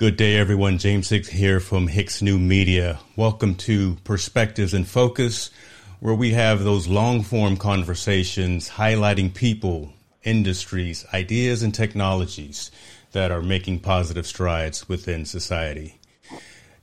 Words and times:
Good 0.00 0.16
day, 0.16 0.38
everyone. 0.38 0.78
James 0.78 1.10
Hicks 1.10 1.28
here 1.28 1.60
from 1.60 1.86
Hicks 1.86 2.22
New 2.22 2.38
Media. 2.38 3.00
Welcome 3.16 3.54
to 3.56 3.96
Perspectives 4.02 4.72
In 4.72 4.86
Focus, 4.86 5.50
where 5.98 6.14
we 6.14 6.30
have 6.30 6.64
those 6.64 6.88
long 6.88 7.22
form 7.22 7.58
conversations 7.58 8.70
highlighting 8.70 9.34
people, 9.34 9.92
industries, 10.24 11.04
ideas, 11.12 11.62
and 11.62 11.74
technologies 11.74 12.70
that 13.12 13.30
are 13.30 13.42
making 13.42 13.80
positive 13.80 14.26
strides 14.26 14.88
within 14.88 15.26
society. 15.26 16.00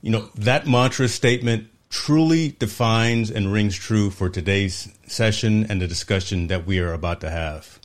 You 0.00 0.12
know, 0.12 0.28
that 0.36 0.68
mantra 0.68 1.08
statement 1.08 1.66
truly 1.90 2.50
defines 2.60 3.32
and 3.32 3.52
rings 3.52 3.74
true 3.74 4.10
for 4.10 4.30
today's 4.30 4.92
session 5.08 5.66
and 5.68 5.82
the 5.82 5.88
discussion 5.88 6.46
that 6.46 6.66
we 6.66 6.78
are 6.78 6.92
about 6.92 7.20
to 7.22 7.30
have. 7.30 7.80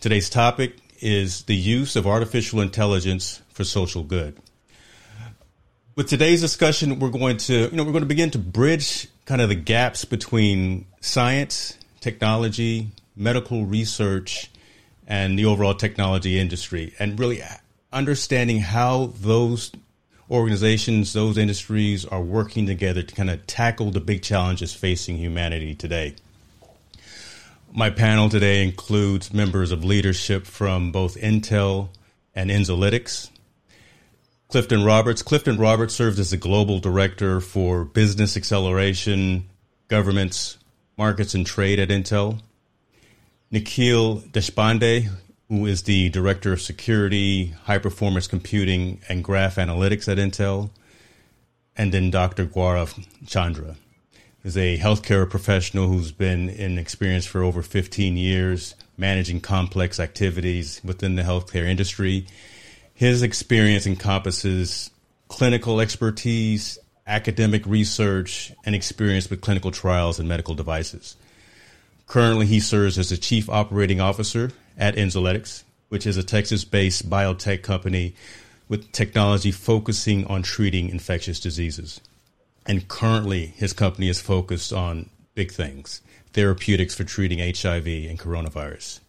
Today's 0.00 0.30
topic 0.30 0.76
is 1.02 1.42
the 1.42 1.56
use 1.56 1.94
of 1.94 2.06
artificial 2.06 2.62
intelligence 2.62 3.42
for 3.52 3.64
social 3.64 4.02
good 4.02 4.40
with 5.94 6.08
today's 6.08 6.40
discussion, 6.40 6.98
we're 6.98 7.10
going 7.10 7.36
to, 7.36 7.54
you 7.54 7.72
know, 7.72 7.84
we're 7.84 7.92
going 7.92 8.02
to 8.02 8.08
begin 8.08 8.30
to 8.30 8.38
bridge 8.38 9.08
kind 9.26 9.40
of 9.40 9.48
the 9.48 9.54
gaps 9.54 10.04
between 10.04 10.86
science, 11.00 11.76
technology, 12.00 12.88
medical 13.14 13.66
research, 13.66 14.50
and 15.06 15.38
the 15.38 15.44
overall 15.44 15.74
technology 15.74 16.38
industry, 16.38 16.94
and 16.98 17.18
really 17.18 17.42
understanding 17.92 18.58
how 18.58 19.12
those 19.20 19.70
organizations, 20.30 21.12
those 21.12 21.36
industries 21.36 22.06
are 22.06 22.22
working 22.22 22.64
together 22.64 23.02
to 23.02 23.14
kind 23.14 23.28
of 23.28 23.46
tackle 23.46 23.90
the 23.90 24.00
big 24.00 24.22
challenges 24.22 24.72
facing 24.72 25.18
humanity 25.18 25.74
today. 25.74 26.14
My 27.70 27.90
panel 27.90 28.28
today 28.30 28.62
includes 28.64 29.32
members 29.32 29.72
of 29.72 29.84
leadership 29.84 30.46
from 30.46 30.90
both 30.90 31.16
Intel 31.16 31.88
and 32.34 32.50
Enzolytics, 32.50 33.28
Clifton 34.52 34.84
Roberts. 34.84 35.22
Clifton 35.22 35.56
Roberts 35.56 35.94
serves 35.94 36.20
as 36.20 36.30
the 36.30 36.36
global 36.36 36.78
director 36.78 37.40
for 37.40 37.86
business 37.86 38.36
acceleration, 38.36 39.48
governments, 39.88 40.58
markets, 40.98 41.32
and 41.32 41.46
trade 41.46 41.78
at 41.78 41.88
Intel. 41.88 42.38
Nikhil 43.50 44.20
Deshpande, 44.20 45.08
who 45.48 45.64
is 45.64 45.84
the 45.84 46.10
director 46.10 46.52
of 46.52 46.60
security, 46.60 47.54
high 47.64 47.78
performance 47.78 48.26
computing, 48.26 49.00
and 49.08 49.24
graph 49.24 49.56
analytics 49.56 50.06
at 50.06 50.18
Intel. 50.18 50.68
And 51.74 51.90
then 51.90 52.10
Dr. 52.10 52.44
Gaurav 52.44 53.06
Chandra 53.26 53.76
is 54.44 54.58
a 54.58 54.76
healthcare 54.76 55.30
professional 55.30 55.86
who's 55.86 56.12
been 56.12 56.50
in 56.50 56.76
experience 56.76 57.24
for 57.24 57.42
over 57.42 57.62
15 57.62 58.18
years 58.18 58.74
managing 58.98 59.40
complex 59.40 59.98
activities 59.98 60.82
within 60.84 61.14
the 61.14 61.22
healthcare 61.22 61.64
industry 61.64 62.26
his 63.02 63.20
experience 63.24 63.84
encompasses 63.84 64.88
clinical 65.26 65.80
expertise, 65.80 66.78
academic 67.04 67.66
research, 67.66 68.52
and 68.64 68.76
experience 68.76 69.28
with 69.28 69.40
clinical 69.40 69.72
trials 69.72 70.20
and 70.20 70.28
medical 70.28 70.54
devices. 70.54 71.16
Currently, 72.06 72.46
he 72.46 72.60
serves 72.60 73.00
as 73.00 73.10
the 73.10 73.16
Chief 73.16 73.50
Operating 73.50 74.00
Officer 74.00 74.52
at 74.78 74.94
Enzolytics, 74.94 75.64
which 75.88 76.06
is 76.06 76.16
a 76.16 76.22
Texas 76.22 76.64
based 76.64 77.10
biotech 77.10 77.64
company 77.64 78.14
with 78.68 78.92
technology 78.92 79.50
focusing 79.50 80.24
on 80.28 80.44
treating 80.44 80.88
infectious 80.88 81.40
diseases. 81.40 82.00
And 82.66 82.86
currently, 82.86 83.46
his 83.46 83.72
company 83.72 84.10
is 84.10 84.22
focused 84.22 84.72
on 84.72 85.10
big 85.34 85.50
things 85.50 86.02
therapeutics 86.34 86.94
for 86.94 87.02
treating 87.02 87.40
HIV 87.40 87.84
and 87.84 88.16
coronavirus 88.16 89.00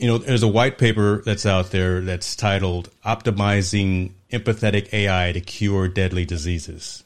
you 0.00 0.06
know, 0.06 0.16
there's 0.16 0.42
a 0.42 0.48
white 0.48 0.78
paper 0.78 1.20
that's 1.26 1.44
out 1.44 1.72
there 1.72 2.00
that's 2.00 2.34
titled 2.34 2.88
Optimizing 3.04 4.12
Empathetic 4.32 4.90
AI 4.94 5.32
to 5.32 5.42
Cure 5.42 5.88
Deadly 5.88 6.24
Diseases. 6.24 7.04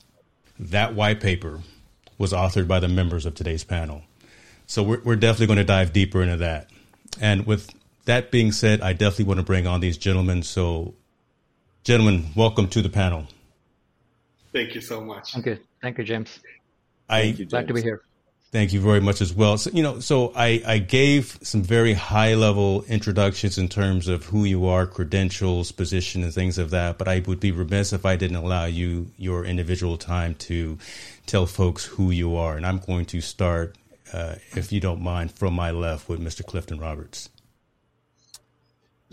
That 0.61 0.95
white 0.95 1.21
paper 1.21 1.59
was 2.19 2.33
authored 2.33 2.69
by 2.69 2.79
the 2.79 2.87
members 2.87 3.27
of 3.27 3.35
today's 3.35 3.65
panel. 3.65 4.03
So 4.69 4.85
we're, 4.85 5.01
we're 5.03 5.17
definitely 5.17 5.49
going 5.49 5.57
to 5.59 5.65
dive 5.65 5.93
deeper 5.93 6.23
into 6.23 6.37
that. 6.37 6.71
And 7.21 7.45
with 7.49 7.69
that 8.05 8.31
being 8.31 8.53
said, 8.53 8.81
I 8.81 8.93
definitely 8.93 9.25
want 9.25 9.41
to 9.41 9.45
bring 9.45 9.67
on 9.67 9.81
these 9.81 9.99
gentlemen. 9.99 10.45
So, 10.45 10.95
gentlemen, 11.83 12.27
welcome 12.37 12.69
to 12.69 12.81
the 12.81 12.89
panel. 12.89 13.27
Thank 14.53 14.77
you 14.77 14.81
so 14.81 15.01
much. 15.01 15.33
Thank 15.33 15.47
you. 15.47 15.59
Thank 15.83 15.99
you, 15.99 16.05
James. 16.05 16.39
I, 17.09 17.23
Thank 17.23 17.39
you, 17.41 17.45
James. 17.45 17.51
Glad 17.51 17.69
to 17.69 17.75
be 17.75 17.83
here. 17.83 18.03
Thank 18.55 18.73
you 18.73 18.81
very 18.81 19.01
much 19.01 19.21
as 19.21 19.35
well. 19.35 19.59
So, 19.59 19.71
you 19.73 19.83
know, 19.83 19.99
so 19.99 20.33
I, 20.37 20.63
I 20.65 20.79
gave 20.79 21.41
some 21.43 21.65
very 21.65 21.93
high 21.93 22.35
level 22.35 22.85
introductions 22.85 23.59
in 23.59 23.69
terms 23.69 24.07
of 24.07 24.27
who 24.27 24.45
you 24.45 24.69
are, 24.69 24.87
credentials, 24.87 25.73
position, 25.73 26.23
and 26.23 26.33
things 26.33 26.57
of 26.57 26.71
that. 26.71 26.97
But 26.97 27.09
I 27.09 27.19
would 27.27 27.41
be 27.41 27.51
remiss 27.51 27.93
if 27.93 28.07
I 28.07 28.15
didn't 28.15 28.37
allow 28.37 28.67
you 28.67 29.11
your 29.19 29.45
individual 29.45 29.97
time 29.97 30.37
to 30.47 30.79
tell 31.27 31.47
folks 31.47 31.85
who 31.85 32.13
you 32.13 32.37
are. 32.37 32.57
And 32.57 32.65
I'm 32.65 32.79
going 32.79 33.07
to 33.07 33.21
start, 33.21 33.75
uh, 34.13 34.37
if 34.53 34.71
you 34.71 34.79
don't 34.79 35.03
mind, 35.03 35.33
from 35.33 35.53
my 35.53 35.73
left 35.73 36.09
with 36.09 36.21
Mr. 36.21 36.47
Clifton 36.47 36.79
Roberts. 36.79 37.31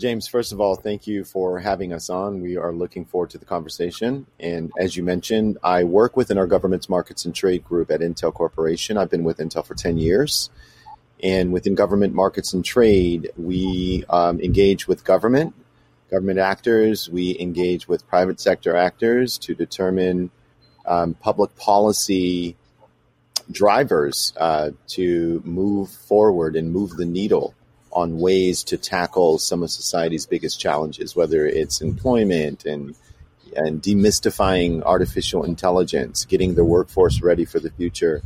James, 0.02 0.26
first 0.26 0.50
of 0.50 0.60
all, 0.60 0.74
thank 0.74 1.06
you 1.06 1.22
for 1.22 1.60
having 1.60 1.92
us 1.92 2.10
on. 2.10 2.40
We 2.40 2.56
are 2.56 2.72
looking 2.72 3.04
forward 3.04 3.30
to 3.30 3.38
the 3.38 3.44
conversation. 3.44 4.26
And 4.40 4.72
as 4.76 4.96
you 4.96 5.04
mentioned, 5.04 5.58
I 5.62 5.84
work 5.84 6.16
within 6.16 6.38
our 6.38 6.48
government's 6.48 6.88
markets 6.88 7.24
and 7.24 7.32
trade 7.32 7.62
group 7.62 7.88
at 7.88 8.00
Intel 8.00 8.34
Corporation. 8.34 8.98
I've 8.98 9.10
been 9.10 9.22
with 9.22 9.38
Intel 9.38 9.64
for 9.64 9.76
10 9.76 9.98
years. 9.98 10.50
And 11.22 11.52
within 11.52 11.76
government 11.76 12.14
markets 12.14 12.52
and 12.52 12.64
trade, 12.64 13.30
we 13.36 14.04
um, 14.10 14.40
engage 14.40 14.88
with 14.88 15.04
government, 15.04 15.54
government 16.10 16.40
actors. 16.40 17.08
We 17.08 17.38
engage 17.38 17.86
with 17.86 18.04
private 18.08 18.40
sector 18.40 18.74
actors 18.74 19.38
to 19.38 19.54
determine 19.54 20.32
um, 20.84 21.14
public 21.14 21.54
policy 21.54 22.56
drivers 23.52 24.32
uh, 24.36 24.72
to 24.88 25.40
move 25.44 25.90
forward 25.90 26.56
and 26.56 26.72
move 26.72 26.90
the 26.96 27.06
needle 27.06 27.54
on 27.92 28.18
ways 28.18 28.64
to 28.64 28.76
tackle 28.76 29.38
some 29.38 29.62
of 29.62 29.70
society's 29.70 30.26
biggest 30.26 30.58
challenges, 30.58 31.14
whether 31.14 31.46
it's 31.46 31.80
employment 31.80 32.64
and 32.64 32.94
and 33.54 33.82
demystifying 33.82 34.82
artificial 34.82 35.44
intelligence, 35.44 36.24
getting 36.24 36.54
the 36.54 36.64
workforce 36.64 37.20
ready 37.20 37.44
for 37.44 37.60
the 37.60 37.70
future, 37.70 38.22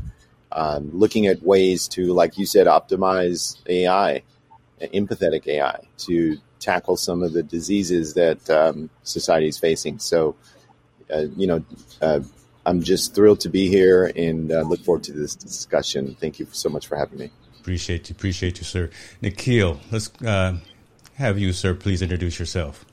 um, 0.52 0.90
looking 0.93 1.26
at 1.26 1.43
ways 1.43 1.88
to, 1.88 2.12
like 2.12 2.38
you 2.38 2.46
said, 2.46 2.67
optimize 2.67 3.56
AI, 3.67 4.23
empathetic 4.81 5.46
AI, 5.49 5.81
to 5.99 6.38
tackle 6.61 6.96
some 6.96 7.23
of 7.23 7.32
the 7.32 7.43
diseases 7.43 8.14
that 8.14 8.49
um, 8.50 8.88
society 9.02 9.49
is 9.49 9.58
facing. 9.58 9.99
So, 9.99 10.37
uh, 11.12 11.26
you 11.37 11.46
know, 11.46 11.64
uh, 12.00 12.20
I'm 12.64 12.82
just 12.82 13.14
thrilled 13.14 13.40
to 13.40 13.49
be 13.49 13.69
here 13.69 14.12
and 14.17 14.50
uh, 14.52 14.62
look 14.62 14.81
forward 14.81 15.05
to 15.05 15.12
this 15.12 15.35
discussion. 15.35 16.17
Thank 16.20 16.38
you 16.38 16.46
so 16.52 16.69
much 16.69 16.87
for 16.87 16.96
having 16.96 17.19
me. 17.19 17.31
Appreciate 17.66 18.08
you. 18.08 18.14
Appreciate 18.14 18.58
you, 18.58 18.64
sir. 18.64 18.90
Nikhil, 19.20 19.80
let's 19.90 20.08
uh, 20.22 20.58
have 21.16 21.36
you, 21.36 21.52
sir, 21.52 21.74
please 21.74 22.00
introduce 22.00 22.38
yourself. 22.38 22.84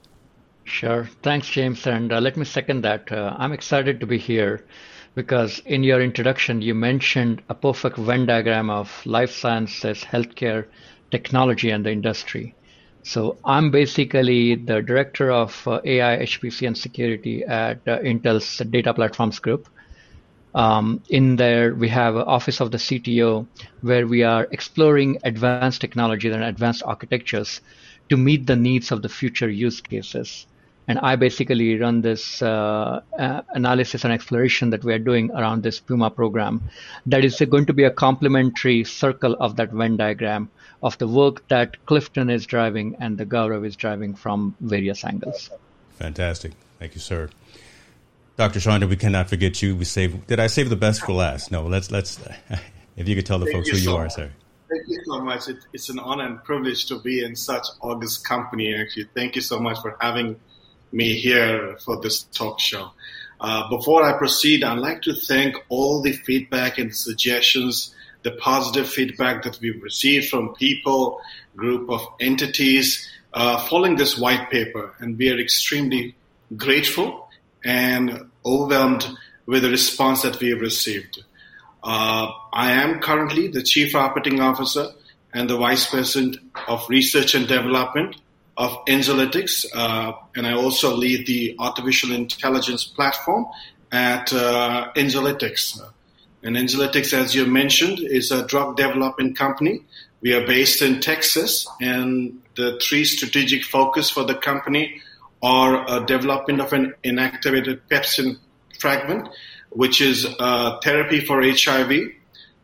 Sure. 0.63 1.07
Thanks, 1.21 1.47
James. 1.47 1.85
And 1.85 2.11
uh, 2.11 2.19
let 2.19 2.37
me 2.37 2.43
second 2.43 2.81
that. 2.81 3.11
Uh, 3.11 3.35
I'm 3.37 3.51
excited 3.53 3.99
to 3.99 4.07
be 4.07 4.17
here 4.17 4.65
because 5.13 5.59
in 5.67 5.83
your 5.83 6.01
introduction, 6.01 6.63
you 6.63 6.73
mentioned 6.73 7.43
a 7.49 7.53
perfect 7.53 7.97
Venn 7.97 8.25
diagram 8.25 8.71
of 8.71 9.05
life 9.05 9.29
sciences, 9.29 10.03
healthcare, 10.03 10.65
technology, 11.11 11.69
and 11.69 11.85
the 11.85 11.91
industry. 11.91 12.55
So 13.03 13.37
I'm 13.45 13.69
basically 13.69 14.55
the 14.55 14.81
director 14.81 15.29
of 15.29 15.67
uh, 15.67 15.81
AI, 15.85 16.17
HPC, 16.25 16.65
and 16.65 16.75
security 16.75 17.43
at 17.43 17.87
uh, 17.87 17.99
Intel's 17.99 18.57
Data 18.71 18.91
Platforms 18.91 19.37
Group. 19.37 19.69
Um, 20.55 21.01
in 21.09 21.35
there, 21.35 21.73
we 21.73 21.89
have 21.89 22.15
Office 22.15 22.61
of 22.61 22.71
the 22.71 22.77
CTO, 22.77 23.47
where 23.81 24.05
we 24.05 24.23
are 24.23 24.47
exploring 24.51 25.17
advanced 25.23 25.81
technologies 25.81 26.33
and 26.33 26.43
advanced 26.43 26.83
architectures 26.85 27.61
to 28.09 28.17
meet 28.17 28.45
the 28.45 28.55
needs 28.55 28.91
of 28.91 29.01
the 29.01 29.09
future 29.09 29.49
use 29.49 29.81
cases. 29.81 30.45
And 30.87 30.99
I 30.99 31.15
basically 31.15 31.79
run 31.79 32.01
this 32.01 32.41
uh, 32.41 33.01
uh, 33.17 33.41
analysis 33.49 34.03
and 34.03 34.11
exploration 34.11 34.69
that 34.71 34.83
we 34.83 34.93
are 34.93 34.99
doing 34.99 35.31
around 35.31 35.63
this 35.63 35.79
Puma 35.79 36.09
program. 36.09 36.61
That 37.05 37.23
is 37.23 37.41
going 37.49 37.65
to 37.67 37.73
be 37.73 37.85
a 37.85 37.91
complementary 37.91 38.83
circle 38.83 39.35
of 39.39 39.55
that 39.55 39.71
Venn 39.71 39.95
diagram 39.95 40.49
of 40.83 40.97
the 40.97 41.07
work 41.07 41.47
that 41.47 41.83
Clifton 41.85 42.29
is 42.29 42.45
driving 42.45 42.97
and 42.99 43.17
the 43.17 43.25
Gaurav 43.25 43.65
is 43.65 43.77
driving 43.77 44.13
from 44.13 44.55
various 44.59 45.05
angles. 45.05 45.49
Fantastic. 45.97 46.51
Thank 46.79 46.95
you, 46.95 47.01
sir. 47.01 47.29
Dr. 48.35 48.59
Chandra, 48.59 48.87
we 48.87 48.95
cannot 48.95 49.29
forget 49.29 49.61
you. 49.61 49.75
We 49.75 49.85
save. 49.85 50.25
Did 50.27 50.39
I 50.39 50.47
save 50.47 50.69
the 50.69 50.75
best 50.75 51.01
for 51.01 51.13
last? 51.13 51.51
No. 51.51 51.63
Let's 51.63 51.91
let's. 51.91 52.19
If 52.95 53.07
you 53.07 53.15
could 53.15 53.25
tell 53.25 53.39
the 53.39 53.45
Thank 53.45 53.57
folks 53.57 53.67
you 53.69 53.73
who 53.73 53.79
so 53.79 53.91
you 53.91 53.97
are, 53.97 54.09
sir. 54.09 54.31
Thank 54.69 54.87
you 54.87 55.01
so 55.05 55.19
much. 55.19 55.47
It, 55.47 55.57
it's 55.73 55.89
an 55.89 55.97
honor 55.97 56.25
and 56.25 56.43
privilege 56.43 56.85
to 56.87 56.99
be 56.99 57.23
in 57.23 57.35
such 57.35 57.65
august 57.81 58.23
company. 58.23 58.75
Actually, 58.75 59.07
thank 59.15 59.35
you 59.35 59.41
so 59.41 59.59
much 59.59 59.79
for 59.81 59.97
having 59.99 60.39
me 60.91 61.13
here 61.13 61.75
for 61.83 61.99
this 62.01 62.21
talk 62.21 62.59
show. 62.59 62.91
Uh, 63.41 63.67
before 63.69 64.03
I 64.03 64.15
proceed, 64.15 64.63
I'd 64.63 64.77
like 64.77 65.01
to 65.03 65.15
thank 65.15 65.55
all 65.69 66.03
the 66.03 66.11
feedback 66.11 66.77
and 66.77 66.95
suggestions, 66.95 67.95
the 68.21 68.31
positive 68.33 68.87
feedback 68.87 69.43
that 69.43 69.59
we've 69.59 69.81
received 69.81 70.29
from 70.29 70.53
people, 70.53 71.19
group 71.55 71.89
of 71.89 72.01
entities 72.19 73.09
uh, 73.33 73.57
following 73.67 73.95
this 73.95 74.17
white 74.17 74.49
paper, 74.51 74.93
and 74.99 75.17
we 75.17 75.29
are 75.31 75.39
extremely 75.39 76.15
grateful 76.55 77.22
and 77.63 78.29
overwhelmed 78.45 79.05
with 79.45 79.63
the 79.63 79.69
response 79.69 80.21
that 80.21 80.39
we 80.39 80.49
have 80.49 80.61
received. 80.61 81.23
Uh, 81.83 82.31
I 82.53 82.71
am 82.71 82.99
currently 82.99 83.47
the 83.47 83.61
Chief 83.61 83.93
Operating 83.93 84.39
Officer 84.39 84.87
and 85.33 85.49
the 85.49 85.57
Vice 85.57 85.89
President 85.89 86.37
of 86.67 86.87
Research 86.89 87.35
and 87.35 87.47
Development 87.47 88.15
of 88.55 88.85
Enzolytics, 88.85 89.65
uh, 89.73 90.13
and 90.35 90.45
I 90.45 90.53
also 90.53 90.95
lead 90.95 91.25
the 91.25 91.55
artificial 91.59 92.11
intelligence 92.11 92.83
platform 92.83 93.47
at 93.91 94.31
uh, 94.31 94.91
Enzolytics. 94.95 95.81
And 96.43 96.55
Enzolytics, 96.55 97.13
as 97.13 97.33
you 97.33 97.45
mentioned, 97.45 97.99
is 97.99 98.31
a 98.31 98.45
drug 98.45 98.77
development 98.77 99.37
company. 99.37 99.81
We 100.21 100.33
are 100.33 100.45
based 100.45 100.81
in 100.81 101.01
Texas, 101.01 101.67
and 101.81 102.41
the 102.55 102.79
three 102.81 103.05
strategic 103.05 103.63
focus 103.63 104.09
for 104.09 104.23
the 104.23 104.35
company 104.35 105.01
are 105.43 105.85
a 105.87 106.05
development 106.05 106.61
of 106.61 106.71
an 106.71 106.93
inactivated 107.03 107.81
pepsin 107.91 108.37
fragment, 108.79 109.27
which 109.69 110.01
is 110.01 110.25
a 110.39 110.79
therapy 110.81 111.19
for 111.19 111.43
HIV. 111.43 111.91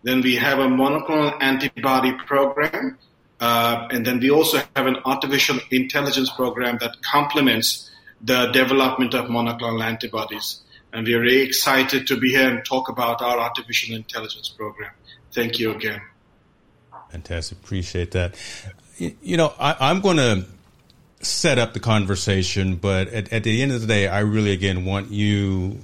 Then 0.04 0.22
we 0.22 0.36
have 0.38 0.60
a 0.60 0.68
monoclonal 0.68 1.38
antibody 1.42 2.14
program, 2.26 2.98
uh, 3.42 3.88
and 3.92 4.06
then 4.06 4.20
we 4.20 4.32
also 4.32 4.62
have 4.76 4.88
an 4.88 4.96
artificial 5.06 5.60
intelligence 5.72 6.30
program 6.30 6.78
that 6.80 6.96
complements 7.02 7.92
the 8.22 8.48
development 8.52 9.14
of 9.14 9.26
monoclonal 9.26 9.84
antibodies. 9.84 10.62
And 10.94 11.06
we 11.06 11.14
are 11.14 11.20
very 11.20 11.42
excited 11.42 12.08
to 12.08 12.18
be 12.18 12.30
here 12.30 12.50
and 12.50 12.66
talk 12.66 12.90
about 12.90 13.22
our 13.22 13.38
artificial 13.40 13.96
intelligence 13.96 14.50
program. 14.50 14.92
Thank 15.34 15.60
you 15.60 15.72
again. 15.72 16.02
Fantastic. 17.12 17.58
Appreciate 17.60 18.12
that. 18.12 18.36
You 18.98 19.38
know, 19.38 19.54
I, 19.60 19.90
am 19.92 20.02
going 20.02 20.18
to 20.18 20.46
set 21.22 21.58
up 21.58 21.74
the 21.74 21.80
conversation, 21.80 22.76
but 22.76 23.10
at, 23.10 23.32
at, 23.34 23.44
the 23.44 23.62
end 23.62 23.72
of 23.72 23.82
the 23.82 23.88
day, 23.88 24.08
I 24.08 24.20
really, 24.20 24.52
again, 24.52 24.86
want 24.86 25.12
you, 25.12 25.80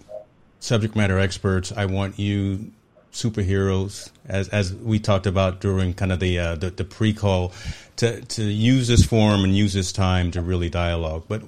subject 0.59 0.95
matter 0.95 1.19
experts, 1.19 1.73
I 1.75 1.85
want 1.85 2.17
you 2.19 2.71
superheroes, 3.11 4.11
as 4.27 4.49
as 4.49 4.73
we 4.73 4.99
talked 4.99 5.25
about 5.25 5.61
during 5.61 5.93
kind 5.93 6.11
of 6.11 6.19
the 6.19 6.37
uh, 6.37 6.55
the, 6.55 6.69
the 6.69 6.83
pre 6.83 7.13
call, 7.13 7.53
to 7.97 8.21
to 8.21 8.43
use 8.43 8.87
this 8.87 9.05
forum 9.05 9.43
and 9.43 9.55
use 9.55 9.73
this 9.73 9.91
time 9.91 10.31
to 10.31 10.41
really 10.41 10.69
dialogue. 10.69 11.23
But 11.27 11.41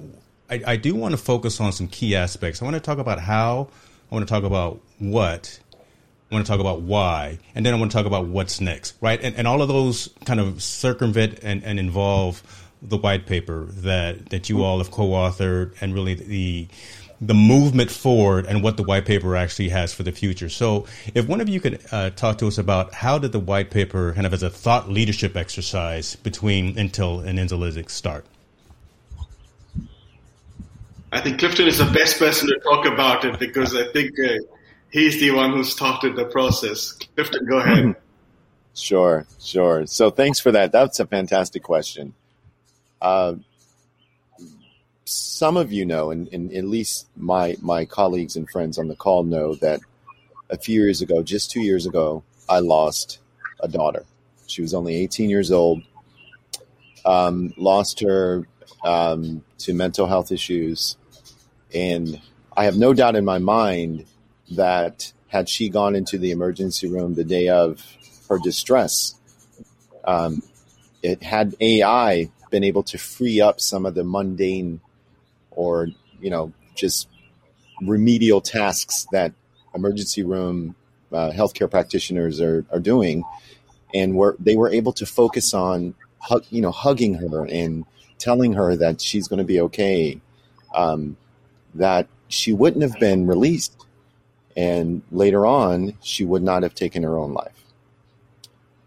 I, 0.50 0.62
I 0.66 0.76
do 0.76 0.94
want 0.94 1.12
to 1.12 1.18
focus 1.18 1.60
on 1.60 1.72
some 1.72 1.86
key 1.86 2.16
aspects. 2.16 2.62
I 2.62 2.64
want 2.64 2.74
to 2.74 2.80
talk 2.80 2.98
about 2.98 3.20
how. 3.20 3.68
I 4.10 4.14
want 4.14 4.26
to 4.26 4.32
talk 4.32 4.44
about 4.44 4.80
what. 4.98 5.60
I 6.30 6.34
want 6.34 6.46
to 6.46 6.50
talk 6.50 6.60
about 6.60 6.82
why, 6.82 7.38
and 7.54 7.64
then 7.64 7.72
I 7.72 7.78
want 7.78 7.90
to 7.90 7.96
talk 7.96 8.04
about 8.04 8.26
what's 8.26 8.60
next, 8.60 8.94
right? 9.00 9.18
And, 9.22 9.34
and 9.36 9.48
all 9.48 9.62
of 9.62 9.68
those 9.68 10.10
kind 10.26 10.40
of 10.40 10.62
circumvent 10.62 11.38
and, 11.42 11.64
and 11.64 11.78
involve 11.78 12.42
the 12.82 12.96
white 12.96 13.26
paper 13.26 13.66
that 13.70 14.30
that 14.30 14.48
you 14.48 14.62
all 14.62 14.78
have 14.78 14.90
co-authored, 14.90 15.74
and 15.80 15.94
really 15.94 16.14
the 16.14 16.68
the 17.20 17.34
movement 17.34 17.90
forward 17.90 18.46
and 18.46 18.62
what 18.62 18.76
the 18.76 18.82
white 18.82 19.04
paper 19.04 19.34
actually 19.34 19.68
has 19.70 19.92
for 19.92 20.02
the 20.02 20.12
future. 20.12 20.48
So, 20.48 20.86
if 21.14 21.26
one 21.26 21.40
of 21.40 21.48
you 21.48 21.60
could 21.60 21.80
uh, 21.90 22.10
talk 22.10 22.38
to 22.38 22.46
us 22.46 22.58
about 22.58 22.94
how 22.94 23.18
did 23.18 23.32
the 23.32 23.40
white 23.40 23.70
paper, 23.70 24.12
kind 24.12 24.26
of 24.26 24.32
as 24.32 24.42
a 24.42 24.50
thought 24.50 24.88
leadership 24.88 25.36
exercise 25.36 26.16
between 26.16 26.76
Intel 26.76 27.24
and 27.24 27.38
Enzolytics, 27.38 27.90
start? 27.90 28.24
I 31.10 31.20
think 31.20 31.38
Clifton 31.38 31.66
is 31.66 31.78
the 31.78 31.90
best 31.90 32.18
person 32.18 32.48
to 32.48 32.58
talk 32.60 32.84
about 32.84 33.24
it 33.24 33.38
because 33.38 33.74
I 33.74 33.90
think 33.92 34.12
uh, 34.20 34.34
he's 34.90 35.18
the 35.18 35.30
one 35.30 35.52
who 35.52 35.64
started 35.64 36.16
the 36.16 36.26
process. 36.26 36.92
Clifton, 36.92 37.46
go 37.46 37.58
ahead. 37.58 37.96
Sure, 38.74 39.26
sure. 39.40 39.86
So, 39.86 40.12
thanks 40.12 40.38
for 40.38 40.52
that. 40.52 40.70
That's 40.70 41.00
a 41.00 41.06
fantastic 41.06 41.64
question. 41.64 42.14
Uh, 43.00 43.34
some 45.04 45.56
of 45.56 45.72
you 45.72 45.86
know, 45.86 46.10
and, 46.10 46.28
and, 46.32 46.52
at 46.52 46.64
least 46.64 47.08
my 47.16 47.56
my 47.62 47.84
colleagues 47.84 48.36
and 48.36 48.48
friends 48.50 48.78
on 48.78 48.88
the 48.88 48.96
call 48.96 49.24
know 49.24 49.54
that 49.56 49.80
a 50.50 50.58
few 50.58 50.80
years 50.80 51.00
ago, 51.00 51.22
just 51.22 51.50
two 51.50 51.62
years 51.62 51.86
ago, 51.86 52.22
I 52.48 52.58
lost 52.58 53.18
a 53.60 53.68
daughter. 53.68 54.04
She 54.46 54.62
was 54.62 54.74
only 54.74 54.96
18 54.96 55.30
years 55.30 55.50
old. 55.50 55.82
Um, 57.04 57.54
lost 57.56 58.00
her 58.00 58.46
um, 58.84 59.44
to 59.58 59.72
mental 59.72 60.06
health 60.06 60.30
issues, 60.30 60.96
and 61.72 62.20
I 62.56 62.64
have 62.64 62.76
no 62.76 62.92
doubt 62.92 63.16
in 63.16 63.24
my 63.24 63.38
mind 63.38 64.04
that 64.50 65.12
had 65.28 65.48
she 65.48 65.68
gone 65.68 65.94
into 65.94 66.18
the 66.18 66.32
emergency 66.32 66.88
room 66.88 67.14
the 67.14 67.24
day 67.24 67.48
of 67.48 67.82
her 68.28 68.38
distress, 68.38 69.14
um, 70.04 70.42
it 71.02 71.22
had 71.22 71.54
AI 71.60 72.30
been 72.50 72.64
able 72.64 72.82
to 72.82 72.98
free 72.98 73.40
up 73.40 73.60
some 73.60 73.86
of 73.86 73.94
the 73.94 74.04
mundane 74.04 74.80
or 75.50 75.88
you 76.20 76.30
know 76.30 76.52
just 76.74 77.08
remedial 77.82 78.40
tasks 78.40 79.06
that 79.12 79.32
emergency 79.74 80.22
room 80.22 80.74
uh, 81.12 81.30
healthcare 81.30 81.70
practitioners 81.70 82.40
are, 82.40 82.64
are 82.72 82.80
doing 82.80 83.24
and 83.94 84.14
were 84.14 84.36
they 84.38 84.56
were 84.56 84.68
able 84.68 84.92
to 84.92 85.06
focus 85.06 85.54
on 85.54 85.94
hug, 86.18 86.44
you 86.50 86.60
know 86.60 86.70
hugging 86.70 87.14
her 87.14 87.46
and 87.46 87.84
telling 88.18 88.52
her 88.52 88.76
that 88.76 89.00
she's 89.00 89.28
going 89.28 89.38
to 89.38 89.44
be 89.44 89.60
okay 89.60 90.20
um, 90.74 91.16
that 91.74 92.08
she 92.28 92.52
wouldn't 92.52 92.82
have 92.82 92.98
been 93.00 93.26
released 93.26 93.86
and 94.56 95.02
later 95.10 95.46
on 95.46 95.94
she 96.02 96.24
would 96.24 96.42
not 96.42 96.62
have 96.62 96.74
taken 96.74 97.02
her 97.02 97.16
own 97.16 97.32
life 97.32 97.57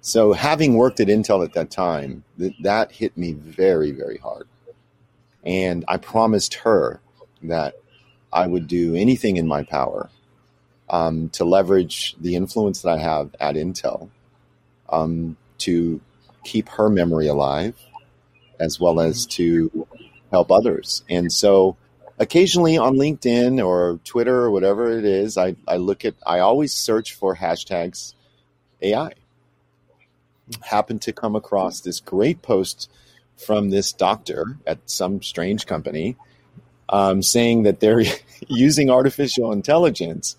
so 0.01 0.33
having 0.33 0.75
worked 0.75 0.99
at 0.99 1.07
intel 1.07 1.45
at 1.45 1.53
that 1.53 1.71
time 1.71 2.23
th- 2.37 2.55
that 2.61 2.91
hit 2.91 3.17
me 3.17 3.33
very 3.33 3.91
very 3.91 4.17
hard 4.17 4.47
and 5.43 5.85
I 5.87 5.97
promised 5.97 6.55
her 6.55 6.99
that 7.43 7.75
I 8.31 8.47
would 8.47 8.67
do 8.67 8.95
anything 8.95 9.37
in 9.37 9.47
my 9.47 9.63
power 9.63 10.09
um, 10.89 11.29
to 11.29 11.45
leverage 11.45 12.15
the 12.19 12.35
influence 12.35 12.81
that 12.81 12.89
I 12.89 12.97
have 12.99 13.35
at 13.39 13.55
Intel 13.55 14.09
um, 14.89 15.37
to 15.59 16.01
keep 16.43 16.69
her 16.69 16.89
memory 16.89 17.27
alive, 17.27 17.75
as 18.59 18.79
well 18.79 18.99
as 18.99 19.25
to 19.27 19.87
help 20.31 20.51
others. 20.51 21.03
And 21.09 21.31
so, 21.31 21.77
occasionally 22.19 22.77
on 22.77 22.95
LinkedIn 22.95 23.65
or 23.65 23.99
Twitter 24.03 24.35
or 24.35 24.51
whatever 24.51 24.97
it 24.97 25.05
is, 25.05 25.37
I, 25.37 25.55
I 25.67 25.77
look 25.77 26.05
at, 26.05 26.15
I 26.25 26.39
always 26.39 26.73
search 26.73 27.13
for 27.13 27.35
hashtags 27.35 28.13
AI. 28.81 29.13
Happen 30.61 30.99
to 30.99 31.13
come 31.13 31.35
across 31.35 31.81
this 31.81 31.99
great 31.99 32.41
post 32.41 32.89
from 33.37 33.69
this 33.69 33.91
doctor 33.91 34.57
at 34.67 34.77
some 34.89 35.21
strange 35.21 35.65
company 35.65 36.15
um, 36.89 37.21
saying 37.21 37.63
that 37.63 37.79
they're 37.79 38.03
using 38.47 38.89
artificial 38.89 39.51
intelligence 39.51 40.35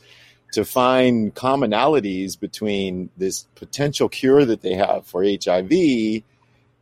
to 0.53 0.65
find 0.65 1.35
commonalities 1.35 2.39
between 2.39 3.09
this 3.17 3.47
potential 3.55 4.09
cure 4.09 4.45
that 4.45 4.61
they 4.61 4.75
have 4.75 5.07
for 5.07 5.25
HIV 5.25 6.23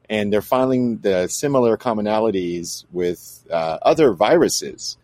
and 0.09 0.33
they're 0.33 0.43
finding 0.43 0.99
the 0.99 1.29
similar 1.29 1.77
commonalities 1.77 2.85
with 2.91 3.47
uh, 3.49 3.79
other 3.83 4.13
viruses. 4.13 4.99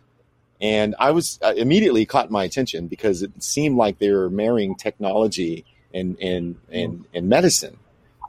And 0.60 0.96
I 0.98 1.12
was 1.12 1.38
uh, 1.42 1.54
immediately 1.56 2.06
caught 2.06 2.30
my 2.30 2.42
attention 2.42 2.88
because 2.88 3.22
it 3.22 3.40
seemed 3.40 3.76
like 3.76 3.98
they 3.98 4.10
were 4.10 4.28
marrying 4.28 4.74
technology 4.74 5.64
and, 5.94 6.18
and, 6.20 6.56
and, 6.72 7.04
and 7.14 7.28
medicine. 7.28 7.78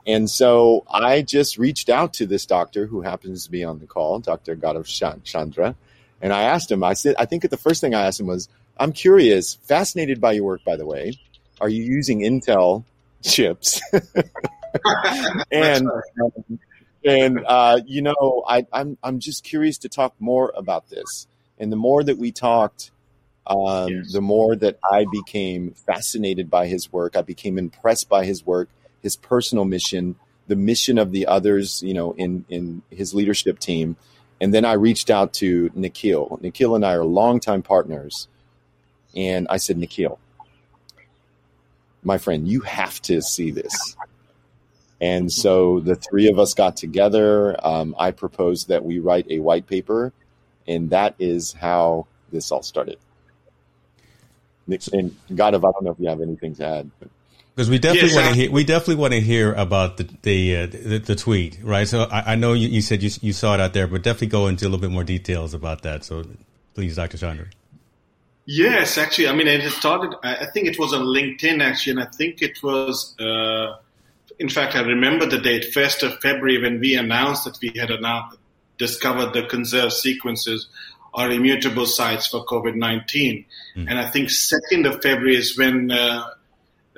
And 0.08 0.28
so 0.28 0.84
I 0.90 1.20
just 1.20 1.58
reached 1.58 1.90
out 1.90 2.14
to 2.14 2.26
this 2.26 2.46
doctor 2.46 2.86
who 2.86 3.02
happens 3.02 3.44
to 3.44 3.50
be 3.50 3.62
on 3.62 3.78
the 3.78 3.86
call, 3.86 4.20
Dr. 4.20 4.56
Gaurav 4.56 4.86
Chandra. 5.22 5.76
And 6.22 6.32
I 6.32 6.42
asked 6.44 6.70
him, 6.72 6.82
I 6.82 6.94
said, 6.94 7.14
I 7.18 7.26
think 7.26 7.48
the 7.48 7.58
first 7.58 7.82
thing 7.82 7.94
I 7.94 8.06
asked 8.06 8.18
him 8.18 8.26
was, 8.26 8.48
I'm 8.78 8.92
curious, 8.92 9.54
fascinated 9.64 10.18
by 10.18 10.32
your 10.32 10.44
work, 10.44 10.64
by 10.64 10.76
the 10.76 10.86
way. 10.86 11.18
Are 11.60 11.68
you 11.68 11.82
using 11.82 12.20
Intel 12.20 12.84
chips? 13.22 13.82
and 15.52 15.88
and 17.04 17.44
uh, 17.46 17.80
you 17.84 18.00
know, 18.02 18.44
I, 18.48 18.66
I'm 18.72 18.96
I'm 19.02 19.18
just 19.18 19.44
curious 19.44 19.78
to 19.78 19.88
talk 19.88 20.14
more 20.18 20.52
about 20.56 20.88
this. 20.88 21.26
And 21.58 21.70
the 21.70 21.76
more 21.76 22.02
that 22.02 22.16
we 22.16 22.32
talked, 22.32 22.92
um, 23.46 23.88
yes. 23.88 24.12
the 24.12 24.20
more 24.20 24.54
that 24.56 24.78
I 24.90 25.06
became 25.10 25.72
fascinated 25.72 26.48
by 26.48 26.66
his 26.66 26.92
work. 26.92 27.16
I 27.16 27.22
became 27.22 27.58
impressed 27.58 28.08
by 28.08 28.24
his 28.24 28.46
work, 28.46 28.68
his 29.02 29.16
personal 29.16 29.64
mission, 29.64 30.16
the 30.46 30.56
mission 30.56 30.98
of 30.98 31.12
the 31.12 31.26
others, 31.26 31.82
you 31.82 31.94
know, 31.94 32.12
in 32.12 32.44
in 32.48 32.82
his 32.90 33.14
leadership 33.14 33.58
team. 33.58 33.96
And 34.40 34.54
then 34.54 34.64
I 34.64 34.74
reached 34.74 35.10
out 35.10 35.32
to 35.34 35.70
Nikhil. 35.74 36.38
Nikhil 36.40 36.76
and 36.76 36.84
I 36.84 36.94
are 36.94 37.04
longtime 37.04 37.62
partners. 37.62 38.28
And 39.16 39.48
I 39.50 39.56
said, 39.56 39.78
Nikhil, 39.78 40.18
my 42.04 42.18
friend, 42.18 42.46
you 42.46 42.60
have 42.60 43.00
to 43.02 43.20
see 43.20 43.50
this. 43.50 43.96
And 45.00 45.32
so 45.32 45.80
the 45.80 45.94
three 45.94 46.28
of 46.28 46.38
us 46.38 46.54
got 46.54 46.76
together. 46.76 47.56
Um, 47.64 47.94
I 47.98 48.10
proposed 48.10 48.68
that 48.68 48.84
we 48.84 48.98
write 48.98 49.26
a 49.30 49.38
white 49.38 49.66
paper, 49.66 50.12
and 50.66 50.90
that 50.90 51.14
is 51.18 51.52
how 51.52 52.06
this 52.32 52.50
all 52.50 52.62
started. 52.62 52.98
And 54.66 55.16
Gaurav, 55.30 55.58
I 55.58 55.72
don't 55.72 55.84
know 55.84 55.92
if 55.92 56.00
you 56.00 56.08
have 56.08 56.20
anything 56.20 56.54
to 56.56 56.66
add. 56.66 56.90
Because 57.58 57.70
we 57.70 57.80
definitely 57.80 58.10
yes, 58.10 58.16
want 58.16 58.28
to 58.28 58.34
hear, 58.40 58.50
we 58.52 58.62
definitely 58.62 58.94
want 58.94 59.14
to 59.14 59.20
hear 59.20 59.52
about 59.52 59.96
the 59.96 60.08
the, 60.22 60.56
uh, 60.58 60.66
the, 60.66 60.98
the 61.00 61.16
tweet, 61.16 61.58
right? 61.60 61.88
So 61.88 62.02
I, 62.04 62.34
I 62.34 62.34
know 62.36 62.52
you, 62.52 62.68
you, 62.68 62.80
said 62.80 63.02
you 63.02 63.10
you 63.20 63.32
saw 63.32 63.54
it 63.54 63.60
out 63.60 63.72
there, 63.72 63.88
but 63.88 64.04
definitely 64.04 64.28
go 64.28 64.46
into 64.46 64.64
a 64.64 64.68
little 64.68 64.78
bit 64.78 64.92
more 64.92 65.02
details 65.02 65.54
about 65.54 65.82
that. 65.82 66.04
So 66.04 66.24
please, 66.74 66.94
Dr. 66.94 67.18
Chandra. 67.18 67.46
Yes, 68.44 68.96
actually, 68.96 69.26
I 69.26 69.32
mean, 69.32 69.48
it 69.48 69.68
started. 69.72 70.14
I 70.22 70.46
think 70.54 70.68
it 70.68 70.78
was 70.78 70.92
on 70.94 71.02
LinkedIn 71.02 71.60
actually, 71.60 71.94
and 71.94 72.00
I 72.00 72.06
think 72.06 72.42
it 72.42 72.62
was. 72.62 73.16
Uh, 73.18 73.78
in 74.38 74.48
fact, 74.48 74.76
I 74.76 74.82
remember 74.82 75.26
the 75.26 75.38
date, 75.38 75.74
first 75.74 76.04
of 76.04 76.16
February, 76.20 76.62
when 76.62 76.78
we 76.78 76.94
announced 76.94 77.44
that 77.46 77.58
we 77.60 77.72
had 77.76 77.90
announced, 77.90 78.38
discovered 78.78 79.32
the 79.32 79.42
conserved 79.46 79.94
sequences 79.94 80.68
or 81.12 81.28
immutable 81.28 81.86
sites 81.86 82.28
for 82.28 82.46
COVID 82.46 82.76
nineteen, 82.76 83.46
mm. 83.74 83.86
and 83.88 83.98
I 83.98 84.08
think 84.08 84.30
second 84.30 84.86
of 84.86 85.02
February 85.02 85.34
is 85.34 85.58
when. 85.58 85.90
Uh, 85.90 86.28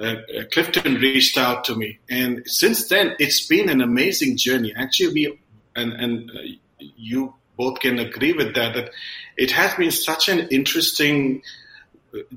uh, 0.01 0.15
Clifton 0.53 0.95
reached 0.95 1.37
out 1.37 1.65
to 1.65 1.75
me, 1.75 1.99
and 2.09 2.43
since 2.47 2.89
then 2.89 3.15
it's 3.19 3.47
been 3.47 3.69
an 3.69 3.81
amazing 3.81 4.37
journey. 4.37 4.73
Actually, 4.77 5.13
we 5.13 5.39
and 5.77 5.93
and 5.93 6.31
uh, 6.31 6.41
you 6.79 7.35
both 7.57 7.81
can 7.81 7.99
agree 7.99 8.33
with 8.33 8.55
that 8.55 8.75
that 8.75 8.91
it 9.37 9.51
has 9.51 9.75
been 9.75 9.91
such 9.91 10.29
an 10.29 10.49
interesting 10.49 11.43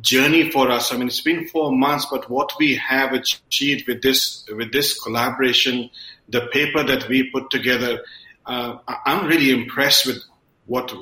journey 0.02 0.52
for 0.52 0.70
us. 0.70 0.92
I 0.92 0.98
mean, 0.98 1.08
it's 1.08 1.22
been 1.22 1.48
four 1.48 1.72
months, 1.72 2.06
but 2.10 2.30
what 2.30 2.54
we 2.60 2.76
have 2.76 3.14
achieved 3.14 3.88
with 3.88 4.02
this 4.02 4.46
with 4.50 4.72
this 4.72 5.00
collaboration, 5.00 5.90
the 6.30 6.48
paper 6.48 6.84
that 6.84 7.08
we 7.08 7.30
put 7.32 7.50
together, 7.50 8.04
uh, 8.46 8.78
I'm 9.06 9.28
really 9.28 9.52
impressed 9.52 10.06
with 10.06 10.24
what 10.66 10.94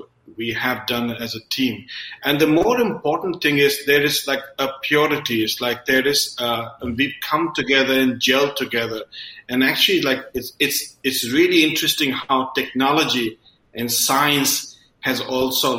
we 0.42 0.52
have 0.54 0.88
done 0.88 1.12
as 1.12 1.36
a 1.36 1.44
team. 1.58 1.86
And 2.24 2.42
the 2.42 2.48
more 2.48 2.80
important 2.80 3.44
thing 3.44 3.60
is 3.60 3.86
there 3.86 4.02
is 4.02 4.26
like 4.28 4.44
a 4.58 4.70
purity. 4.82 5.44
It's 5.44 5.62
like 5.62 5.86
there 5.86 6.08
is 6.14 6.36
uh, 6.40 6.70
we've 6.98 7.14
come 7.22 7.54
together 7.54 7.94
and 8.04 8.20
gel 8.20 8.54
together. 8.56 9.02
And 9.48 9.64
actually, 9.64 10.02
like 10.02 10.22
it's 10.34 10.54
it's 10.66 10.98
it's 11.04 11.22
really 11.32 11.64
interesting 11.64 12.12
how 12.12 12.40
technology 12.56 13.38
and 13.76 13.92
science 13.92 14.54
has 15.02 15.22
also 15.22 15.70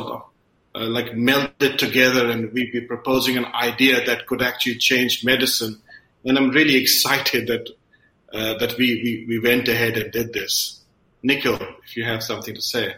uh, 0.75 0.87
like 0.97 1.09
melded 1.29 1.77
together, 1.77 2.29
and 2.31 2.53
we 2.53 2.71
be 2.71 2.81
proposing 2.93 3.35
an 3.37 3.47
idea 3.69 4.05
that 4.05 4.27
could 4.27 4.41
actually 4.41 4.77
change 4.89 5.25
medicine. 5.25 5.75
And 6.23 6.37
I'm 6.37 6.51
really 6.51 6.77
excited 6.83 7.47
that 7.47 7.65
uh, 8.37 8.53
that 8.59 8.77
we, 8.77 8.87
we 9.03 9.25
we 9.27 9.39
went 9.49 9.67
ahead 9.67 9.97
and 9.97 10.09
did 10.19 10.31
this. 10.31 10.79
Nikhil, 11.21 11.59
if 11.85 11.97
you 11.97 12.05
have 12.05 12.23
something 12.23 12.55
to 12.55 12.61
say. 12.61 12.95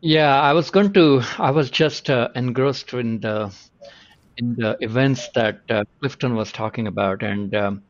Yeah, 0.00 0.40
I 0.40 0.52
was 0.52 0.70
going 0.70 0.92
to. 0.94 1.22
I 1.38 1.50
was 1.50 1.70
just 1.70 2.08
uh, 2.10 2.28
engrossed 2.34 2.92
in 2.94 3.20
the 3.20 3.52
in 4.36 4.54
the 4.54 4.76
events 4.80 5.28
that 5.34 5.60
uh, 5.68 5.84
Clifton 6.00 6.36
was 6.36 6.52
talking 6.52 6.86
about, 6.86 7.22
and 7.22 7.54
um, 7.56 7.82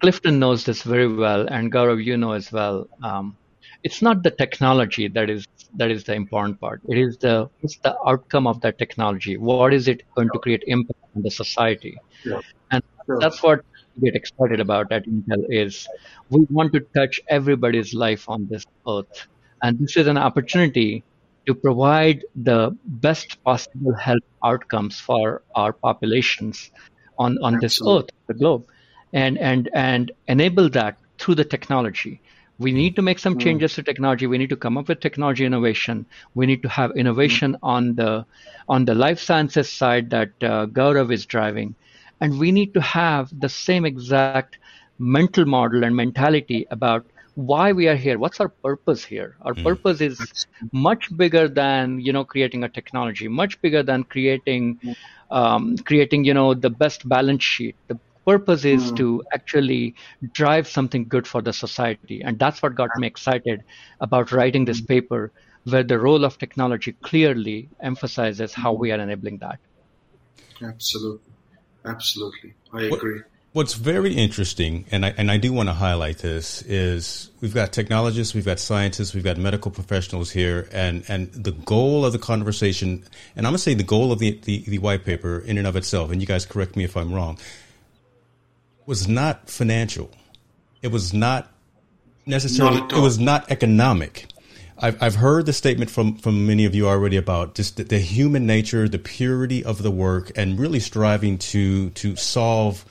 Clifton 0.00 0.38
knows 0.38 0.64
this 0.64 0.82
very 0.82 1.12
well, 1.12 1.46
and 1.48 1.72
Gaurav, 1.72 2.04
you 2.04 2.16
know 2.16 2.32
as 2.32 2.52
well. 2.52 2.88
Um, 3.02 3.36
it's 3.82 4.00
not 4.02 4.22
the 4.22 4.30
technology 4.30 5.08
that 5.08 5.28
is 5.28 5.46
that 5.74 5.90
is 5.90 6.04
the 6.04 6.14
important 6.14 6.60
part. 6.60 6.80
It 6.88 6.98
is 6.98 7.18
the 7.18 7.50
what's 7.60 7.76
the 7.78 7.96
outcome 8.06 8.46
of 8.46 8.60
that 8.60 8.78
technology. 8.78 9.36
What 9.36 9.74
is 9.74 9.88
it 9.88 10.02
going 10.14 10.28
to 10.32 10.38
create 10.38 10.62
impact 10.68 11.00
on 11.16 11.22
the 11.22 11.30
society? 11.30 11.98
Yeah. 12.24 12.40
And 12.70 12.84
sure. 13.06 13.18
that's 13.20 13.42
what 13.42 13.64
we 13.96 14.10
get 14.10 14.16
excited 14.16 14.60
about 14.60 14.92
at 14.92 15.06
Intel 15.06 15.44
is 15.50 15.88
we 16.30 16.46
want 16.50 16.72
to 16.74 16.80
touch 16.94 17.20
everybody's 17.28 17.94
life 17.94 18.28
on 18.28 18.46
this 18.48 18.64
earth, 18.88 19.26
and 19.62 19.78
this 19.80 19.96
is 19.96 20.06
an 20.06 20.16
opportunity 20.18 21.02
to 21.46 21.54
provide 21.54 22.24
the 22.34 22.76
best 22.84 23.42
possible 23.44 23.94
health 23.94 24.22
outcomes 24.44 25.00
for 25.00 25.42
our 25.54 25.72
populations 25.72 26.70
on, 27.18 27.38
on 27.42 27.58
this 27.60 27.80
earth, 27.86 28.10
the 28.26 28.34
globe, 28.34 28.64
and, 29.12 29.38
and, 29.38 29.68
and 29.74 30.12
enable 30.28 30.68
that 30.70 30.96
through 31.18 31.34
the 31.34 31.44
technology. 31.44 32.20
We 32.58 32.72
need 32.72 32.96
to 32.96 33.02
make 33.02 33.18
some 33.18 33.34
hmm. 33.34 33.40
changes 33.40 33.74
to 33.74 33.82
technology. 33.82 34.26
We 34.26 34.38
need 34.38 34.50
to 34.50 34.56
come 34.56 34.78
up 34.78 34.88
with 34.88 35.00
technology 35.00 35.44
innovation. 35.44 36.06
We 36.34 36.46
need 36.46 36.62
to 36.62 36.68
have 36.68 36.92
innovation 36.92 37.54
mm. 37.54 37.58
on 37.62 37.94
the 37.96 38.24
on 38.68 38.84
the 38.84 38.94
life 38.94 39.18
sciences 39.18 39.68
side 39.68 40.10
that 40.10 40.30
uh, 40.42 40.66
Gaurav 40.66 41.12
is 41.12 41.26
driving, 41.26 41.74
and 42.20 42.38
we 42.38 42.52
need 42.52 42.72
to 42.74 42.80
have 42.80 43.32
the 43.40 43.48
same 43.48 43.84
exact 43.84 44.58
mental 44.98 45.44
model 45.44 45.82
and 45.82 45.96
mentality 45.96 46.66
about 46.70 47.04
why 47.34 47.72
we 47.72 47.88
are 47.88 47.96
here 47.96 48.18
what's 48.18 48.40
our 48.40 48.48
purpose 48.48 49.04
here? 49.04 49.36
Our 49.42 49.54
mm. 49.54 49.64
purpose 49.64 50.00
is 50.00 50.46
much 50.72 51.14
bigger 51.16 51.48
than 51.48 52.00
you 52.00 52.12
know 52.12 52.24
creating 52.24 52.64
a 52.64 52.68
technology 52.68 53.28
much 53.28 53.60
bigger 53.62 53.82
than 53.82 54.04
creating 54.04 54.78
um, 55.30 55.76
creating 55.78 56.24
you 56.24 56.34
know 56.34 56.54
the 56.54 56.70
best 56.70 57.08
balance 57.08 57.42
sheet. 57.42 57.76
The 57.88 57.98
purpose 58.26 58.64
is 58.64 58.92
mm. 58.92 58.96
to 58.96 59.22
actually 59.32 59.94
drive 60.32 60.68
something 60.68 61.08
good 61.08 61.26
for 61.26 61.42
the 61.42 61.52
society 61.52 62.22
and 62.22 62.38
that's 62.38 62.62
what 62.62 62.74
got 62.74 62.90
me 62.96 63.06
excited 63.06 63.62
about 64.00 64.30
writing 64.30 64.64
this 64.64 64.80
paper 64.80 65.32
where 65.64 65.82
the 65.82 65.98
role 65.98 66.24
of 66.24 66.38
technology 66.38 66.92
clearly 67.02 67.68
emphasizes 67.80 68.52
how 68.52 68.72
we 68.72 68.90
are 68.92 69.00
enabling 69.00 69.38
that. 69.38 69.58
Absolutely. 70.62 71.32
Absolutely. 71.84 72.54
I 72.72 72.82
agree. 72.82 73.20
what, 73.20 73.31
What's 73.52 73.74
very 73.74 74.14
interesting, 74.14 74.86
and 74.90 75.04
I 75.04 75.12
and 75.18 75.30
I 75.30 75.36
do 75.36 75.52
want 75.52 75.68
to 75.68 75.74
highlight 75.74 76.18
this, 76.18 76.62
is 76.62 77.28
we've 77.42 77.52
got 77.52 77.70
technologists, 77.70 78.32
we've 78.34 78.46
got 78.46 78.58
scientists, 78.58 79.12
we've 79.12 79.22
got 79.22 79.36
medical 79.36 79.70
professionals 79.70 80.30
here, 80.30 80.70
and 80.72 81.04
and 81.06 81.30
the 81.34 81.52
goal 81.52 82.06
of 82.06 82.14
the 82.14 82.18
conversation, 82.18 83.04
and 83.36 83.46
I'm 83.46 83.50
gonna 83.50 83.58
say 83.58 83.74
the 83.74 83.82
goal 83.82 84.10
of 84.10 84.20
the, 84.20 84.40
the, 84.44 84.64
the 84.66 84.78
white 84.78 85.04
paper 85.04 85.38
in 85.38 85.58
and 85.58 85.66
of 85.66 85.76
itself, 85.76 86.10
and 86.10 86.22
you 86.22 86.26
guys 86.26 86.46
correct 86.46 86.76
me 86.76 86.84
if 86.84 86.96
I'm 86.96 87.12
wrong, 87.12 87.38
was 88.86 89.06
not 89.06 89.50
financial. 89.50 90.10
It 90.80 90.88
was 90.88 91.12
not 91.12 91.52
necessarily. 92.24 92.80
Not 92.80 92.92
it 92.94 93.00
was 93.00 93.18
not 93.18 93.50
economic. 93.50 94.28
I've 94.78 95.02
I've 95.02 95.16
heard 95.16 95.44
the 95.44 95.52
statement 95.52 95.90
from 95.90 96.16
from 96.16 96.46
many 96.46 96.64
of 96.64 96.74
you 96.74 96.88
already 96.88 97.18
about 97.18 97.54
just 97.54 97.76
the, 97.76 97.84
the 97.84 97.98
human 97.98 98.46
nature, 98.46 98.88
the 98.88 98.98
purity 98.98 99.62
of 99.62 99.82
the 99.82 99.90
work, 99.90 100.32
and 100.36 100.58
really 100.58 100.80
striving 100.80 101.36
to 101.52 101.90
to 101.90 102.16
solve 102.16 102.86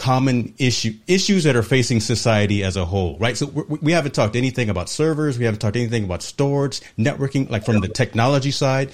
common 0.00 0.54
issue 0.56 0.94
issues 1.06 1.44
that 1.44 1.54
are 1.54 1.62
facing 1.62 2.00
society 2.00 2.64
as 2.64 2.74
a 2.74 2.86
whole, 2.86 3.18
right? 3.18 3.36
So 3.36 3.46
we 3.46 3.92
haven't 3.92 4.14
talked 4.14 4.34
anything 4.34 4.70
about 4.70 4.88
servers, 4.88 5.38
we 5.38 5.44
haven't 5.44 5.60
talked 5.60 5.76
anything 5.76 6.04
about 6.04 6.22
storage, 6.22 6.80
networking, 6.96 7.50
like 7.50 7.66
from 7.66 7.80
the 7.80 7.88
technology 7.88 8.50
side. 8.50 8.92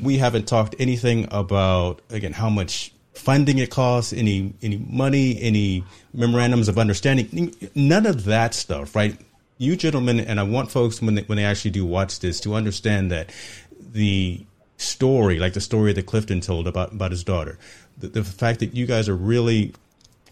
We 0.00 0.18
haven't 0.18 0.46
talked 0.46 0.76
anything 0.78 1.26
about 1.32 2.02
again 2.08 2.32
how 2.32 2.50
much 2.50 2.92
funding 3.14 3.58
it 3.58 3.70
costs, 3.70 4.12
any 4.12 4.54
any 4.62 4.76
money, 4.76 5.42
any 5.42 5.84
memorandums 6.12 6.68
of 6.68 6.78
understanding, 6.78 7.52
none 7.74 8.06
of 8.06 8.24
that 8.26 8.54
stuff, 8.54 8.94
right? 8.94 9.18
You 9.58 9.74
gentlemen, 9.74 10.20
and 10.20 10.38
I 10.38 10.44
want 10.44 10.70
folks 10.70 11.02
when 11.02 11.16
they, 11.16 11.22
when 11.22 11.36
they 11.36 11.44
actually 11.44 11.72
do 11.72 11.84
watch 11.84 12.20
this 12.20 12.38
to 12.40 12.54
understand 12.54 13.10
that 13.10 13.32
the 13.80 14.46
story, 14.76 15.40
like 15.40 15.54
the 15.54 15.60
story 15.60 15.92
that 15.94 16.06
Clifton 16.06 16.40
told 16.40 16.68
about 16.68 16.92
about 16.92 17.10
his 17.10 17.24
daughter, 17.24 17.58
the, 17.98 18.06
the 18.06 18.22
fact 18.22 18.60
that 18.60 18.76
you 18.76 18.86
guys 18.86 19.08
are 19.08 19.16
really 19.16 19.72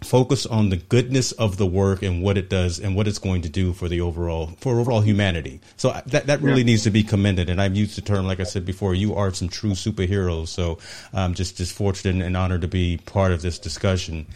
focus 0.03 0.47
on 0.47 0.69
the 0.69 0.77
goodness 0.77 1.33
of 1.33 1.57
the 1.57 1.67
work 1.67 2.03
and 2.03 2.23
what 2.23 2.39
it 2.39 2.49
does 2.49 2.79
and 2.79 2.95
what 2.95 3.09
it's 3.09 3.19
going 3.19 3.43
to 3.43 3.49
do 3.49 3.73
for 3.73 3.89
the 3.89 4.01
overall 4.01 4.49
for 4.59 4.79
overall 4.79 5.01
humanity. 5.01 5.61
So 5.77 5.91
uh, 5.91 6.03
that 6.07 6.27
that 6.27 6.41
really 6.43 6.61
yeah. 6.61 6.67
needs 6.67 6.85
to 6.85 6.91
be 6.91 7.03
commended. 7.03 7.49
And 7.49 7.61
I've 7.61 7.77
used 7.77 7.97
the 7.97 8.03
term, 8.03 8.27
like 8.27 8.41
I 8.41 8.45
said 8.45 8.65
before, 8.65 8.95
you 8.95 9.15
are 9.15 9.33
some 9.33 9.49
true 9.49 9.73
superheroes. 9.73 10.49
So 10.49 10.79
I'm 11.13 11.35
just 11.35 11.57
just 11.57 11.73
fortunate 11.73 12.25
and 12.25 12.37
honored 12.37 12.63
to 12.63 12.69
be 12.69 12.99
part 12.99 13.33
of 13.33 13.43
this 13.43 13.59
discussion. 13.59 14.27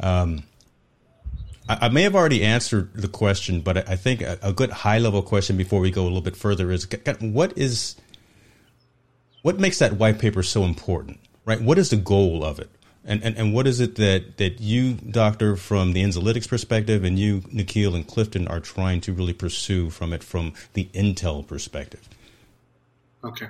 Um, 0.00 0.42
I, 1.68 1.78
I, 1.82 1.88
may 1.88 2.02
have 2.02 2.14
already 2.14 2.44
answered 2.44 2.92
the 2.94 3.08
question, 3.08 3.60
but 3.60 3.88
I 3.88 3.96
think 3.96 4.20
a, 4.22 4.38
a 4.42 4.52
good 4.52 4.70
high 4.70 4.98
level 4.98 5.22
question 5.22 5.56
before 5.56 5.80
we 5.80 5.90
go 5.90 6.02
a 6.02 6.04
little 6.04 6.20
bit 6.20 6.36
further 6.36 6.70
is 6.70 6.86
what 7.20 7.56
is 7.56 7.96
what 9.42 9.58
makes 9.58 9.78
that 9.78 9.94
white 9.94 10.18
paper 10.18 10.42
so 10.42 10.64
important, 10.64 11.20
right? 11.44 11.60
What 11.60 11.78
is 11.78 11.90
the 11.90 11.96
goal 11.96 12.44
of 12.44 12.58
it? 12.58 12.70
And, 13.08 13.22
and, 13.22 13.38
and 13.38 13.54
what 13.54 13.68
is 13.68 13.78
it 13.78 13.94
that, 13.94 14.36
that 14.38 14.60
you, 14.60 14.94
Doctor, 14.94 15.56
from 15.56 15.92
the 15.92 16.02
Enzolytics 16.02 16.48
perspective, 16.48 17.04
and 17.04 17.16
you, 17.16 17.42
Nikhil 17.52 17.94
and 17.94 18.04
Clifton, 18.04 18.48
are 18.48 18.58
trying 18.58 19.00
to 19.02 19.12
really 19.12 19.32
pursue 19.32 19.90
from 19.90 20.12
it 20.12 20.24
from 20.24 20.54
the 20.72 20.88
Intel 20.92 21.46
perspective? 21.46 22.08
Okay. 23.22 23.46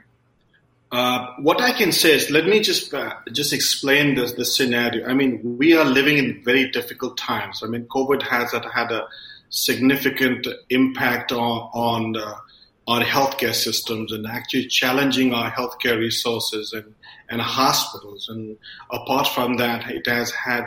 Uh, 0.92 1.34
what 1.38 1.60
I 1.60 1.72
can 1.72 1.90
say 1.90 2.14
is, 2.14 2.30
let 2.30 2.46
me 2.46 2.60
just 2.60 2.94
uh, 2.94 3.14
just 3.32 3.52
explain 3.52 4.14
this 4.14 4.32
the 4.32 4.44
scenario. 4.44 5.06
I 5.06 5.14
mean, 5.14 5.40
we 5.58 5.74
are 5.74 5.84
living 5.84 6.18
in 6.18 6.42
very 6.44 6.70
difficult 6.70 7.16
times. 7.16 7.62
I 7.64 7.66
mean, 7.66 7.86
COVID 7.86 8.22
has 8.22 8.52
had 8.52 8.92
a 8.92 9.08
significant 9.48 10.46
impact 10.70 11.32
on 11.32 11.70
on 11.74 12.16
uh, 12.16 12.34
our 12.88 13.02
healthcare 13.02 13.54
systems 13.54 14.12
and 14.12 14.26
actually 14.26 14.66
challenging 14.66 15.34
our 15.34 15.50
healthcare 15.50 15.98
resources 15.98 16.72
and 16.72 16.94
and 17.28 17.40
hospitals. 17.40 18.28
And 18.28 18.56
apart 18.90 19.26
from 19.28 19.56
that, 19.56 19.90
it 19.90 20.06
has 20.06 20.30
had 20.30 20.66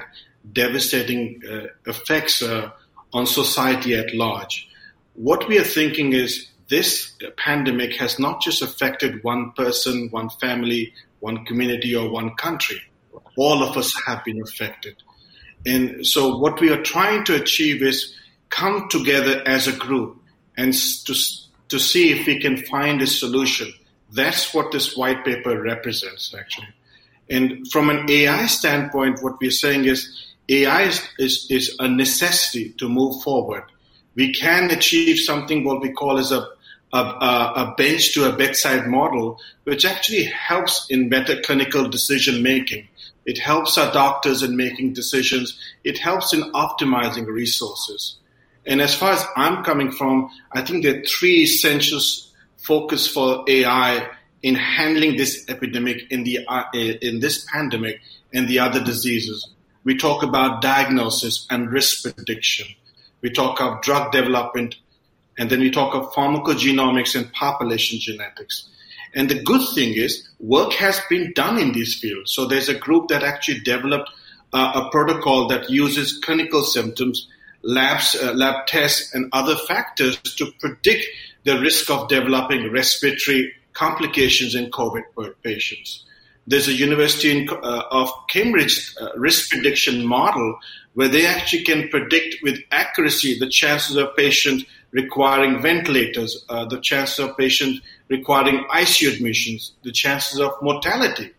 devastating 0.52 1.42
uh, 1.50 1.68
effects 1.86 2.42
uh, 2.42 2.72
on 3.14 3.26
society 3.26 3.96
at 3.96 4.14
large. 4.14 4.68
What 5.14 5.48
we 5.48 5.58
are 5.60 5.64
thinking 5.64 6.14
is 6.14 6.48
this 6.70 7.14
pandemic 7.38 7.94
has 7.96 8.20
not 8.20 8.42
just 8.42 8.62
affected 8.62 9.24
one 9.24 9.52
person, 9.54 10.10
one 10.12 10.30
family, 10.30 10.94
one 11.20 11.46
community, 11.46 11.96
or 11.96 12.10
one 12.10 12.36
country. 12.36 12.82
All 13.38 13.64
of 13.64 13.76
us 13.76 13.94
have 14.06 14.24
been 14.24 14.42
affected. 14.42 14.96
And 15.66 16.06
so, 16.06 16.38
what 16.38 16.62
we 16.62 16.72
are 16.72 16.82
trying 16.82 17.26
to 17.26 17.36
achieve 17.36 17.82
is 17.82 18.16
come 18.50 18.88
together 18.90 19.44
as 19.46 19.68
a 19.68 19.76
group 19.76 20.22
and 20.58 20.74
to, 20.74 21.16
to 21.70 21.80
see 21.80 22.12
if 22.12 22.28
we 22.28 22.40
can 22.40 22.58
find 22.58 23.02
a 23.02 23.08
solution. 23.08 23.74
That's 24.12 24.54
what 24.54 24.72
this 24.72 24.98
white 24.98 25.24
paper 25.24 25.62
represents, 25.62 26.34
actually. 26.38 26.68
And 27.30 27.70
from 27.72 27.90
an 27.90 28.10
AI 28.10 28.48
standpoint, 28.48 29.22
what 29.22 29.40
we're 29.40 29.52
saying 29.52 29.86
is 29.86 30.28
AI 30.50 30.84
is, 30.84 31.08
is, 31.20 31.48
is 31.50 31.76
a 31.80 31.88
necessity 31.88 32.72
to 32.80 32.90
move 32.90 33.22
forward. 33.22 33.64
We 34.16 34.34
can 34.34 34.72
achieve 34.72 35.20
something 35.20 35.64
what 35.64 35.82
we 35.82 35.92
call 35.92 36.18
as 36.18 36.32
a 36.32 36.48
a, 36.92 36.98
a, 36.98 37.74
bench 37.78 38.14
to 38.14 38.28
a 38.28 38.36
bedside 38.36 38.88
model, 38.88 39.40
which 39.64 39.86
actually 39.86 40.24
helps 40.26 40.88
in 40.90 41.10
better 41.10 41.40
clinical 41.42 41.88
decision 41.88 42.42
making. 42.42 42.88
It 43.26 43.38
helps 43.38 43.78
our 43.78 43.92
doctors 43.92 44.42
in 44.42 44.56
making 44.56 44.94
decisions. 44.94 45.60
It 45.84 46.00
helps 46.00 46.34
in 46.34 46.52
optimizing 46.54 47.28
resources. 47.28 48.18
And 48.70 48.82
as 48.82 48.96
far 48.96 49.12
as 49.12 49.26
I'm 49.36 49.64
coming 49.64 49.92
from, 49.92 50.30
I 50.54 50.62
think 50.62 50.84
there 50.84 51.00
are 51.00 51.04
three 51.04 51.42
essential 51.42 52.00
focus 52.58 53.08
for 53.08 53.44
AI 53.48 54.08
in 54.42 54.56
handling 54.56 55.18
this 55.18 55.46
epidemic 55.50 56.04
in 56.12 56.24
the 56.24 56.46
uh, 56.48 56.64
in 56.74 57.20
this 57.20 57.46
pandemic 57.52 58.00
and 58.34 58.48
the 58.48 58.60
other 58.60 58.82
diseases. 58.84 59.50
We 59.84 59.98
talk 59.98 60.24
about 60.24 60.62
diagnosis 60.62 61.46
and 61.50 61.72
risk 61.72 62.04
prediction. 62.04 62.68
We 63.22 63.32
talk 63.32 63.60
of 63.60 63.82
drug 63.82 64.12
development 64.12 64.76
and 65.40 65.50
then 65.50 65.62
we 65.62 65.72
talk 65.72 65.96
of 65.96 66.12
pharmacogenomics 66.14 67.16
and 67.16 67.32
population 67.34 68.00
genetics. 68.00 68.70
And 69.16 69.30
the 69.30 69.42
good 69.42 69.62
thing 69.74 69.94
is, 69.94 70.30
work 70.40 70.74
has 70.74 71.02
been 71.10 71.32
done 71.34 71.58
in 71.58 71.72
these 71.72 71.98
fields. 72.00 72.34
So 72.34 72.46
there's 72.46 72.70
a 72.70 72.78
group 72.78 73.08
that 73.08 73.24
actually 73.24 73.62
developed 73.62 74.10
uh, 74.54 74.84
a 74.86 74.92
protocol 74.92 75.48
that 75.48 75.70
uses 75.70 76.20
clinical 76.24 76.62
symptoms, 76.64 77.28
labs, 77.63 78.16
uh, 78.16 78.34
lab 78.34 78.68
tests, 78.68 79.13
and 79.13 79.30
other 79.34 79.56
factors 79.56 80.18
to 80.22 80.51
predict 80.60 81.06
the 81.44 81.60
risk 81.60 81.89
of 81.89 82.08
developing 82.08 82.72
respiratory 82.72 83.51
complications 83.74 84.56
in 84.56 84.70
COVID 84.72 85.04
patients. 85.44 86.06
There's 86.48 86.68
a 86.68 86.74
University 86.74 87.32
in, 87.32 87.50
uh, 87.50 87.84
of 87.92 88.12
Cambridge 88.28 88.96
uh, 89.00 89.10
risk 89.16 89.51
prediction 89.51 90.06
model 90.06 90.58
where 90.96 91.08
they 91.08 91.25
actually 91.25 91.63
can 91.63 91.88
predict 91.89 92.38
with 92.42 92.60
accuracy 92.72 93.38
the 93.38 93.48
chances 93.48 93.95
of 93.95 94.15
patients 94.15 94.65
requiring 94.91 95.62
ventilators, 95.62 96.43
uh, 96.50 96.65
the 96.65 96.82
chances 96.82 97.19
of 97.19 97.38
patients 97.38 97.82
requiring 98.08 98.65
ICU 98.74 99.13
admissions, 99.13 99.74
the 99.84 99.91
chances 99.91 100.39
of 100.39 100.52
mortality. 100.62 101.32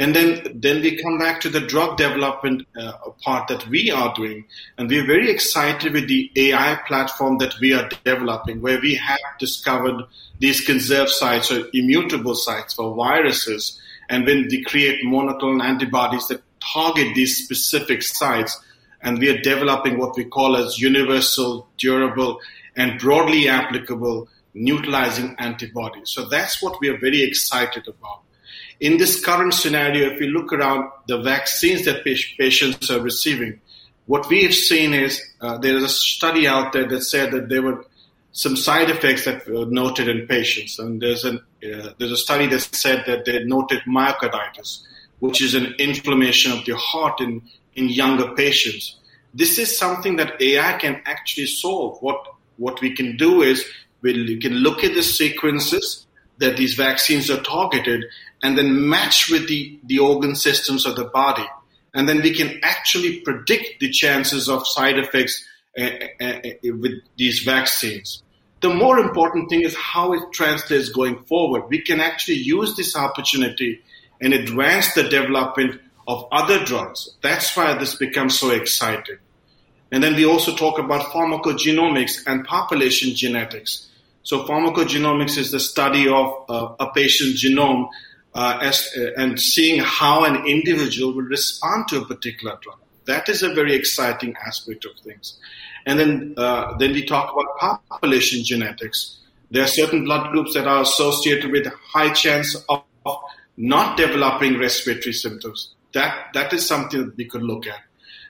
And 0.00 0.16
then, 0.16 0.40
then 0.54 0.80
we 0.80 0.96
come 0.96 1.18
back 1.18 1.42
to 1.42 1.50
the 1.50 1.60
drug 1.60 1.98
development 1.98 2.66
uh, 2.74 2.92
part 3.22 3.48
that 3.48 3.68
we 3.68 3.90
are 3.90 4.14
doing. 4.14 4.46
And 4.78 4.88
we're 4.88 5.06
very 5.06 5.30
excited 5.30 5.92
with 5.92 6.08
the 6.08 6.32
AI 6.36 6.80
platform 6.88 7.36
that 7.36 7.52
we 7.60 7.74
are 7.74 7.86
developing, 8.02 8.62
where 8.62 8.80
we 8.80 8.94
have 8.94 9.18
discovered 9.38 10.04
these 10.38 10.62
conserved 10.62 11.10
sites 11.10 11.52
or 11.52 11.66
immutable 11.74 12.34
sites 12.34 12.72
for 12.72 12.94
viruses. 12.94 13.78
And 14.08 14.24
when 14.24 14.48
they 14.48 14.62
create 14.62 15.04
monoclonal 15.04 15.62
antibodies 15.62 16.28
that 16.28 16.42
target 16.72 17.14
these 17.14 17.44
specific 17.44 18.02
sites, 18.02 18.58
and 19.02 19.18
we 19.18 19.28
are 19.28 19.42
developing 19.42 19.98
what 19.98 20.16
we 20.16 20.24
call 20.24 20.56
as 20.56 20.78
universal, 20.78 21.68
durable, 21.76 22.40
and 22.74 22.98
broadly 22.98 23.50
applicable 23.50 24.28
neutralizing 24.54 25.36
antibodies. 25.38 26.08
So 26.10 26.26
that's 26.26 26.62
what 26.62 26.80
we 26.80 26.88
are 26.88 26.98
very 26.98 27.22
excited 27.22 27.86
about. 27.86 28.22
In 28.80 28.96
this 28.96 29.22
current 29.22 29.52
scenario, 29.52 30.10
if 30.10 30.20
we 30.20 30.28
look 30.28 30.52
around 30.52 30.90
the 31.06 31.20
vaccines 31.20 31.84
that 31.84 32.02
patients 32.02 32.90
are 32.90 33.00
receiving, 33.00 33.60
what 34.06 34.28
we 34.30 34.42
have 34.42 34.54
seen 34.54 34.94
is 34.94 35.22
uh, 35.40 35.58
there 35.58 35.76
is 35.76 35.84
a 35.84 35.88
study 35.88 36.48
out 36.48 36.72
there 36.72 36.88
that 36.88 37.02
said 37.02 37.30
that 37.32 37.50
there 37.50 37.62
were 37.62 37.84
some 38.32 38.56
side 38.56 38.88
effects 38.88 39.24
that 39.24 39.46
were 39.46 39.66
noted 39.66 40.08
in 40.08 40.26
patients, 40.26 40.78
and 40.78 41.00
there's 41.00 41.24
an 41.24 41.36
uh, 41.62 41.90
there's 41.98 42.12
a 42.12 42.16
study 42.16 42.46
that 42.46 42.60
said 42.60 43.04
that 43.06 43.24
they 43.26 43.44
noted 43.44 43.80
myocarditis, 43.86 44.80
which 45.18 45.42
is 45.42 45.54
an 45.54 45.74
inflammation 45.78 46.50
of 46.50 46.64
the 46.64 46.74
heart 46.76 47.20
in 47.20 47.42
in 47.74 47.88
younger 47.88 48.34
patients. 48.34 48.98
This 49.34 49.58
is 49.58 49.76
something 49.76 50.16
that 50.16 50.40
AI 50.40 50.72
can 50.78 51.02
actually 51.04 51.46
solve. 51.46 51.98
What 52.00 52.26
what 52.56 52.80
we 52.80 52.94
can 52.94 53.16
do 53.16 53.42
is 53.42 53.64
we 54.02 54.38
can 54.38 54.54
look 54.54 54.82
at 54.82 54.94
the 54.94 55.02
sequences 55.02 56.06
that 56.40 56.56
these 56.56 56.74
vaccines 56.74 57.30
are 57.30 57.40
targeted 57.42 58.04
and 58.42 58.58
then 58.58 58.88
match 58.88 59.30
with 59.30 59.46
the, 59.48 59.78
the 59.84 59.98
organ 59.98 60.34
systems 60.34 60.86
of 60.86 60.96
the 60.96 61.04
body. 61.04 61.46
And 61.94 62.08
then 62.08 62.22
we 62.22 62.34
can 62.34 62.58
actually 62.62 63.20
predict 63.20 63.80
the 63.80 63.90
chances 63.90 64.48
of 64.48 64.66
side 64.66 64.98
effects 64.98 65.44
uh, 65.78 65.88
uh, 66.20 66.38
with 66.64 66.94
these 67.16 67.40
vaccines. 67.40 68.22
The 68.60 68.72
more 68.74 68.98
important 68.98 69.48
thing 69.48 69.62
is 69.62 69.76
how 69.76 70.12
it 70.12 70.32
translates 70.32 70.88
going 70.88 71.24
forward. 71.24 71.64
We 71.68 71.82
can 71.82 72.00
actually 72.00 72.38
use 72.38 72.76
this 72.76 72.96
opportunity 72.96 73.80
and 74.20 74.34
advance 74.34 74.94
the 74.94 75.04
development 75.04 75.80
of 76.06 76.26
other 76.30 76.64
drugs. 76.64 77.10
That's 77.22 77.56
why 77.56 77.74
this 77.74 77.96
becomes 77.96 78.38
so 78.38 78.50
exciting. 78.50 79.18
And 79.92 80.02
then 80.02 80.14
we 80.14 80.24
also 80.24 80.54
talk 80.54 80.78
about 80.78 81.06
pharmacogenomics 81.06 82.22
and 82.26 82.44
population 82.44 83.14
genetics. 83.14 83.88
So 84.22 84.44
pharmacogenomics 84.44 85.38
is 85.38 85.50
the 85.50 85.60
study 85.60 86.08
of 86.08 86.44
uh, 86.48 86.74
a 86.78 86.92
patient's 86.92 87.44
genome 87.44 87.88
uh, 88.34 88.58
as, 88.60 88.88
uh, 88.96 89.10
and 89.16 89.40
seeing 89.40 89.80
how 89.80 90.24
an 90.24 90.46
individual 90.46 91.14
will 91.14 91.22
respond 91.22 91.88
to 91.88 92.02
a 92.02 92.04
particular 92.04 92.58
drug. 92.60 92.78
That 93.06 93.28
is 93.28 93.42
a 93.42 93.52
very 93.54 93.74
exciting 93.74 94.34
aspect 94.46 94.84
of 94.84 94.92
things. 95.02 95.38
And 95.86 95.98
then, 95.98 96.34
uh, 96.36 96.76
then 96.78 96.92
we 96.92 97.04
talk 97.04 97.32
about 97.32 97.80
population 97.88 98.44
genetics. 98.44 99.18
There 99.50 99.64
are 99.64 99.68
certain 99.68 100.04
blood 100.04 100.30
groups 100.30 100.54
that 100.54 100.66
are 100.66 100.82
associated 100.82 101.50
with 101.50 101.66
high 101.66 102.12
chance 102.12 102.54
of 102.68 102.84
not 103.56 103.96
developing 103.96 104.58
respiratory 104.58 105.12
symptoms. 105.12 105.74
That, 105.92 106.28
that 106.34 106.52
is 106.52 106.66
something 106.66 107.06
that 107.06 107.16
we 107.16 107.24
could 107.24 107.42
look 107.42 107.66
at 107.66 107.80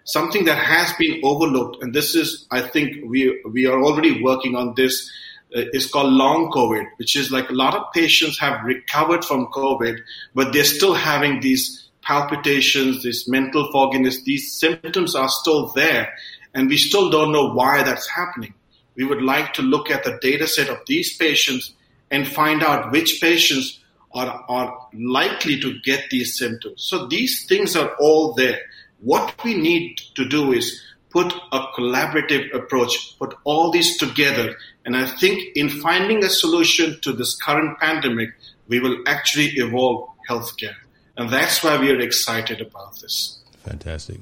something 0.04 0.44
that 0.44 0.58
has 0.58 0.92
been 0.94 1.20
overlooked, 1.22 1.82
and 1.82 1.94
this 1.94 2.14
is, 2.14 2.46
I 2.50 2.62
think, 2.62 3.08
we 3.08 3.40
we 3.44 3.66
are 3.66 3.80
already 3.82 4.22
working 4.22 4.56
on 4.56 4.74
this. 4.76 5.10
Uh, 5.52 5.64
is 5.72 5.90
called 5.90 6.12
long 6.12 6.48
COVID, 6.52 6.84
which 6.98 7.16
is 7.16 7.32
like 7.32 7.50
a 7.50 7.52
lot 7.52 7.74
of 7.74 7.92
patients 7.92 8.38
have 8.38 8.62
recovered 8.64 9.24
from 9.24 9.48
COVID, 9.48 9.98
but 10.32 10.52
they're 10.52 10.62
still 10.62 10.94
having 10.94 11.40
these 11.40 11.88
palpitations, 12.02 13.02
this 13.02 13.28
mental 13.28 13.68
fogginess. 13.72 14.22
These 14.22 14.52
symptoms 14.52 15.16
are 15.16 15.28
still 15.28 15.72
there, 15.74 16.14
and 16.54 16.68
we 16.68 16.76
still 16.76 17.10
don't 17.10 17.32
know 17.32 17.52
why 17.52 17.82
that's 17.82 18.08
happening. 18.08 18.54
We 18.94 19.04
would 19.04 19.22
like 19.22 19.52
to 19.54 19.62
look 19.62 19.90
at 19.90 20.04
the 20.04 20.18
data 20.22 20.46
set 20.46 20.68
of 20.68 20.78
these 20.86 21.16
patients 21.16 21.72
and 22.12 22.28
find 22.28 22.62
out 22.62 22.92
which 22.92 23.20
patients 23.20 23.80
are, 24.12 24.44
are 24.48 24.88
likely 24.92 25.58
to 25.60 25.80
get 25.80 26.10
these 26.10 26.38
symptoms. 26.38 26.84
So 26.84 27.06
these 27.08 27.46
things 27.46 27.74
are 27.74 27.96
all 27.98 28.34
there. 28.34 28.60
What 29.00 29.34
we 29.42 29.54
need 29.54 29.98
to 30.14 30.28
do 30.28 30.52
is 30.52 30.80
put 31.10 31.32
a 31.52 31.60
collaborative 31.76 32.54
approach, 32.54 33.18
put 33.18 33.34
all 33.44 33.70
these 33.70 33.96
together. 33.98 34.56
And 34.84 34.96
I 34.96 35.06
think 35.06 35.56
in 35.56 35.68
finding 35.68 36.24
a 36.24 36.28
solution 36.28 37.00
to 37.02 37.12
this 37.12 37.36
current 37.36 37.78
pandemic, 37.78 38.30
we 38.68 38.80
will 38.80 38.96
actually 39.06 39.48
evolve 39.56 40.08
healthcare. 40.28 40.76
And 41.16 41.28
that's 41.30 41.62
why 41.62 41.78
we 41.78 41.90
are 41.90 42.00
excited 42.00 42.60
about 42.60 43.00
this. 43.00 43.38
Fantastic. 43.64 44.20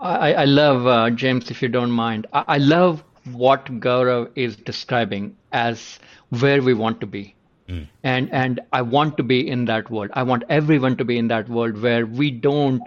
I, 0.00 0.34
I 0.34 0.44
love, 0.44 0.86
uh, 0.86 1.10
James, 1.10 1.50
if 1.50 1.62
you 1.62 1.68
don't 1.68 1.90
mind, 1.90 2.26
I, 2.32 2.44
I 2.48 2.58
love 2.58 3.04
what 3.32 3.66
Gaurav 3.80 4.30
is 4.34 4.56
describing 4.56 5.36
as 5.52 5.98
where 6.30 6.62
we 6.62 6.74
want 6.74 7.00
to 7.00 7.06
be. 7.06 7.34
Mm. 7.68 7.86
And 8.02 8.30
and 8.30 8.60
I 8.72 8.82
want 8.82 9.16
to 9.16 9.22
be 9.22 9.48
in 9.48 9.64
that 9.66 9.90
world. 9.90 10.10
I 10.12 10.22
want 10.22 10.42
everyone 10.50 10.98
to 10.98 11.04
be 11.04 11.16
in 11.16 11.28
that 11.28 11.48
world 11.48 11.80
where 11.80 12.04
we 12.04 12.30
don't 12.30 12.86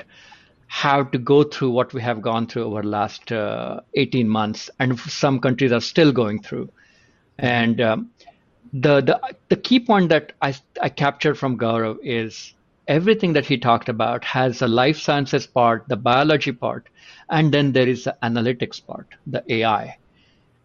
have 0.67 1.11
to 1.11 1.17
go 1.17 1.43
through 1.43 1.71
what 1.71 1.93
we 1.93 2.01
have 2.01 2.21
gone 2.21 2.47
through 2.47 2.65
over 2.65 2.81
the 2.81 2.87
last 2.87 3.31
uh, 3.31 3.81
18 3.95 4.27
months, 4.27 4.69
and 4.79 4.99
some 4.99 5.39
countries 5.39 5.71
are 5.71 5.81
still 5.81 6.11
going 6.11 6.41
through. 6.41 6.69
And 7.37 7.79
um, 7.81 8.11
the 8.73 9.01
the 9.01 9.19
the 9.49 9.55
key 9.55 9.79
point 9.79 10.09
that 10.09 10.33
I 10.41 10.55
I 10.81 10.89
captured 10.89 11.35
from 11.37 11.57
Gaurav 11.57 11.97
is 12.03 12.53
everything 12.87 13.33
that 13.33 13.45
he 13.45 13.57
talked 13.57 13.89
about 13.89 14.23
has 14.25 14.61
a 14.61 14.67
life 14.67 14.97
sciences 14.97 15.47
part, 15.47 15.85
the 15.87 15.97
biology 15.97 16.51
part, 16.51 16.87
and 17.29 17.53
then 17.53 17.71
there 17.73 17.87
is 17.87 18.03
the 18.05 18.15
analytics 18.23 18.85
part, 18.85 19.07
the 19.25 19.43
AI. 19.51 19.97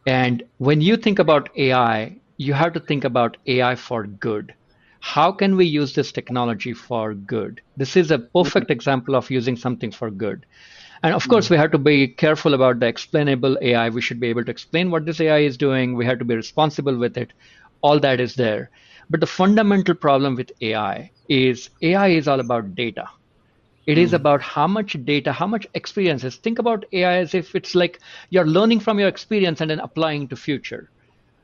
And 0.07 0.43
when 0.59 0.81
you 0.81 0.97
think 0.97 1.19
about 1.19 1.51
AI, 1.57 2.17
you 2.37 2.55
have 2.55 2.73
to 2.75 2.81
think 2.81 3.05
about 3.05 3.37
AI 3.47 3.75
for 3.77 4.07
good. 4.07 4.55
How 5.03 5.33
can 5.33 5.57
we 5.57 5.67
use 5.67 5.93
this 5.93 6.13
technology 6.13 6.73
for 6.73 7.13
good? 7.13 7.61
This 7.77 7.97
is 7.97 8.13
a 8.13 8.21
perfect 8.21 8.71
example 8.71 9.17
of 9.17 9.33
using 9.33 9.57
something 9.57 9.91
for 9.91 10.13
good. 10.13 10.47
And 11.03 11.13
of 11.13 11.29
course, 11.29 11.51
we 11.51 11.57
have 11.57 11.73
to 11.73 11.79
be 11.79 12.07
careful 12.07 12.55
about 12.55 12.79
the 12.79 12.87
explainable 12.87 13.59
AI. 13.61 13.89
We 13.89 14.01
should 14.01 14.21
be 14.21 14.29
able 14.29 14.45
to 14.45 14.51
explain 14.53 14.93
what 14.93 15.05
this 15.05 15.21
AI 15.21 15.41
is 15.41 15.57
doing. 15.57 15.97
We 15.97 16.07
have 16.07 16.21
to 16.21 16.25
be 16.25 16.37
responsible 16.37 16.97
with 16.97 17.19
it. 17.19 17.33
All 17.81 17.99
that 17.99 18.21
is 18.21 18.37
there. 18.37 18.71
But 19.11 19.19
the 19.19 19.27
fundamental 19.27 19.97
problem 19.97 20.37
with 20.37 20.53
AI 20.61 21.11
is 21.29 21.69
AI 21.83 22.09
is 22.09 22.29
all 22.29 22.39
about 22.39 22.77
data. 22.77 23.09
It 23.87 23.99
is 23.99 24.11
hmm. 24.11 24.17
about 24.17 24.41
how 24.41 24.69
much 24.69 24.97
data, 25.05 25.33
how 25.33 25.49
much 25.49 25.67
experiences. 25.75 26.37
Think 26.37 26.61
about 26.61 26.85
AI 26.93 27.17
as 27.17 27.35
if 27.35 27.57
it's 27.57 27.75
like 27.75 27.99
you're 28.31 28.47
learning 28.47 28.79
from 28.79 29.01
your 29.01 29.09
experience 29.09 29.61
and 29.61 29.69
then 29.69 29.81
applying 29.81 30.29
to 30.29 30.37
future. 30.37 30.91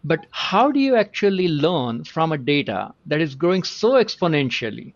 But 0.09 0.25
how 0.31 0.73
do 0.73 0.81
you 0.81 0.97
actually 0.97 1.49
learn 1.49 2.05
from 2.05 2.33
a 2.33 2.39
data 2.39 2.95
that 3.05 3.21
is 3.21 3.35
growing 3.35 3.63
so 3.63 3.91
exponentially 4.03 4.95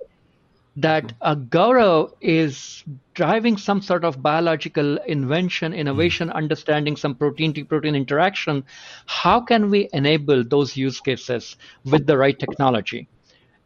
that 0.76 1.12
a 1.20 1.36
Gaurav 1.36 2.14
is 2.22 2.82
driving 3.12 3.58
some 3.58 3.82
sort 3.82 4.06
of 4.06 4.22
biological 4.22 4.96
invention, 5.06 5.74
innovation, 5.74 6.28
mm. 6.28 6.32
understanding 6.32 6.96
some 6.96 7.14
protein 7.14 7.52
to 7.52 7.64
protein 7.66 7.94
interaction? 7.94 8.64
How 9.04 9.38
can 9.42 9.68
we 9.68 9.90
enable 9.92 10.44
those 10.44 10.78
use 10.78 10.98
cases 10.98 11.56
with 11.84 12.06
the 12.06 12.16
right 12.16 12.38
technology? 12.38 13.06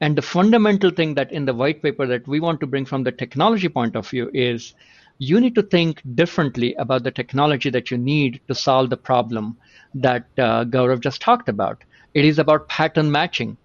And 0.01 0.19
the 0.19 0.23
fundamental 0.23 0.91
thing 0.91 1.15
that 1.15 1.31
in 1.31 1.45
the 1.45 1.55
white 1.55 1.81
paper 1.81 2.09
that 2.09 2.27
we 2.27 2.41
want 2.41 2.59
to 2.59 2.67
bring 2.67 2.85
from 2.85 3.05
the 3.05 3.13
technology 3.13 3.69
point 3.69 3.95
of 3.95 4.09
view 4.09 4.33
is 4.35 4.75
you 5.19 5.41
need 5.41 5.55
to 5.55 5.63
think 5.63 6.03
differently 6.15 6.75
about 6.75 7.03
the 7.05 7.11
technology 7.11 7.71
that 7.71 7.91
you 7.91 7.99
need 7.99 8.41
to 8.49 8.55
solve 8.55 8.91
the 8.91 8.97
problem 8.97 9.57
that 9.95 10.27
uh, 10.39 10.65
Gaurav 10.65 11.01
just 11.01 11.21
talked 11.21 11.49
about. 11.49 11.83
It 12.15 12.25
is 12.25 12.39
about 12.39 12.69
pattern 12.69 13.11
matching. 13.11 13.57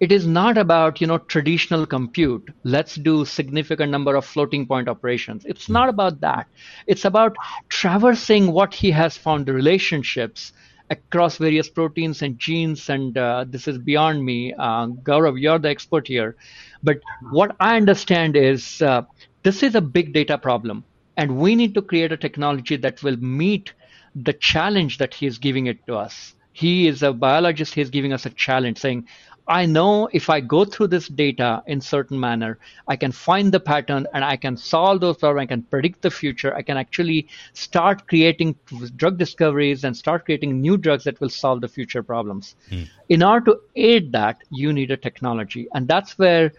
It 0.00 0.12
is 0.12 0.26
not 0.26 0.58
about 0.58 1.00
you 1.00 1.06
know 1.06 1.18
traditional 1.18 1.86
compute. 1.86 2.48
Let's 2.64 2.96
do 2.96 3.24
significant 3.24 3.90
number 3.90 4.14
of 4.16 4.24
floating 4.24 4.66
point 4.66 4.88
operations. 4.88 5.44
It's 5.44 5.68
not 5.68 5.88
about 5.88 6.20
that. 6.20 6.46
It's 6.86 7.04
about 7.04 7.36
traversing 7.68 8.52
what 8.52 8.74
he 8.74 8.90
has 8.90 9.16
found 9.16 9.46
the 9.46 9.52
relationships 9.52 10.52
across 10.90 11.38
various 11.38 11.68
proteins 11.68 12.22
and 12.22 12.38
genes. 12.38 12.88
And 12.90 13.16
uh, 13.16 13.44
this 13.48 13.66
is 13.68 13.78
beyond 13.78 14.24
me. 14.24 14.52
Uh, 14.54 14.88
Gaurav, 14.88 15.40
you're 15.40 15.58
the 15.58 15.68
expert 15.70 16.06
here. 16.08 16.36
But 16.82 17.00
what 17.30 17.56
I 17.60 17.76
understand 17.76 18.36
is 18.36 18.82
uh, 18.82 19.02
this 19.42 19.62
is 19.62 19.74
a 19.74 19.80
big 19.80 20.12
data 20.12 20.36
problem, 20.38 20.84
and 21.16 21.36
we 21.36 21.54
need 21.54 21.74
to 21.74 21.82
create 21.82 22.12
a 22.12 22.16
technology 22.16 22.76
that 22.76 23.02
will 23.02 23.16
meet 23.16 23.72
the 24.14 24.32
challenge 24.32 24.98
that 24.98 25.14
he 25.14 25.26
is 25.26 25.38
giving 25.38 25.66
it 25.66 25.84
to 25.86 25.96
us. 25.96 26.34
He 26.52 26.86
is 26.86 27.02
a 27.02 27.12
biologist, 27.12 27.74
he's 27.74 27.90
giving 27.90 28.12
us 28.12 28.26
a 28.26 28.30
challenge 28.30 28.78
saying, 28.78 29.08
I 29.46 29.66
know 29.66 30.08
if 30.12 30.30
I 30.30 30.40
go 30.40 30.64
through 30.64 30.86
this 30.86 31.08
data 31.08 31.62
in 31.66 31.80
certain 31.80 32.18
manner, 32.18 32.58
I 32.88 32.96
can 32.96 33.12
find 33.12 33.52
the 33.52 33.60
pattern 33.60 34.06
and 34.14 34.24
I 34.24 34.36
can 34.36 34.56
solve 34.56 35.00
those 35.00 35.18
problems. 35.18 35.44
I 35.44 35.46
can 35.46 35.62
predict 35.62 36.00
the 36.00 36.10
future. 36.10 36.54
I 36.54 36.62
can 36.62 36.78
actually 36.78 37.28
start 37.52 38.06
creating 38.06 38.56
drug 38.96 39.18
discoveries 39.18 39.84
and 39.84 39.94
start 39.94 40.24
creating 40.24 40.60
new 40.60 40.78
drugs 40.78 41.04
that 41.04 41.20
will 41.20 41.28
solve 41.28 41.60
the 41.60 41.68
future 41.68 42.02
problems. 42.02 42.56
Mm. 42.70 42.88
In 43.10 43.22
order 43.22 43.52
to 43.52 43.60
aid 43.76 44.12
that, 44.12 44.38
you 44.50 44.72
need 44.72 44.90
a 44.90 44.96
technology, 44.96 45.68
and 45.74 45.86
that's 45.86 46.18
where 46.18 46.52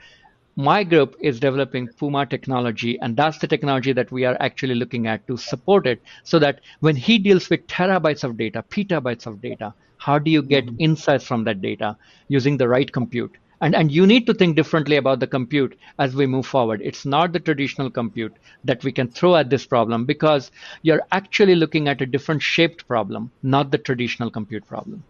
my 0.56 0.84
group 0.84 1.16
is 1.20 1.40
developing 1.40 1.88
Puma 1.88 2.26
technology, 2.26 2.98
and 3.00 3.18
that's 3.18 3.38
the 3.40 3.48
technology 3.48 3.92
that 3.92 4.12
we 4.12 4.24
are 4.24 4.38
actually 4.40 4.76
looking 4.76 5.06
at 5.08 5.28
to 5.28 5.38
support 5.38 5.86
it 5.86 6.02
so 6.24 6.40
that 6.40 6.62
when 6.80 6.96
he 6.96 7.18
deals 7.18 7.50
with 7.50 7.68
terabytes 7.68 8.24
of 8.24 8.38
data, 8.38 8.64
petabytes 8.70 9.26
of 9.26 9.42
data, 9.42 9.74
how 9.98 10.18
do 10.18 10.32
you 10.32 10.42
get 10.42 10.66
mm-hmm. 10.66 10.76
insights 10.80 11.26
from 11.26 11.44
that 11.44 11.62
data 11.62 11.98
using 12.30 12.58
the 12.58 12.68
right 12.68 12.92
compute? 12.92 13.36
And, 13.62 13.74
and 13.74 13.92
you 13.92 14.06
need 14.06 14.28
to 14.28 14.34
think 14.34 14.56
differently 14.56 14.98
about 14.98 15.20
the 15.20 15.28
compute 15.28 15.78
as 15.98 16.16
we 16.16 16.26
move 16.26 16.46
forward. 16.46 16.82
It's 16.84 17.06
not 17.06 17.34
the 17.34 17.40
traditional 17.40 17.90
compute 17.90 18.34
that 18.64 18.84
we 18.84 18.92
can 18.92 19.08
throw 19.08 19.36
at 19.36 19.50
this 19.50 19.66
problem 19.66 20.06
because 20.06 20.52
you're 20.84 21.02
actually 21.12 21.56
looking 21.56 21.88
at 21.88 22.02
a 22.02 22.06
different 22.06 22.42
shaped 22.42 22.88
problem, 22.88 23.32
not 23.44 23.72
the 23.72 23.78
traditional 23.78 24.30
compute 24.30 24.68
problem. 24.68 25.04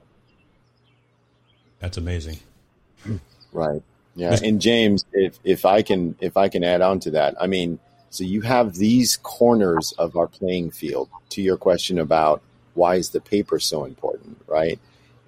That's 1.80 1.98
amazing. 1.98 2.40
Right. 3.52 3.82
Yeah, 4.16 4.38
and 4.42 4.62
James, 4.62 5.06
if 5.12 5.40
if 5.44 5.66
I 5.66 5.82
can 5.82 6.16
if 6.22 6.38
I 6.38 6.48
can 6.50 6.64
add 6.64 6.82
on 6.82 7.00
to 7.02 7.12
that, 7.12 7.36
I 7.40 7.48
mean, 7.48 7.80
so 8.10 8.24
you 8.24 8.42
have 8.42 8.76
these 8.76 9.18
corners 9.18 9.94
of 9.98 10.16
our 10.16 10.28
playing 10.28 10.72
field. 10.72 11.10
To 11.32 11.42
your 11.42 11.58
question 11.58 12.00
about 12.00 12.42
why 12.76 12.96
is 12.96 13.10
the 13.10 13.20
paper 13.20 13.60
so 13.60 13.84
important, 13.84 14.38
right? 14.48 14.80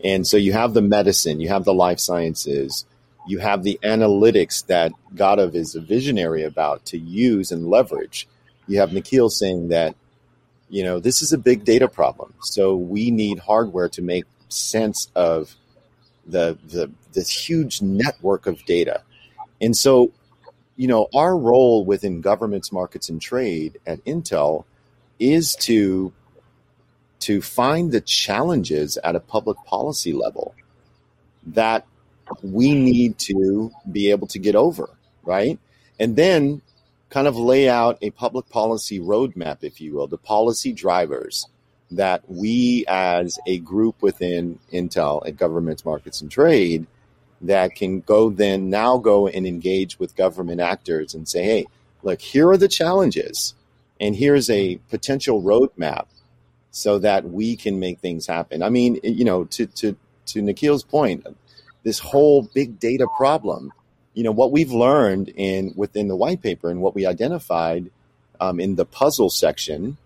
And 0.04 0.26
so 0.26 0.38
you 0.38 0.54
have 0.54 0.74
the 0.74 0.82
medicine, 0.82 1.42
you 1.42 1.50
have 1.50 1.66
the 1.66 1.74
life 1.74 2.00
sciences, 2.00 2.86
you 3.28 3.40
have 3.40 3.64
the 3.64 3.80
analytics 3.84 4.66
that 4.68 4.94
Gaurav 5.16 5.54
is 5.54 5.76
a 5.76 5.82
visionary 5.82 6.44
about 6.44 6.86
to 6.86 6.98
use 6.98 7.52
and 7.52 7.68
leverage. 7.68 8.28
You 8.68 8.80
have 8.80 8.94
Nikhil 8.94 9.30
saying 9.30 9.70
that, 9.70 9.96
you 10.70 10.84
know, 10.84 11.00
this 11.00 11.22
is 11.22 11.34
a 11.34 11.38
big 11.38 11.66
data 11.66 11.88
problem. 11.88 12.34
So 12.42 12.76
we 12.76 13.12
need 13.12 13.40
hardware 13.40 13.90
to 13.90 14.02
make 14.02 14.26
sense 14.50 15.10
of 15.16 15.56
the 16.28 16.58
the 16.68 16.92
this 17.14 17.30
huge 17.30 17.82
network 17.82 18.48
of 18.48 18.64
data. 18.66 19.02
And 19.62 19.76
so, 19.76 20.12
you 20.76 20.88
know, 20.88 21.08
our 21.16 21.36
role 21.38 21.86
within 21.86 22.22
governments, 22.22 22.72
markets, 22.72 23.10
and 23.10 23.22
trade 23.22 23.80
at 23.88 24.04
Intel 24.06 24.66
is 25.20 25.56
to 25.62 26.14
to 27.20 27.42
find 27.42 27.92
the 27.92 28.02
challenges 28.02 28.98
at 29.04 29.16
a 29.16 29.20
public 29.20 29.58
policy 29.66 30.14
level 30.14 30.54
that 31.48 31.86
we 32.44 32.74
need 32.74 33.18
to 33.18 33.72
be 33.92 34.12
able 34.12 34.28
to 34.28 34.38
get 34.38 34.56
over, 34.56 34.90
right? 35.24 35.58
And 36.00 36.16
then 36.16 36.62
kind 37.10 37.28
of 37.28 37.36
lay 37.38 37.70
out 37.70 37.98
a 38.02 38.12
public 38.12 38.50
policy 38.50 39.00
roadmap, 39.00 39.60
if 39.62 39.82
you 39.82 39.94
will, 39.94 40.08
the 40.08 40.18
policy 40.18 40.74
drivers 40.74 41.48
that 41.92 42.24
we 42.28 42.86
as 42.88 43.40
a 43.48 43.60
group 43.60 44.02
within 44.02 44.60
Intel 44.74 45.26
at 45.26 45.38
governments, 45.38 45.86
markets, 45.86 46.22
and 46.22 46.30
trade 46.30 46.86
that 47.42 47.76
can 47.76 48.02
go 48.02 48.30
then 48.30 48.70
now 48.70 48.98
go 48.98 49.28
and 49.28 49.46
engage 49.46 50.00
with 50.00 50.16
government 50.16 50.60
actors 50.60 51.14
and 51.14 51.28
say, 51.28 51.44
hey, 51.44 51.66
look, 52.04 52.20
here 52.20 52.50
are 52.50 52.58
the 52.58 52.68
challenges, 52.68 53.54
and 54.02 54.16
here's 54.16 54.50
a 54.50 54.78
potential 54.90 55.42
roadmap 55.42 56.08
so 56.72 57.00
that 57.00 57.30
we 57.30 57.56
can 57.56 57.80
make 57.80 58.00
things 58.00 58.28
happen. 58.28 58.62
I 58.62 58.70
mean, 58.70 59.00
you 59.04 59.26
know, 59.26 59.46
to 59.46 59.66
to 59.66 59.96
to 60.28 60.42
Nikhil's 60.42 60.84
point, 60.84 61.26
this 61.84 62.00
whole 62.00 62.44
big 62.44 62.80
data 62.80 63.08
problem, 63.16 63.72
you 64.14 64.24
know, 64.24 64.32
what 64.32 64.52
we've 64.52 64.72
learned 64.72 65.30
in 65.36 65.74
within 65.76 66.08
the 66.08 66.16
white 66.16 66.42
paper 66.42 66.70
and 66.70 66.82
what 66.82 66.96
we 66.96 67.06
identified 67.06 67.90
um, 68.40 68.60
in 68.60 68.76
the 68.76 68.86
puzzle 68.86 69.30
section 69.30 69.98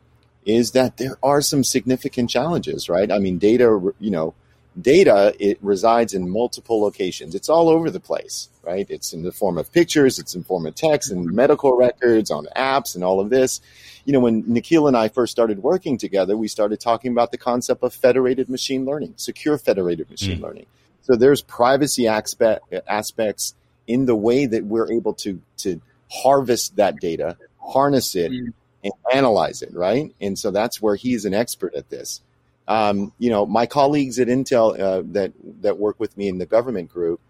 is 0.45 0.71
that 0.71 0.97
there 0.97 1.17
are 1.21 1.41
some 1.41 1.63
significant 1.63 2.29
challenges, 2.29 2.89
right? 2.89 3.11
I 3.11 3.19
mean, 3.19 3.37
data, 3.37 3.93
you 3.99 4.11
know, 4.11 4.33
data 4.79 5.35
it 5.39 5.57
resides 5.61 6.13
in 6.13 6.29
multiple 6.29 6.81
locations. 6.81 7.35
It's 7.35 7.49
all 7.49 7.69
over 7.69 7.89
the 7.89 7.99
place, 7.99 8.49
right? 8.63 8.85
It's 8.89 9.13
in 9.13 9.23
the 9.23 9.31
form 9.31 9.57
of 9.57 9.71
pictures, 9.71 10.17
it's 10.17 10.33
in 10.33 10.43
form 10.43 10.65
of 10.65 10.75
text 10.75 11.11
and 11.11 11.25
medical 11.25 11.75
records 11.75 12.31
on 12.31 12.47
apps 12.55 12.95
and 12.95 13.03
all 13.03 13.19
of 13.19 13.29
this. 13.29 13.61
You 14.05 14.13
know, 14.13 14.19
when 14.19 14.43
Nikhil 14.47 14.87
and 14.87 14.97
I 14.97 15.09
first 15.09 15.31
started 15.31 15.61
working 15.61 15.97
together, 15.97 16.35
we 16.37 16.47
started 16.47 16.79
talking 16.79 17.11
about 17.11 17.31
the 17.31 17.37
concept 17.37 17.83
of 17.83 17.93
federated 17.93 18.49
machine 18.49 18.85
learning, 18.85 19.13
secure 19.17 19.57
federated 19.57 20.09
machine 20.09 20.39
mm. 20.39 20.43
learning. 20.43 20.65
So 21.03 21.15
there's 21.15 21.41
privacy 21.41 22.07
aspect, 22.07 22.73
aspects 22.87 23.55
in 23.87 24.05
the 24.05 24.15
way 24.15 24.45
that 24.45 24.63
we're 24.65 24.91
able 24.91 25.13
to 25.15 25.41
to 25.57 25.81
harvest 26.09 26.75
that 26.77 26.99
data, 26.99 27.37
harness 27.59 28.15
it, 28.15 28.31
mm 28.31 28.53
and 28.83 28.93
analyze 29.13 29.61
it, 29.61 29.73
right? 29.73 30.13
And 30.21 30.37
so 30.39 30.51
that's 30.51 30.81
where 30.81 30.95
he's 30.95 31.25
an 31.25 31.33
expert 31.33 31.75
at 31.75 31.89
this. 31.89 32.21
Um, 32.67 33.13
you 33.19 33.29
know, 33.29 33.45
my 33.45 33.65
colleagues 33.67 34.19
at 34.19 34.27
Intel 34.29 34.79
uh, 34.79 35.03
that 35.13 35.33
that 35.61 35.79
work 35.79 35.99
with 35.99 36.17
me 36.17 36.27
in 36.29 36.37
the 36.39 36.45
government 36.45 36.91
group, 36.91 37.21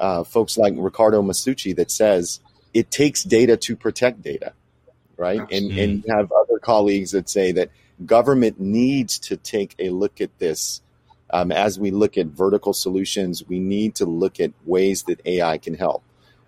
uh, 0.00 0.24
folks 0.24 0.58
like 0.58 0.74
Riccardo 0.76 1.22
Masucci, 1.22 1.76
that 1.76 1.90
says 1.90 2.40
it 2.74 2.90
takes 2.90 3.24
data 3.24 3.56
to 3.58 3.76
protect 3.76 4.22
data, 4.22 4.54
right? 5.16 5.46
And 5.50 5.72
and 5.76 6.04
you 6.04 6.14
have 6.14 6.32
other 6.32 6.58
colleagues 6.60 7.12
that 7.12 7.28
say 7.30 7.52
that 7.52 7.70
government 8.04 8.60
needs 8.60 9.18
to 9.20 9.36
take 9.36 9.74
a 9.78 9.90
look 9.90 10.20
at 10.20 10.38
this 10.38 10.80
Um, 11.30 11.52
as 11.52 11.78
we 11.78 11.90
look 11.90 12.18
at 12.18 12.26
vertical 12.28 12.72
solutions, 12.74 13.44
we 13.48 13.58
need 13.60 13.96
to 13.96 14.06
look 14.06 14.40
at 14.40 14.52
ways 14.64 15.04
that 15.04 15.20
AI 15.26 15.58
can 15.58 15.74
help. 15.74 16.04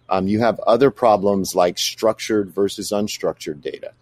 Um, 0.09 0.29
you 0.29 0.41
have 0.41 0.61
other 0.61 0.91
problems 0.91 1.55
like 1.55 1.79
structured 1.79 2.55
versus 2.55 2.93
unstructured 2.93 3.61
data. 3.63 3.93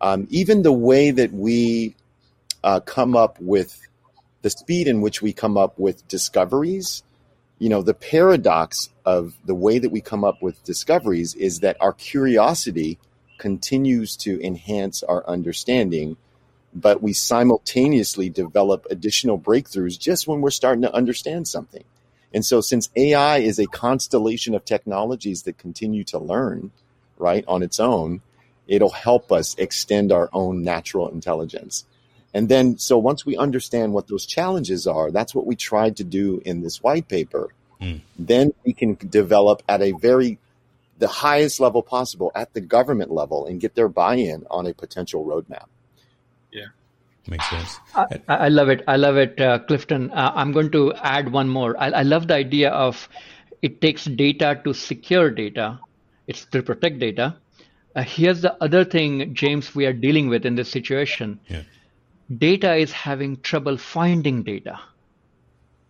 Um, 0.00 0.26
even 0.30 0.62
the 0.62 0.72
way 0.72 1.10
that 1.10 1.32
we 1.32 1.94
uh, 2.62 2.80
come 2.80 3.16
up 3.16 3.40
with 3.40 3.80
the 4.42 4.50
speed 4.50 4.86
in 4.86 5.00
which 5.00 5.20
we 5.20 5.32
come 5.32 5.56
up 5.56 5.78
with 5.78 6.06
discoveries, 6.08 7.02
you 7.58 7.68
know, 7.68 7.82
the 7.82 7.94
paradox 7.94 8.88
of 9.04 9.34
the 9.44 9.54
way 9.54 9.78
that 9.78 9.90
we 9.90 10.00
come 10.00 10.24
up 10.24 10.42
with 10.42 10.62
discoveries 10.64 11.34
is 11.34 11.60
that 11.60 11.76
our 11.80 11.92
curiosity 11.92 12.98
continues 13.38 14.16
to 14.16 14.40
enhance 14.44 15.02
our 15.02 15.26
understanding, 15.26 16.16
but 16.74 17.02
we 17.02 17.12
simultaneously 17.12 18.28
develop 18.28 18.86
additional 18.90 19.38
breakthroughs 19.38 19.98
just 19.98 20.28
when 20.28 20.40
we're 20.40 20.50
starting 20.50 20.82
to 20.82 20.94
understand 20.94 21.48
something. 21.48 21.84
And 22.32 22.44
so, 22.44 22.60
since 22.60 22.90
AI 22.94 23.38
is 23.38 23.58
a 23.58 23.66
constellation 23.66 24.54
of 24.54 24.64
technologies 24.64 25.42
that 25.44 25.56
continue 25.56 26.04
to 26.04 26.18
learn, 26.18 26.70
right, 27.16 27.44
on 27.48 27.62
its 27.62 27.80
own, 27.80 28.20
it'll 28.68 28.90
help 28.90 29.32
us 29.32 29.56
extend 29.58 30.12
our 30.12 30.28
own 30.32 30.62
natural 30.62 31.08
intelligence. 31.08 31.84
And 32.34 32.48
then, 32.48 32.78
so 32.78 32.98
once 32.98 33.24
we 33.24 33.36
understand 33.36 33.94
what 33.94 34.06
those 34.06 34.26
challenges 34.26 34.86
are, 34.86 35.10
that's 35.10 35.34
what 35.34 35.46
we 35.46 35.56
tried 35.56 35.96
to 35.96 36.04
do 36.04 36.42
in 36.44 36.60
this 36.60 36.82
white 36.82 37.08
paper. 37.08 37.48
Mm. 37.80 38.02
Then 38.18 38.52
we 38.64 38.74
can 38.74 38.94
develop 38.94 39.62
at 39.68 39.80
a 39.80 39.92
very, 39.92 40.38
the 40.98 41.08
highest 41.08 41.58
level 41.58 41.82
possible 41.82 42.30
at 42.34 42.52
the 42.52 42.60
government 42.60 43.10
level 43.10 43.46
and 43.46 43.60
get 43.60 43.74
their 43.74 43.88
buy 43.88 44.16
in 44.16 44.46
on 44.50 44.66
a 44.66 44.74
potential 44.74 45.24
roadmap. 45.24 45.66
Yeah. 46.52 46.66
Makes 47.26 47.48
sense. 47.50 47.78
I, 47.94 48.06
I 48.28 48.48
love 48.48 48.68
it. 48.68 48.84
I 48.86 48.96
love 48.96 49.16
it, 49.16 49.40
uh, 49.40 49.58
Clifton. 49.60 50.10
Uh, 50.10 50.32
I'm 50.34 50.52
going 50.52 50.70
to 50.72 50.92
add 50.94 51.32
one 51.32 51.48
more. 51.48 51.76
I, 51.78 51.90
I 51.90 52.02
love 52.02 52.28
the 52.28 52.34
idea 52.34 52.70
of 52.70 53.08
it 53.62 53.80
takes 53.80 54.04
data 54.04 54.60
to 54.64 54.72
secure 54.72 55.30
data, 55.30 55.80
it's 56.26 56.44
to 56.46 56.62
protect 56.62 56.98
data. 56.98 57.36
Uh, 57.94 58.02
here's 58.02 58.42
the 58.42 58.62
other 58.62 58.84
thing, 58.84 59.34
James, 59.34 59.74
we 59.74 59.86
are 59.86 59.92
dealing 59.92 60.28
with 60.28 60.44
in 60.46 60.54
this 60.54 60.70
situation. 60.70 61.40
Yeah. 61.48 61.62
Data 62.36 62.74
is 62.74 62.92
having 62.92 63.40
trouble 63.40 63.78
finding 63.78 64.42
data. 64.42 64.78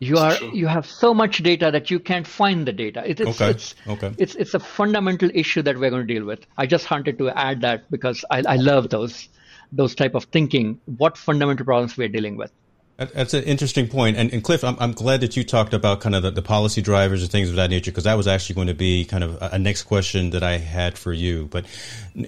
You 0.01 0.19
are 0.19 0.37
you 0.55 0.69
have 0.69 0.87
so 0.87 1.13
much 1.13 1.39
data 1.39 1.71
that 1.73 1.91
you 1.91 1.99
can't 1.99 2.27
find 2.27 2.67
the 2.67 2.73
data. 2.73 3.03
It, 3.05 3.21
it's, 3.21 3.41
okay. 3.41 3.51
It's, 3.51 3.75
okay. 3.89 4.15
It's 4.17 4.37
it's 4.37 4.55
a 4.55 4.61
fundamental 4.61 5.29
issue 5.35 5.61
that 5.63 5.77
we're 5.77 5.91
going 5.91 6.07
to 6.07 6.15
deal 6.15 6.25
with. 6.25 6.47
I 6.57 6.67
just 6.67 6.89
wanted 6.89 7.19
to 7.19 7.31
add 7.31 7.63
that 7.63 7.91
because 7.91 8.25
I, 8.31 8.45
I 8.47 8.57
love 8.57 8.91
those 8.91 9.29
those 9.73 9.97
type 9.97 10.15
of 10.15 10.25
thinking, 10.25 10.81
what 10.85 11.19
fundamental 11.19 11.67
problems 11.67 11.97
we're 11.97 12.09
dealing 12.09 12.37
with. 12.37 12.53
That's 12.99 13.33
an 13.33 13.45
interesting 13.45 13.87
point. 13.87 14.17
And, 14.17 14.33
and 14.33 14.43
Cliff, 14.43 14.65
I'm, 14.65 14.77
I'm 14.81 14.91
glad 14.91 15.21
that 15.21 15.37
you 15.37 15.45
talked 15.45 15.73
about 15.73 16.01
kind 16.01 16.17
of 16.17 16.25
the, 16.25 16.33
the 16.33 16.43
policy 16.43 16.83
drivers 16.83 17.23
and 17.23 17.31
things 17.31 17.49
of 17.49 17.55
that 17.55 17.71
nature, 17.71 17.93
because 17.93 18.05
that 18.05 18.17
was 18.17 18.27
actually 18.27 18.57
going 18.57 18.67
to 18.67 18.75
be 18.75 19.05
kind 19.05 19.23
of 19.23 19.41
a, 19.41 19.51
a, 19.53 19.59
next 19.59 19.85
question 19.85 20.31
that 20.31 20.43
I 20.43 20.59
had 20.59 20.99
for 20.99 21.13
you. 21.13 21.47
But 21.47 21.65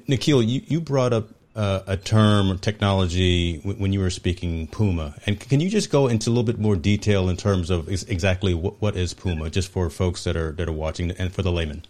Nikhil, 0.06 0.44
you, 0.44 0.62
you 0.64 0.80
brought 0.80 1.12
up 1.12 1.28
uh, 1.56 1.80
a 1.88 1.96
term 1.96 2.56
technology 2.60 3.58
when 3.58 3.92
you 3.92 3.98
were 3.98 4.10
speaking 4.10 4.68
Puma. 4.68 5.16
And 5.26 5.40
can 5.40 5.58
you 5.58 5.68
just 5.68 5.90
go 5.90 6.06
into 6.06 6.28
a 6.28 6.32
little 6.32 6.44
bit 6.44 6.60
more 6.60 6.76
detail 6.76 7.28
in 7.28 7.36
terms 7.36 7.70
of 7.70 7.88
exactly 7.88 8.54
what, 8.54 8.80
what 8.80 8.96
is 8.96 9.12
Puma, 9.12 9.50
just 9.50 9.72
for 9.72 9.90
folks 9.90 10.22
that 10.22 10.36
are, 10.36 10.52
that 10.52 10.68
are 10.68 10.72
watching 10.72 11.10
and 11.10 11.32
for 11.34 11.42
the 11.42 11.50
layman? 11.50 11.84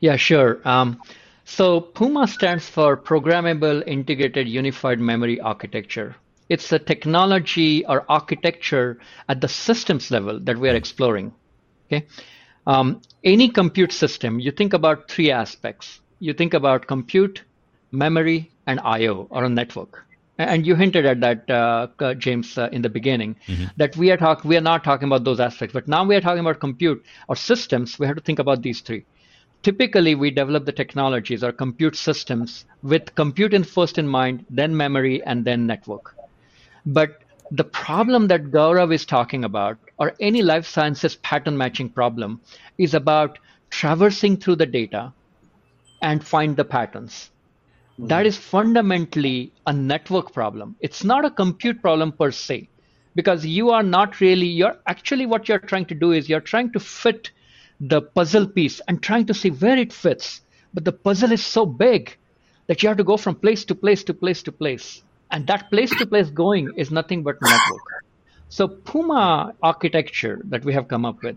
Yeah, 0.00 0.16
sure. 0.16 0.60
Um, 0.64 1.00
so 1.44 1.80
PUMA 1.80 2.28
stands 2.28 2.68
for 2.68 2.96
Programmable 2.96 3.86
Integrated 3.86 4.48
Unified 4.48 4.98
Memory 4.98 5.40
Architecture. 5.40 6.16
It's 6.50 6.68
the 6.68 6.78
technology 6.78 7.86
or 7.86 8.04
architecture 8.08 8.98
at 9.28 9.40
the 9.40 9.48
systems 9.48 10.10
level 10.10 10.40
that 10.40 10.58
we 10.58 10.68
are 10.68 10.74
exploring. 10.74 11.32
Okay, 11.86 12.06
um, 12.66 13.00
any 13.24 13.48
compute 13.48 13.92
system, 13.92 14.38
you 14.40 14.50
think 14.50 14.74
about 14.74 15.10
three 15.10 15.30
aspects. 15.30 16.00
You 16.18 16.34
think 16.34 16.52
about 16.52 16.86
compute, 16.86 17.44
memory, 17.92 18.50
and 18.66 18.80
I/O 18.80 19.28
or 19.30 19.44
a 19.44 19.48
network. 19.48 20.04
And 20.38 20.66
you 20.66 20.74
hinted 20.74 21.06
at 21.06 21.20
that, 21.20 21.50
uh, 21.50 22.14
James, 22.14 22.58
uh, 22.58 22.68
in 22.72 22.82
the 22.82 22.88
beginning, 22.88 23.36
mm-hmm. 23.46 23.64
that 23.76 23.96
we 23.96 24.10
are 24.10 24.16
talk 24.16 24.44
we 24.44 24.56
are 24.56 24.66
not 24.72 24.84
talking 24.84 25.08
about 25.08 25.24
those 25.24 25.40
aspects, 25.40 25.72
but 25.72 25.88
now 25.88 26.04
we 26.04 26.16
are 26.16 26.20
talking 26.20 26.40
about 26.40 26.60
compute 26.60 27.02
or 27.28 27.36
systems. 27.36 27.98
We 27.98 28.06
have 28.06 28.16
to 28.16 28.22
think 28.22 28.38
about 28.38 28.62
these 28.62 28.80
three 28.80 29.04
typically 29.62 30.14
we 30.14 30.30
develop 30.30 30.64
the 30.64 30.72
technologies 30.72 31.44
or 31.44 31.52
compute 31.52 31.96
systems 31.96 32.64
with 32.82 33.14
compute 33.14 33.52
in 33.52 33.64
first 33.64 33.98
in 33.98 34.08
mind, 34.08 34.44
then 34.48 34.76
memory, 34.76 35.22
and 35.24 35.44
then 35.44 35.66
network. 35.66 36.14
But 36.86 37.22
the 37.50 37.64
problem 37.64 38.28
that 38.28 38.50
Gaurav 38.50 38.94
is 38.94 39.04
talking 39.04 39.44
about, 39.44 39.78
or 39.98 40.14
any 40.20 40.42
life 40.42 40.66
sciences 40.66 41.16
pattern 41.16 41.56
matching 41.56 41.88
problem, 41.88 42.40
is 42.78 42.94
about 42.94 43.38
traversing 43.70 44.36
through 44.36 44.56
the 44.56 44.66
data 44.66 45.12
and 46.02 46.24
find 46.24 46.56
the 46.56 46.64
patterns. 46.64 47.30
Mm-hmm. 47.94 48.06
That 48.06 48.26
is 48.26 48.36
fundamentally 48.36 49.52
a 49.66 49.72
network 49.72 50.32
problem. 50.32 50.76
It's 50.80 51.04
not 51.04 51.24
a 51.24 51.30
compute 51.30 51.82
problem 51.82 52.12
per 52.12 52.30
se, 52.30 52.68
because 53.14 53.44
you 53.44 53.70
are 53.70 53.82
not 53.82 54.20
really, 54.20 54.46
you're 54.46 54.76
actually 54.86 55.26
what 55.26 55.48
you're 55.48 55.58
trying 55.58 55.86
to 55.86 55.94
do 55.94 56.12
is 56.12 56.28
you're 56.28 56.40
trying 56.40 56.72
to 56.72 56.80
fit 56.80 57.30
the 57.80 58.00
puzzle 58.00 58.46
piece 58.46 58.80
and 58.88 59.02
trying 59.02 59.26
to 59.26 59.34
see 59.34 59.50
where 59.50 59.76
it 59.76 59.92
fits. 59.92 60.42
But 60.72 60.84
the 60.84 60.92
puzzle 60.92 61.32
is 61.32 61.44
so 61.44 61.66
big 61.66 62.16
that 62.68 62.82
you 62.82 62.88
have 62.88 62.98
to 62.98 63.04
go 63.04 63.16
from 63.16 63.34
place 63.34 63.64
to 63.64 63.74
place 63.74 64.04
to 64.04 64.14
place 64.14 64.42
to 64.44 64.52
place. 64.52 65.02
And 65.30 65.46
that 65.46 65.70
place 65.70 65.90
to 65.98 66.06
place 66.06 66.30
going 66.30 66.72
is 66.76 66.90
nothing 66.90 67.22
but 67.22 67.36
network. 67.40 67.82
So 68.48 68.66
Puma 68.66 69.54
architecture 69.62 70.40
that 70.44 70.64
we 70.64 70.72
have 70.72 70.88
come 70.88 71.04
up 71.04 71.22
with, 71.22 71.36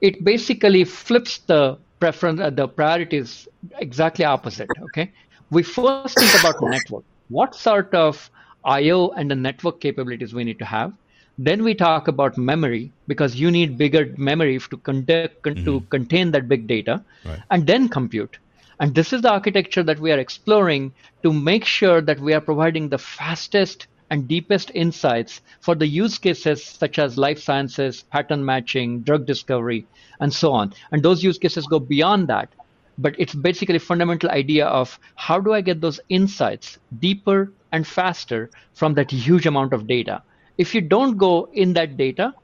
it 0.00 0.24
basically 0.24 0.84
flips 0.84 1.38
the 1.38 1.78
preference, 2.00 2.40
uh, 2.40 2.50
the 2.50 2.66
priorities 2.66 3.48
exactly 3.78 4.24
opposite. 4.24 4.68
Okay, 4.86 5.12
we 5.50 5.62
first 5.62 6.18
think 6.18 6.40
about 6.40 6.60
network. 6.60 7.04
What 7.28 7.54
sort 7.54 7.94
of 7.94 8.30
I/O 8.64 9.10
and 9.10 9.30
the 9.30 9.36
network 9.36 9.80
capabilities 9.80 10.34
we 10.34 10.44
need 10.44 10.58
to 10.58 10.64
have? 10.64 10.92
Then 11.38 11.62
we 11.62 11.74
talk 11.74 12.08
about 12.08 12.36
memory 12.36 12.90
because 13.06 13.36
you 13.36 13.52
need 13.52 13.78
bigger 13.78 14.12
memory 14.16 14.58
to, 14.58 14.76
con- 14.78 15.04
mm-hmm. 15.04 15.64
to 15.64 15.80
contain 15.90 16.32
that 16.32 16.48
big 16.48 16.66
data, 16.66 17.04
right. 17.24 17.40
and 17.52 17.66
then 17.66 17.88
compute. 17.88 18.38
And 18.80 18.94
this 18.94 19.12
is 19.12 19.22
the 19.22 19.30
architecture 19.30 19.82
that 19.82 19.98
we 19.98 20.12
are 20.12 20.18
exploring 20.18 20.92
to 21.22 21.32
make 21.32 21.64
sure 21.64 22.00
that 22.00 22.20
we 22.20 22.32
are 22.32 22.40
providing 22.40 22.88
the 22.88 22.98
fastest 22.98 23.88
and 24.10 24.28
deepest 24.28 24.70
insights 24.74 25.40
for 25.60 25.74
the 25.74 25.86
use 25.86 26.16
cases 26.18 26.64
such 26.64 26.98
as 26.98 27.18
life 27.18 27.40
sciences, 27.40 28.04
pattern 28.04 28.44
matching, 28.44 29.00
drug 29.00 29.26
discovery, 29.26 29.86
and 30.20 30.32
so 30.32 30.52
on. 30.52 30.72
And 30.92 31.02
those 31.02 31.22
use 31.22 31.38
cases 31.38 31.66
go 31.66 31.78
beyond 31.78 32.28
that. 32.28 32.48
But 32.96 33.14
it's 33.18 33.34
basically 33.34 33.76
a 33.76 33.80
fundamental 33.80 34.30
idea 34.30 34.66
of 34.66 34.98
how 35.14 35.40
do 35.40 35.52
I 35.52 35.60
get 35.60 35.80
those 35.80 36.00
insights 36.08 36.78
deeper 36.98 37.52
and 37.72 37.86
faster 37.86 38.50
from 38.74 38.94
that 38.94 39.10
huge 39.10 39.46
amount 39.46 39.72
of 39.72 39.86
data. 39.86 40.22
If 40.56 40.74
you 40.74 40.80
don't 40.80 41.16
go 41.16 41.48
in 41.52 41.74
that 41.74 41.96
data, 41.96 42.34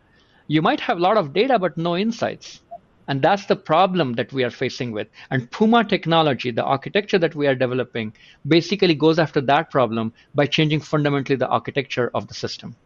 you 0.46 0.62
might 0.62 0.80
have 0.80 0.98
a 0.98 1.00
lot 1.00 1.16
of 1.16 1.32
data 1.32 1.58
but 1.58 1.76
no 1.76 1.96
insights. 1.96 2.60
And 3.06 3.20
that's 3.20 3.46
the 3.46 3.56
problem 3.56 4.14
that 4.14 4.32
we 4.32 4.44
are 4.44 4.50
facing 4.50 4.92
with. 4.92 5.08
And 5.30 5.50
Puma 5.50 5.84
technology, 5.84 6.50
the 6.50 6.64
architecture 6.64 7.18
that 7.18 7.34
we 7.34 7.46
are 7.46 7.54
developing, 7.54 8.12
basically 8.46 8.94
goes 8.94 9.18
after 9.18 9.40
that 9.42 9.70
problem 9.70 10.12
by 10.34 10.46
changing 10.46 10.80
fundamentally 10.80 11.36
the 11.36 11.48
architecture 11.48 12.10
of 12.14 12.28
the 12.28 12.34
system. 12.34 12.76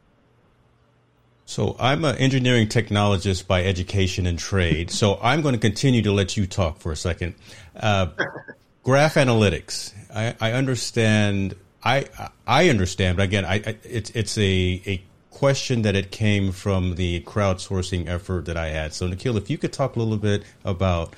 So 1.45 1.77
I'm 1.81 2.05
an 2.05 2.17
engineering 2.17 2.67
technologist 2.67 3.47
by 3.47 3.65
education 3.65 4.27
and 4.27 4.39
trade. 4.39 4.91
So 4.91 5.19
I'm 5.23 5.41
going 5.41 5.55
to 5.55 5.61
continue 5.61 6.03
to 6.03 6.13
let 6.13 6.37
you 6.37 6.47
talk 6.47 6.79
for 6.79 6.93
a 6.93 6.97
second. 6.97 7.37
Uh, 7.75 8.09
graph 8.83 9.15
analytics. 9.15 9.95
I, 10.15 10.35
I, 10.41 10.53
understand. 10.53 11.55
I 11.83 12.07
I 12.47 12.69
understand, 12.69 13.17
but 13.17 13.23
again, 13.23 13.47
I, 13.47 13.55
I, 13.55 13.77
it's 13.83 14.11
it's 14.11 14.37
a, 14.37 14.83
a 14.87 15.03
question 15.39 15.83
that 15.83 15.95
it 15.95 16.11
came 16.11 16.51
from 16.51 16.97
the 16.97 17.21
crowdsourcing 17.21 18.09
effort 18.09 18.47
that 18.47 18.57
I 18.57 18.69
had. 18.69 18.93
So, 18.93 19.07
Nikhil, 19.07 19.37
if 19.37 19.49
you 19.49 19.57
could 19.57 19.73
talk 19.73 19.95
a 19.95 20.01
little 20.01 20.17
bit 20.17 20.43
about 20.65 21.15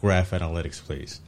graph 0.00 0.30
analytics, 0.30 0.80
please. 0.80 1.20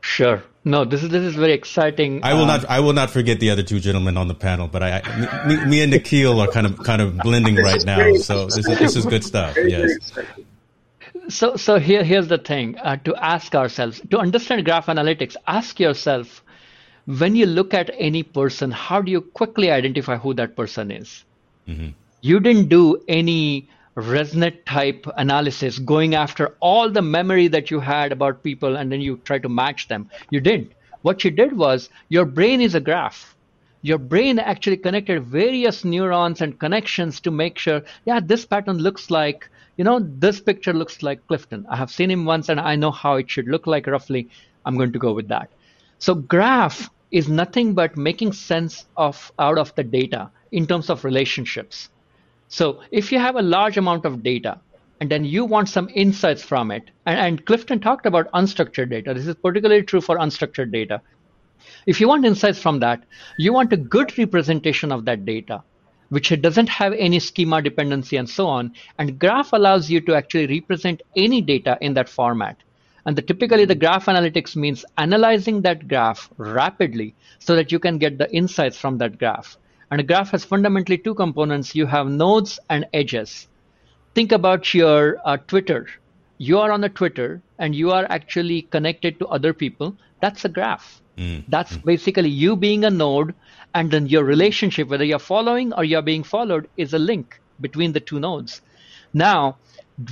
Sure. 0.00 0.42
No, 0.64 0.84
this 0.84 1.02
is 1.02 1.10
this 1.10 1.22
is 1.22 1.34
very 1.34 1.52
exciting. 1.52 2.24
I 2.24 2.34
will 2.34 2.42
um, 2.42 2.48
not. 2.48 2.64
I 2.70 2.80
will 2.80 2.92
not 2.92 3.10
forget 3.10 3.38
the 3.38 3.50
other 3.50 3.62
two 3.62 3.80
gentlemen 3.80 4.16
on 4.16 4.28
the 4.28 4.34
panel, 4.34 4.66
but 4.66 4.82
I, 4.82 5.00
I 5.00 5.46
me, 5.46 5.64
me, 5.66 5.82
and 5.82 5.92
Nikhil 5.92 6.40
are 6.40 6.48
kind 6.48 6.66
of 6.66 6.78
kind 6.78 7.02
of 7.02 7.18
blending 7.18 7.56
right 7.56 7.84
now. 7.84 8.14
So 8.14 8.46
this 8.46 8.66
is 8.66 8.78
this 8.78 8.96
is 8.96 9.06
good 9.06 9.22
stuff. 9.22 9.56
Yes. 9.56 9.90
So 11.28 11.56
so 11.56 11.78
here 11.78 12.02
here's 12.02 12.28
the 12.28 12.38
thing 12.38 12.78
uh, 12.78 12.96
to 13.04 13.14
ask 13.14 13.54
ourselves 13.54 14.00
to 14.10 14.18
understand 14.18 14.64
graph 14.64 14.86
analytics. 14.86 15.36
Ask 15.46 15.78
yourself 15.78 16.42
when 17.06 17.36
you 17.36 17.46
look 17.46 17.74
at 17.74 17.90
any 17.98 18.22
person, 18.22 18.70
how 18.70 19.02
do 19.02 19.10
you 19.10 19.20
quickly 19.20 19.70
identify 19.70 20.16
who 20.16 20.34
that 20.34 20.56
person 20.56 20.90
is? 20.90 21.24
Mm-hmm. 21.68 21.88
You 22.22 22.40
didn't 22.40 22.68
do 22.68 23.02
any 23.08 23.68
ResNet 23.96 24.64
type 24.64 25.06
analysis 25.16 25.78
going 25.78 26.14
after 26.14 26.56
all 26.60 26.88
the 26.90 27.02
memory 27.02 27.48
that 27.48 27.70
you 27.70 27.80
had 27.80 28.12
about 28.12 28.42
people 28.42 28.76
and 28.76 28.90
then 28.92 29.00
you 29.00 29.18
try 29.24 29.38
to 29.38 29.48
match 29.48 29.88
them. 29.88 30.08
You 30.30 30.40
didn't. 30.40 30.72
What 31.02 31.24
you 31.24 31.30
did 31.30 31.56
was 31.56 31.90
your 32.08 32.24
brain 32.24 32.60
is 32.60 32.74
a 32.74 32.80
graph. 32.80 33.36
your 33.82 33.98
brain 33.98 34.38
actually 34.38 34.76
connected 34.76 35.24
various 35.24 35.84
neurons 35.84 36.40
and 36.40 36.58
connections 36.58 37.20
to 37.20 37.30
make 37.30 37.58
sure, 37.58 37.82
yeah, 38.06 38.20
this 38.20 38.46
pattern 38.46 38.78
looks 38.78 39.10
like, 39.10 39.48
you 39.76 39.84
know, 39.84 39.98
this 40.00 40.40
picture 40.40 40.72
looks 40.72 41.02
like 41.02 41.26
Clifton. 41.26 41.66
I 41.68 41.76
have 41.76 41.90
seen 41.90 42.10
him 42.10 42.24
once 42.24 42.48
and 42.48 42.60
I 42.60 42.76
know 42.76 42.92
how 42.92 43.16
it 43.16 43.30
should 43.30 43.48
look 43.48 43.66
like 43.66 43.86
roughly. 43.86 44.28
I'm 44.64 44.76
going 44.76 44.92
to 44.92 44.98
go 44.98 45.12
with 45.12 45.28
that. 45.28 45.50
So 45.98 46.14
graph 46.14 46.88
is 47.10 47.28
nothing 47.28 47.74
but 47.74 47.96
making 47.96 48.32
sense 48.32 48.86
of 48.96 49.32
out 49.38 49.58
of 49.58 49.74
the 49.74 49.84
data 49.84 50.30
in 50.52 50.66
terms 50.66 50.90
of 50.90 51.04
relationships. 51.04 51.88
So 52.48 52.80
if 52.90 53.10
you 53.10 53.18
have 53.18 53.36
a 53.36 53.42
large 53.42 53.76
amount 53.78 54.04
of 54.04 54.22
data 54.22 54.60
and 55.00 55.10
then 55.10 55.24
you 55.24 55.44
want 55.44 55.68
some 55.68 55.90
insights 55.94 56.42
from 56.42 56.70
it, 56.70 56.90
and, 57.06 57.18
and 57.18 57.46
Clifton 57.46 57.80
talked 57.80 58.06
about 58.06 58.30
unstructured 58.32 58.90
data. 58.90 59.12
This 59.12 59.26
is 59.26 59.34
particularly 59.34 59.82
true 59.82 60.00
for 60.00 60.16
unstructured 60.16 60.70
data. 60.70 61.00
If 61.86 62.00
you 62.00 62.06
want 62.06 62.24
insights 62.24 62.60
from 62.60 62.78
that, 62.80 63.02
you 63.36 63.52
want 63.52 63.72
a 63.72 63.76
good 63.76 64.16
representation 64.16 64.92
of 64.92 65.04
that 65.06 65.24
data, 65.24 65.64
which 66.10 66.28
doesn't 66.40 66.68
have 66.68 66.92
any 66.92 67.18
schema 67.18 67.60
dependency 67.60 68.16
and 68.16 68.30
so 68.30 68.46
on. 68.46 68.74
And 68.98 69.18
graph 69.18 69.52
allows 69.52 69.90
you 69.90 70.00
to 70.02 70.14
actually 70.14 70.46
represent 70.46 71.02
any 71.16 71.40
data 71.40 71.78
in 71.80 71.94
that 71.94 72.08
format. 72.08 72.58
And 73.04 73.16
the, 73.16 73.22
typically 73.22 73.64
the 73.64 73.74
graph 73.74 74.06
analytics 74.06 74.54
means 74.54 74.84
analyzing 74.98 75.62
that 75.62 75.88
graph 75.88 76.30
rapidly 76.36 77.14
so 77.40 77.56
that 77.56 77.72
you 77.72 77.80
can 77.80 77.98
get 77.98 78.18
the 78.18 78.32
insights 78.32 78.76
from 78.76 78.98
that 78.98 79.18
graph. 79.18 79.56
And 79.92 80.00
a 80.00 80.04
graph 80.04 80.30
has 80.30 80.42
fundamentally 80.42 80.96
two 80.96 81.12
components. 81.12 81.74
You 81.74 81.84
have 81.84 82.08
nodes 82.08 82.58
and 82.70 82.86
edges. 82.94 83.46
Think 84.14 84.32
about 84.32 84.72
your 84.72 85.18
uh, 85.22 85.36
Twitter. 85.36 85.86
You 86.38 86.60
are 86.60 86.72
on 86.72 86.82
a 86.82 86.88
Twitter 86.88 87.42
and 87.58 87.74
you 87.74 87.90
are 87.90 88.06
actually 88.08 88.62
connected 88.62 89.18
to 89.18 89.26
other 89.26 89.52
people. 89.52 89.94
That's 90.22 90.46
a 90.46 90.48
graph. 90.48 91.02
Mm. 91.18 91.44
That's 91.46 91.76
mm. 91.76 91.84
basically 91.84 92.30
you 92.30 92.56
being 92.56 92.86
a 92.86 92.90
node, 92.90 93.34
and 93.74 93.90
then 93.90 94.06
your 94.06 94.24
relationship, 94.24 94.88
whether 94.88 95.04
you're 95.04 95.18
following 95.18 95.74
or 95.74 95.84
you're 95.84 96.00
being 96.00 96.22
followed, 96.22 96.70
is 96.78 96.94
a 96.94 96.98
link 96.98 97.38
between 97.60 97.92
the 97.92 98.00
two 98.00 98.18
nodes. 98.18 98.62
Now, 99.12 99.58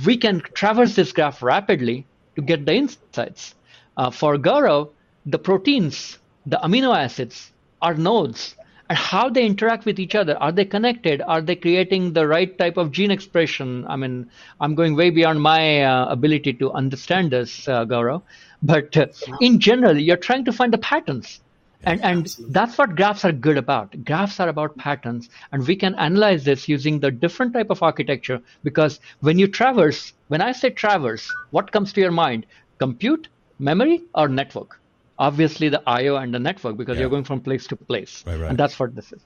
we 0.05 0.15
can 0.15 0.41
traverse 0.53 0.93
this 0.93 1.11
graph 1.11 1.41
rapidly 1.41 2.05
to 2.35 2.43
get 2.43 2.67
the 2.67 2.75
insights. 2.75 3.55
Uh, 3.97 4.11
for 4.11 4.37
Gaurav, 4.37 4.91
the 5.25 5.39
proteins, 5.39 6.19
the 6.45 6.59
amino 6.63 6.95
acids, 6.95 7.51
are 7.81 7.95
nodes 7.95 8.55
and 8.91 8.97
how 8.97 9.29
they 9.29 9.45
interact 9.45 9.85
with 9.85 10.01
each 10.01 10.15
other. 10.15 10.35
Are 10.43 10.51
they 10.51 10.65
connected? 10.65 11.21
Are 11.21 11.39
they 11.41 11.55
creating 11.55 12.11
the 12.11 12.27
right 12.27 12.57
type 12.57 12.75
of 12.75 12.91
gene 12.91 13.09
expression? 13.09 13.85
I 13.87 13.95
mean, 13.95 14.29
I'm 14.59 14.75
going 14.75 14.97
way 14.97 15.11
beyond 15.11 15.41
my 15.41 15.81
uh, 15.85 16.07
ability 16.07 16.51
to 16.55 16.73
understand 16.73 17.31
this, 17.31 17.69
uh, 17.69 17.85
Gaurav. 17.85 18.21
But 18.61 18.97
uh, 18.97 19.05
in 19.39 19.61
general, 19.61 19.97
you're 19.97 20.17
trying 20.17 20.43
to 20.43 20.51
find 20.51 20.73
the 20.73 20.77
patterns. 20.77 21.39
And, 21.83 22.03
and 22.03 22.35
that's 22.49 22.77
what 22.77 22.97
graphs 22.97 23.23
are 23.23 23.31
good 23.31 23.55
about. 23.55 24.03
Graphs 24.03 24.41
are 24.41 24.49
about 24.49 24.75
patterns, 24.75 25.29
and 25.53 25.65
we 25.65 25.77
can 25.77 25.95
analyze 25.95 26.43
this 26.43 26.67
using 26.67 26.99
the 26.99 27.11
different 27.11 27.53
type 27.53 27.69
of 27.69 27.81
architecture. 27.81 28.41
Because 28.61 28.99
when 29.21 29.39
you 29.39 29.47
traverse, 29.47 30.11
when 30.27 30.41
I 30.41 30.51
say 30.51 30.69
traverse, 30.69 31.31
what 31.51 31.71
comes 31.71 31.93
to 31.93 32.01
your 32.01 32.11
mind? 32.11 32.45
Compute, 32.77 33.29
memory, 33.57 34.03
or 34.13 34.27
network? 34.27 34.80
Obviously 35.21 35.69
the 35.69 35.81
IO 35.87 36.15
and 36.15 36.33
the 36.33 36.39
network 36.39 36.75
because 36.75 36.95
yeah. 36.97 37.01
you're 37.01 37.09
going 37.09 37.23
from 37.23 37.39
place 37.39 37.67
to 37.67 37.75
place. 37.75 38.23
Right, 38.25 38.39
right. 38.39 38.49
And 38.49 38.57
that's 38.57 38.77
what 38.79 38.95
this 38.95 39.13
is. 39.13 39.21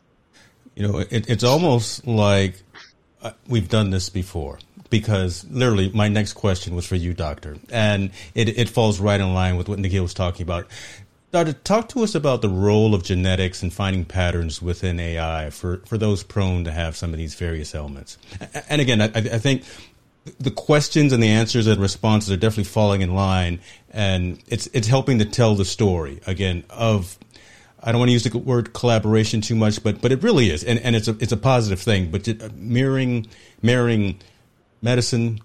You 0.75 0.87
know, 0.87 0.99
it, 0.99 1.29
it's 1.29 1.43
almost 1.43 2.05
like 2.05 2.61
uh, 3.21 3.31
we've 3.47 3.69
done 3.69 3.91
this 3.91 4.09
before 4.09 4.59
because 4.89 5.45
literally 5.49 5.89
my 5.93 6.09
next 6.09 6.33
question 6.33 6.75
was 6.75 6.85
for 6.85 6.95
you, 6.95 7.13
Doctor, 7.13 7.57
and 7.71 8.11
it, 8.35 8.49
it 8.49 8.69
falls 8.69 8.99
right 8.99 9.19
in 9.19 9.33
line 9.33 9.55
with 9.55 9.69
what 9.69 9.79
Nikhil 9.79 10.03
was 10.03 10.13
talking 10.13 10.43
about. 10.43 10.67
Doctor, 11.31 11.53
talk 11.53 11.89
to 11.89 12.03
us 12.03 12.13
about 12.13 12.41
the 12.41 12.49
role 12.49 12.93
of 12.93 13.03
genetics 13.03 13.63
and 13.63 13.73
finding 13.73 14.05
patterns 14.05 14.61
within 14.61 14.99
AI 14.99 15.49
for, 15.49 15.77
for 15.85 15.97
those 15.97 16.23
prone 16.23 16.65
to 16.65 16.71
have 16.71 16.95
some 16.95 17.11
of 17.11 17.17
these 17.17 17.35
various 17.35 17.73
elements. 17.73 18.17
And 18.69 18.81
again, 18.81 19.01
I, 19.01 19.07
I 19.15 19.39
think 19.39 19.63
the 20.39 20.51
questions 20.51 21.13
and 21.13 21.21
the 21.21 21.29
answers 21.29 21.67
and 21.67 21.79
responses 21.79 22.31
are 22.31 22.37
definitely 22.37 22.63
falling 22.65 23.01
in 23.01 23.13
line, 23.13 23.59
and 23.91 24.41
it's 24.47 24.67
it's 24.67 24.87
helping 24.87 25.19
to 25.19 25.25
tell 25.25 25.55
the 25.55 25.65
story 25.65 26.19
again 26.25 26.63
of. 26.69 27.17
I 27.87 27.91
don't 27.91 27.99
want 27.99 28.09
to 28.09 28.13
use 28.13 28.23
the 28.23 28.35
word 28.35 28.73
collaboration 28.73 29.41
too 29.41 29.55
much, 29.55 29.83
but 29.83 30.01
but 30.01 30.11
it 30.11 30.23
really 30.23 30.49
is, 30.49 30.63
and, 30.63 30.79
and 30.79 30.95
it's 30.95 31.07
a 31.07 31.15
it's 31.19 31.31
a 31.31 31.37
positive 31.37 31.79
thing. 31.79 32.09
But 32.09 32.27
uh, 32.27 32.49
mirroring 32.55 33.27
mirroring 33.61 34.19
medicine, 34.81 35.39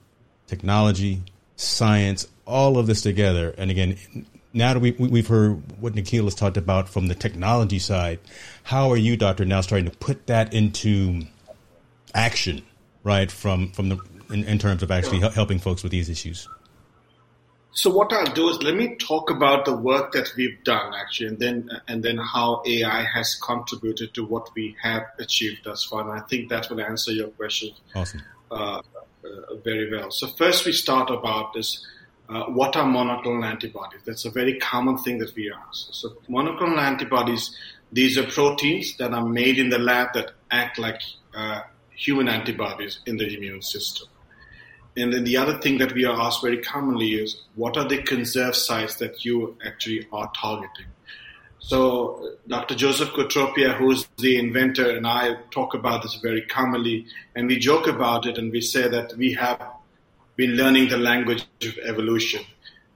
technology, 0.46 1.22
science, 1.56 2.26
all 2.46 2.78
of 2.78 2.86
this 2.86 3.02
together, 3.02 3.54
and 3.58 3.70
again, 3.70 3.98
now 4.54 4.72
that 4.72 4.80
we 4.80 4.92
we've 4.92 5.26
heard 5.26 5.62
what 5.80 5.94
Nikhil 5.94 6.24
has 6.24 6.34
talked 6.34 6.56
about 6.56 6.88
from 6.88 7.08
the 7.08 7.14
technology 7.14 7.78
side, 7.78 8.20
how 8.62 8.90
are 8.90 8.96
you, 8.96 9.18
Doctor, 9.18 9.44
now 9.44 9.60
starting 9.60 9.90
to 9.90 9.96
put 9.98 10.26
that 10.26 10.54
into 10.54 11.22
action, 12.14 12.62
right? 13.04 13.30
From 13.30 13.70
from 13.72 13.90
the 13.90 13.98
in, 14.30 14.44
in 14.44 14.58
terms 14.58 14.82
of 14.82 14.90
actually 14.90 15.20
helping 15.20 15.58
folks 15.58 15.82
with 15.82 15.92
these 15.92 16.08
issues? 16.08 16.48
So 17.72 17.88
what 17.88 18.12
I'll 18.12 18.34
do 18.34 18.48
is 18.48 18.62
let 18.62 18.74
me 18.74 18.96
talk 18.96 19.30
about 19.30 19.64
the 19.64 19.76
work 19.76 20.12
that 20.12 20.32
we've 20.36 20.62
done 20.64 20.92
actually, 20.94 21.28
and 21.28 21.38
then 21.38 21.70
and 21.86 22.02
then 22.02 22.18
how 22.18 22.62
AI 22.66 23.04
has 23.04 23.36
contributed 23.36 24.12
to 24.14 24.24
what 24.24 24.50
we 24.54 24.76
have 24.82 25.04
achieved 25.18 25.60
thus 25.64 25.84
far. 25.84 26.02
And 26.02 26.20
I 26.20 26.24
think 26.26 26.48
that 26.50 26.68
will 26.68 26.80
answer 26.80 27.12
your 27.12 27.28
question 27.28 27.70
awesome. 27.94 28.22
uh, 28.50 28.80
uh, 29.24 29.54
very 29.62 29.90
well. 29.90 30.10
So 30.10 30.26
first, 30.26 30.66
we 30.66 30.72
start 30.72 31.10
about 31.10 31.54
this: 31.54 31.86
uh, 32.28 32.44
what 32.46 32.74
are 32.76 32.84
monoclonal 32.84 33.44
antibodies? 33.44 34.00
That's 34.04 34.24
a 34.24 34.30
very 34.30 34.58
common 34.58 34.98
thing 34.98 35.18
that 35.18 35.34
we 35.36 35.52
ask. 35.52 35.88
So 35.92 36.16
monoclonal 36.28 36.78
antibodies, 36.78 37.56
these 37.92 38.18
are 38.18 38.26
proteins 38.26 38.96
that 38.96 39.14
are 39.14 39.24
made 39.24 39.58
in 39.58 39.70
the 39.70 39.78
lab 39.78 40.12
that 40.14 40.32
act 40.50 40.78
like 40.78 41.00
uh, 41.36 41.60
human 41.94 42.28
antibodies 42.28 42.98
in 43.06 43.16
the 43.16 43.32
immune 43.32 43.62
system. 43.62 44.08
And 44.96 45.12
then 45.12 45.24
the 45.24 45.36
other 45.36 45.58
thing 45.58 45.78
that 45.78 45.92
we 45.92 46.04
are 46.04 46.20
asked 46.20 46.42
very 46.42 46.58
commonly 46.58 47.12
is 47.12 47.42
what 47.54 47.76
are 47.76 47.88
the 47.88 48.02
conserved 48.02 48.56
sites 48.56 48.96
that 48.96 49.24
you 49.24 49.56
actually 49.64 50.06
are 50.12 50.30
targeting? 50.34 50.86
So 51.60 52.36
Dr. 52.48 52.74
Joseph 52.74 53.10
Cotropia, 53.10 53.76
who's 53.76 54.08
the 54.18 54.38
inventor, 54.38 54.90
and 54.90 55.06
I 55.06 55.36
talk 55.50 55.74
about 55.74 56.02
this 56.02 56.16
very 56.16 56.42
commonly, 56.42 57.06
and 57.36 57.46
we 57.46 57.58
joke 57.58 57.86
about 57.86 58.26
it 58.26 58.38
and 58.38 58.50
we 58.50 58.60
say 58.60 58.88
that 58.88 59.16
we 59.16 59.34
have 59.34 59.62
been 60.36 60.52
learning 60.52 60.88
the 60.88 60.96
language 60.96 61.46
of 61.62 61.78
evolution. 61.86 62.42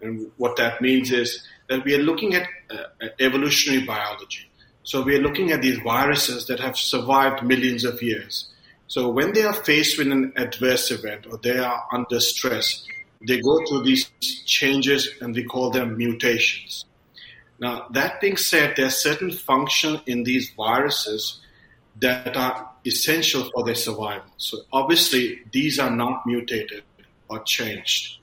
And 0.01 0.31
what 0.39 0.57
that 0.57 0.81
means 0.81 1.13
is 1.13 1.47
that 1.69 1.85
we 1.85 1.95
are 1.95 2.03
looking 2.03 2.35
at 2.35 2.49
uh, 2.71 3.09
evolutionary 3.21 3.85
biology. 3.85 4.51
So 4.83 5.03
we 5.03 5.17
are 5.17 5.21
looking 5.21 5.51
at 5.51 5.63
these 5.63 5.79
viruses 5.79 6.47
that 6.47 6.61
have 6.61 6.77
survived 6.77 7.43
millions 7.43 7.85
of 7.85 8.03
years. 8.03 8.49
So 8.87 9.09
when 9.09 9.33
they 9.33 9.43
are 9.43 9.55
faced 9.55 9.99
with 9.99 10.09
an 10.09 10.33
adverse 10.37 10.91
event 10.91 11.27
or 11.31 11.39
they 11.39 11.59
are 11.59 11.85
under 11.93 12.21
stress, 12.21 12.87
they 13.27 13.41
go 13.41 13.65
through 13.67 13.85
these 13.85 14.11
changes 14.45 15.09
and 15.21 15.35
we 15.35 15.45
call 15.45 15.71
them 15.71 15.97
mutations. 15.97 16.85
Now, 17.59 17.87
that 17.93 18.21
being 18.21 18.37
said, 18.37 18.75
there 18.77 18.87
are 18.87 18.91
certain 18.91 19.31
functions 19.31 20.01
in 20.07 20.25
these 20.25 20.51
viruses 20.57 21.41
that 22.01 22.37
are 22.37 22.71
essential 22.85 23.51
for 23.55 23.65
their 23.65 23.75
survival. 23.75 24.31
So 24.37 24.59
obviously, 24.73 25.41
these 25.53 25.79
are 25.79 25.91
not 25.91 26.27
mutated 26.27 26.83
or 27.29 27.43
changed. 27.45 28.19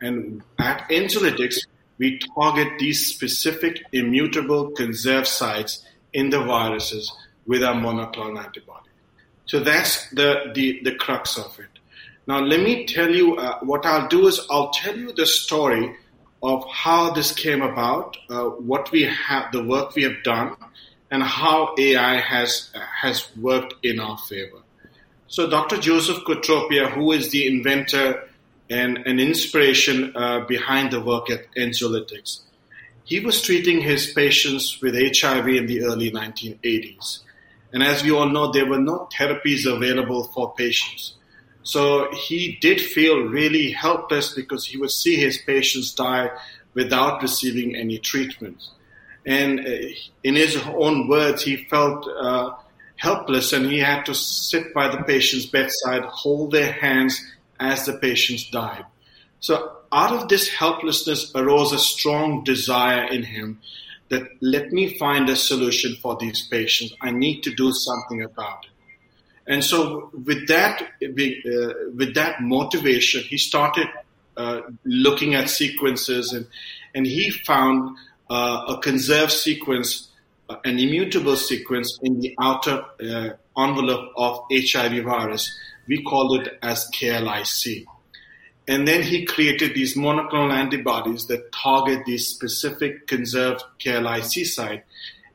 And 0.00 0.42
at 0.58 0.88
Enzolytics, 0.90 1.66
we 1.98 2.20
target 2.36 2.78
these 2.78 3.06
specific 3.06 3.82
immutable 3.92 4.70
conserved 4.72 5.26
sites 5.26 5.84
in 6.12 6.30
the 6.30 6.40
viruses 6.40 7.12
with 7.46 7.64
our 7.64 7.74
monoclonal 7.74 8.44
antibody. 8.44 8.83
So 9.46 9.60
that's 9.60 10.08
the, 10.10 10.52
the, 10.54 10.80
the 10.82 10.94
crux 10.94 11.38
of 11.38 11.58
it. 11.58 11.68
Now, 12.26 12.40
let 12.40 12.60
me 12.60 12.86
tell 12.86 13.10
you 13.10 13.36
uh, 13.36 13.58
what 13.60 13.84
I'll 13.84 14.08
do 14.08 14.26
is 14.26 14.40
I'll 14.50 14.70
tell 14.70 14.96
you 14.96 15.12
the 15.12 15.26
story 15.26 15.94
of 16.42 16.64
how 16.70 17.10
this 17.10 17.32
came 17.32 17.62
about, 17.62 18.16
uh, 18.30 18.44
what 18.44 18.90
we 18.90 19.02
have, 19.02 19.52
the 19.52 19.64
work 19.64 19.94
we 19.94 20.02
have 20.04 20.22
done, 20.22 20.56
and 21.10 21.22
how 21.22 21.74
AI 21.78 22.20
has 22.20 22.70
has 23.00 23.28
worked 23.36 23.74
in 23.82 24.00
our 24.00 24.18
favor. 24.18 24.58
So, 25.28 25.48
Dr. 25.48 25.78
Joseph 25.78 26.18
Cotropia, 26.24 26.90
who 26.92 27.12
is 27.12 27.30
the 27.30 27.46
inventor 27.46 28.28
and 28.68 28.98
an 28.98 29.18
inspiration 29.18 30.14
uh, 30.16 30.40
behind 30.40 30.92
the 30.92 31.00
work 31.00 31.30
at 31.30 31.52
Enzolytics, 31.54 32.40
he 33.04 33.20
was 33.20 33.40
treating 33.40 33.80
his 33.80 34.12
patients 34.12 34.80
with 34.80 34.94
HIV 34.94 35.48
in 35.48 35.66
the 35.66 35.84
early 35.84 36.10
1980s. 36.10 37.20
And 37.74 37.82
as 37.82 38.04
we 38.04 38.12
all 38.12 38.28
know, 38.28 38.52
there 38.52 38.66
were 38.66 38.78
no 38.78 39.08
therapies 39.12 39.66
available 39.66 40.28
for 40.28 40.54
patients. 40.54 41.14
So 41.64 42.08
he 42.12 42.56
did 42.60 42.80
feel 42.80 43.18
really 43.18 43.72
helpless 43.72 44.32
because 44.32 44.64
he 44.64 44.76
would 44.76 44.92
see 44.92 45.16
his 45.16 45.38
patients 45.38 45.92
die 45.92 46.30
without 46.74 47.20
receiving 47.20 47.74
any 47.74 47.98
treatment. 47.98 48.62
And 49.26 49.58
uh, 49.58 49.72
in 50.22 50.36
his 50.36 50.56
own 50.56 51.08
words, 51.08 51.42
he 51.42 51.56
felt 51.64 52.06
uh, 52.06 52.52
helpless 52.94 53.52
and 53.52 53.66
he 53.66 53.80
had 53.80 54.04
to 54.04 54.14
sit 54.14 54.72
by 54.72 54.88
the 54.94 55.02
patient's 55.02 55.46
bedside, 55.46 56.04
hold 56.04 56.52
their 56.52 56.70
hands 56.70 57.20
as 57.58 57.86
the 57.86 57.94
patients 57.94 58.48
died. 58.50 58.84
So 59.40 59.78
out 59.90 60.12
of 60.12 60.28
this 60.28 60.48
helplessness 60.48 61.32
arose 61.34 61.72
a 61.72 61.78
strong 61.80 62.44
desire 62.44 63.04
in 63.04 63.24
him 63.24 63.60
that 64.10 64.22
let 64.40 64.72
me 64.72 64.96
find 64.98 65.28
a 65.28 65.36
solution 65.36 65.96
for 66.02 66.16
these 66.16 66.46
patients. 66.48 66.94
I 67.00 67.10
need 67.10 67.42
to 67.42 67.54
do 67.54 67.72
something 67.72 68.22
about 68.22 68.64
it. 68.64 68.70
And 69.46 69.62
so, 69.62 70.10
with 70.24 70.48
that, 70.48 70.80
uh, 70.82 71.72
with 71.94 72.14
that 72.14 72.40
motivation, 72.40 73.22
he 73.22 73.36
started 73.36 73.88
uh, 74.36 74.62
looking 74.84 75.34
at 75.34 75.50
sequences, 75.50 76.32
and 76.32 76.46
and 76.94 77.06
he 77.06 77.30
found 77.30 77.96
uh, 78.30 78.64
a 78.68 78.78
conserved 78.78 79.32
sequence, 79.32 80.08
uh, 80.48 80.56
an 80.64 80.78
immutable 80.78 81.36
sequence 81.36 81.98
in 82.02 82.20
the 82.20 82.34
outer 82.40 82.84
uh, 83.02 83.30
envelope 83.60 84.12
of 84.16 84.44
HIV 84.50 85.04
virus. 85.04 85.54
We 85.86 86.02
called 86.02 86.40
it 86.40 86.58
as 86.62 86.88
KLIC. 86.94 87.84
And 88.66 88.88
then 88.88 89.02
he 89.02 89.26
created 89.26 89.74
these 89.74 89.94
monoclonal 89.94 90.52
antibodies 90.52 91.26
that 91.26 91.52
target 91.52 92.06
the 92.06 92.16
specific 92.16 93.06
conserved 93.06 93.62
KLIC 93.78 94.46
site, 94.46 94.84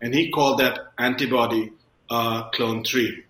and 0.02 0.14
he 0.16 0.32
called 0.32 0.60
that 0.60 0.80
antibody 0.98 1.72
uh, 2.10 2.50
clone 2.50 2.84
3. 2.84 3.24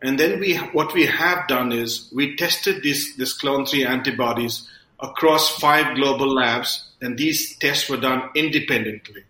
And 0.00 0.18
then 0.18 0.40
we, 0.40 0.56
what 0.56 0.94
we 0.94 1.06
have 1.06 1.46
done 1.48 1.70
is 1.70 2.10
we 2.14 2.34
tested 2.34 2.82
this, 2.82 3.14
this 3.16 3.34
clone 3.34 3.66
3 3.66 3.84
antibodies 3.84 4.68
across 5.00 5.58
five 5.58 5.94
global 5.96 6.32
labs, 6.32 6.92
and 7.00 7.18
these 7.18 7.56
tests 7.58 7.88
were 7.88 7.98
done 7.98 8.30
independently. 8.34 9.24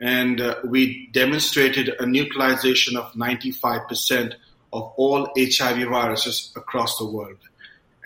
And 0.00 0.40
uh, 0.40 0.56
we 0.64 1.08
demonstrated 1.12 1.90
a 1.98 2.06
neutralization 2.06 2.96
of 2.96 3.12
95% 3.12 4.34
of 4.72 4.92
all 4.96 5.28
HIV 5.36 5.88
viruses 5.88 6.52
across 6.56 6.98
the 6.98 7.06
world. 7.06 7.38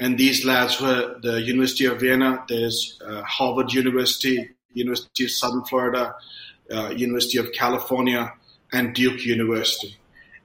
And 0.03 0.19
these 0.19 0.45
labs 0.45 0.81
were 0.81 1.15
the 1.23 1.41
University 1.41 1.85
of 1.85 2.01
Vienna, 2.01 2.45
there's 2.49 2.99
uh, 3.07 3.23
Harvard 3.23 3.73
University, 3.73 4.51
University 4.73 5.27
of 5.27 5.31
Southern 5.31 5.65
Florida, 5.65 6.17
uh, 6.73 6.89
University 6.89 7.39
of 7.39 7.53
California, 7.53 8.33
and 8.73 8.97
Duke 8.97 9.25
University. 9.25 9.97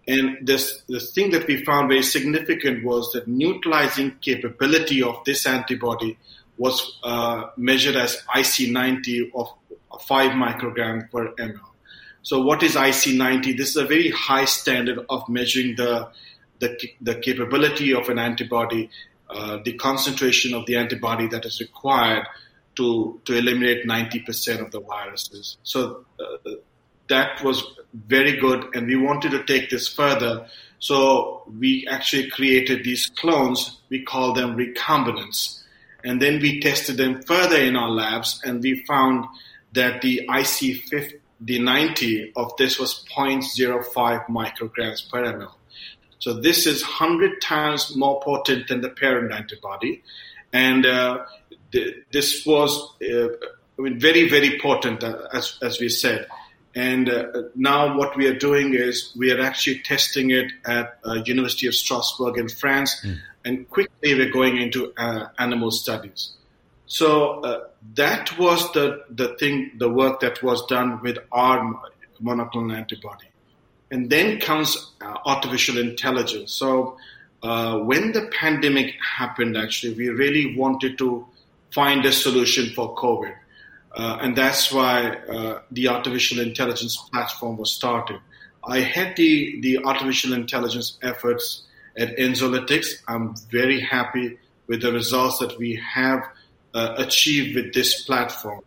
And 0.08 0.46
this, 0.46 0.84
the 0.88 1.00
thing 1.00 1.32
that 1.32 1.48
we 1.48 1.66
found 1.66 1.90
very 1.90 2.04
significant 2.04 2.86
was 2.86 3.12
that 3.14 3.28
neutralizing 3.28 4.18
capability 4.22 5.02
of 5.02 5.24
this 5.26 5.48
antibody 5.48 6.20
was 6.60 7.00
uh, 7.04 7.46
measured 7.58 7.96
as 7.96 8.22
IC90 8.36 9.32
of 9.34 9.52
5 10.04 10.32
microgram 10.34 11.10
per 11.10 11.34
ml. 11.34 11.60
So 12.22 12.44
what 12.44 12.62
is 12.62 12.76
IC90? 12.76 13.58
This 13.58 13.70
is 13.70 13.78
a 13.78 13.88
very 13.88 14.12
high 14.12 14.46
standard 14.46 15.04
of 15.10 15.28
measuring 15.28 15.78
the, 15.78 16.10
the, 16.60 16.78
the 17.02 17.16
capability 17.16 17.92
of 17.96 18.08
an 18.10 18.20
antibody 18.20 18.92
uh, 19.30 19.60
the 19.64 19.74
concentration 19.74 20.54
of 20.54 20.66
the 20.66 20.76
antibody 20.76 21.28
that 21.28 21.46
is 21.46 21.60
required 21.60 22.26
to, 22.76 23.20
to 23.26 23.36
eliminate 23.36 23.86
90% 23.86 24.62
of 24.62 24.72
the 24.72 24.80
viruses. 24.80 25.58
So 25.64 26.06
uh, 26.20 26.52
that 27.10 27.44
was 27.44 27.64
very 27.94 28.38
good, 28.38 28.76
and 28.76 28.88
we 28.88 28.96
wanted 28.96 29.32
to 29.32 29.44
take 29.44 29.70
this 29.70 29.88
further. 29.88 30.48
So 30.80 31.44
we 31.60 31.88
actually 31.90 32.30
created 32.30 32.84
these 32.84 33.08
clones. 33.08 33.82
We 33.90 34.04
call 34.04 34.34
them 34.34 34.56
recombinants. 34.56 35.64
And 36.04 36.22
then 36.22 36.40
we 36.40 36.60
tested 36.60 36.98
them 36.98 37.22
further 37.24 37.58
in 37.58 37.76
our 37.76 37.90
labs, 37.90 38.42
and 38.46 38.62
we 38.62 38.84
found 38.86 39.26
that 39.74 40.02
the 40.02 40.22
IC50, 40.30 41.20
the 41.42 41.60
90 41.60 42.34
of 42.36 42.56
this 42.58 42.80
was 42.80 43.04
0.05 43.16 44.28
micrograms 44.28 45.10
per 45.10 45.24
ml. 45.24 45.52
So 46.20 46.34
this 46.34 46.66
is 46.66 46.82
100 46.82 47.42
times 47.42 47.96
more 47.96 48.22
potent 48.22 48.68
than 48.68 48.82
the 48.82 48.90
parent 48.90 49.32
antibody. 49.32 50.04
And 50.52 50.86
uh, 50.86 51.26
th- 51.72 51.96
this 52.12 52.46
was 52.46 52.96
uh, 53.02 53.28
I 53.78 53.82
mean, 53.82 54.00
very, 54.00 54.28
very 54.28 54.60
potent, 54.60 55.04
uh, 55.04 55.28
as, 55.34 55.58
as 55.62 55.80
we 55.80 55.90
said. 55.90 56.28
And 56.74 57.10
uh, 57.10 57.44
now 57.56 57.98
what 57.98 58.16
we 58.16 58.28
are 58.28 58.38
doing 58.38 58.74
is 58.74 59.14
we 59.18 59.32
are 59.32 59.42
actually 59.42 59.80
testing 59.80 60.32
it 60.32 60.52
at 60.66 61.00
uh, 61.06 61.16
University 61.26 61.68
of 61.68 61.76
Strasbourg 61.76 62.38
in 62.38 62.50
France. 62.50 63.02
Mm. 63.04 63.18
And 63.46 63.70
quickly 63.70 64.14
we're 64.14 64.32
going 64.32 64.58
into 64.58 64.94
uh, 64.98 65.28
animal 65.40 65.72
studies. 65.72 66.34
So 66.86 67.66
that 67.96 68.38
was 68.40 68.72
the, 68.72 69.04
the 69.10 69.36
thing, 69.38 69.72
the 69.78 69.90
work 69.90 70.22
that 70.22 70.42
was 70.42 70.66
done 70.68 71.02
with 71.02 71.18
our 71.32 71.82
monoclonal 72.22 72.76
antibody. 72.76 73.28
And 73.90 74.10
then 74.10 74.40
comes 74.40 74.92
uh, 75.02 75.16
artificial 75.26 75.78
intelligence. 75.78 76.52
So 76.54 76.98
uh, 77.42 77.80
when 77.80 78.12
the 78.12 78.30
pandemic 78.32 78.96
happened, 79.02 79.56
actually, 79.58 79.94
we 79.94 80.10
really 80.10 80.56
wanted 80.58 80.98
to 80.98 81.26
find 81.72 82.06
a 82.06 82.12
solution 82.12 82.74
for 82.74 82.96
COVID. 82.96 83.34
Uh, 83.96 84.18
and 84.22 84.36
that's 84.36 84.72
why 84.72 85.10
uh, 85.10 85.62
the 85.72 85.88
artificial 85.88 86.40
intelligence 86.40 86.98
platform 87.12 87.58
was 87.58 87.72
started. 87.72 88.20
I 88.64 88.80
had 88.82 89.16
the, 89.16 89.60
the 89.62 89.80
artificial 89.86 90.34
intelligence 90.34 90.98
efforts 91.02 91.64
at 91.98 92.16
Enzolytics. 92.18 93.02
I'm 93.08 93.36
very 93.50 93.80
happy 93.80 94.38
with 94.68 94.82
the 94.82 94.92
results 94.92 95.40
that 95.40 95.58
we 95.58 95.82
have 95.94 96.22
uh, 96.74 96.96
achieved 96.98 97.56
with 97.56 97.74
this 97.74 98.04
platform. 98.04 98.62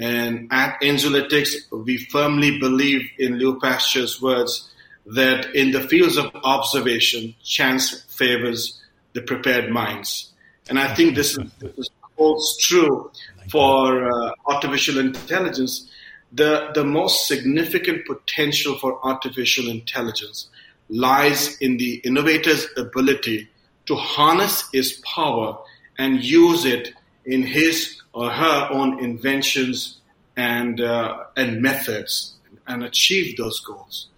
And 0.00 0.48
at 0.50 0.80
Enzolytics, 0.80 1.70
we 1.70 1.98
firmly 1.98 2.58
believe 2.58 3.02
in 3.18 3.38
Louis 3.38 3.60
Pasteur's 3.60 4.20
words 4.20 4.70
that 5.04 5.54
in 5.54 5.72
the 5.72 5.80
fields 5.82 6.16
of 6.16 6.34
observation, 6.42 7.34
chance 7.44 8.00
favors 8.04 8.80
the 9.12 9.20
prepared 9.20 9.70
minds. 9.70 10.32
And 10.70 10.78
I 10.78 10.94
think 10.94 11.16
this, 11.16 11.38
this 11.58 11.90
holds 12.16 12.58
true 12.62 13.10
for 13.50 14.10
uh, 14.10 14.32
artificial 14.46 14.98
intelligence. 14.98 15.90
The, 16.32 16.70
the 16.74 16.84
most 16.84 17.28
significant 17.28 18.06
potential 18.06 18.78
for 18.78 19.04
artificial 19.04 19.68
intelligence 19.68 20.48
lies 20.88 21.58
in 21.58 21.76
the 21.76 22.00
innovator's 22.04 22.66
ability 22.78 23.50
to 23.84 23.96
harness 23.96 24.64
his 24.72 24.92
power 25.04 25.58
and 25.98 26.24
use 26.24 26.64
it 26.64 26.94
in 27.26 27.42
his 27.42 27.99
or 28.12 28.30
her 28.30 28.68
own 28.70 29.02
inventions 29.02 30.00
and 30.36 30.80
uh, 30.80 31.24
and 31.36 31.60
methods 31.60 32.34
and 32.66 32.82
achieve 32.82 33.36
those 33.36 33.60
goals. 33.60 34.08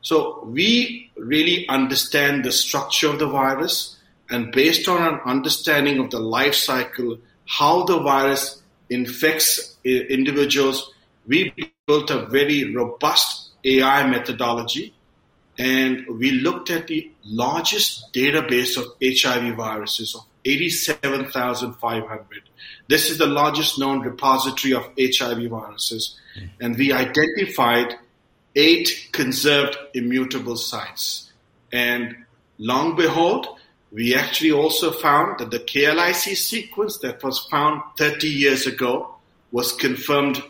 So 0.00 0.44
we 0.44 1.10
really 1.16 1.66
understand 1.68 2.44
the 2.44 2.52
structure 2.52 3.08
of 3.08 3.18
the 3.18 3.26
virus, 3.26 3.98
and 4.30 4.52
based 4.52 4.88
on 4.88 5.02
an 5.02 5.20
understanding 5.24 5.98
of 5.98 6.10
the 6.10 6.20
life 6.20 6.54
cycle, 6.54 7.18
how 7.46 7.84
the 7.84 7.98
virus 8.00 8.62
infects 8.90 9.76
individuals, 9.84 10.92
we 11.26 11.54
built 11.86 12.10
a 12.10 12.26
very 12.26 12.74
robust 12.74 13.50
AI 13.64 14.06
methodology, 14.06 14.94
and 15.58 16.04
we 16.18 16.32
looked 16.32 16.70
at 16.70 16.86
the 16.86 17.10
largest 17.24 18.12
database 18.12 18.76
of 18.76 18.84
HIV 19.02 19.56
viruses 19.56 20.14
of 20.14 20.26
87,500. 20.44 22.42
This 22.88 23.10
is 23.10 23.18
the 23.18 23.26
largest 23.26 23.78
known 23.78 24.00
repository 24.00 24.74
of 24.74 24.90
HIV 24.98 25.48
viruses, 25.48 26.18
and 26.60 26.76
we 26.76 26.92
identified 26.92 27.96
eight 28.56 29.08
conserved 29.12 29.76
immutable 29.94 30.56
sites. 30.56 31.32
And 31.72 32.24
long 32.58 32.94
behold, 32.96 33.58
we 33.90 34.14
actually 34.14 34.52
also 34.52 34.90
found 34.90 35.38
that 35.38 35.50
the 35.50 35.60
KLIC 35.60 36.36
sequence 36.36 36.98
that 36.98 37.22
was 37.22 37.46
found 37.50 37.82
30 37.96 38.28
years 38.28 38.66
ago 38.66 39.14
was 39.52 39.72
confirmed 39.72 40.42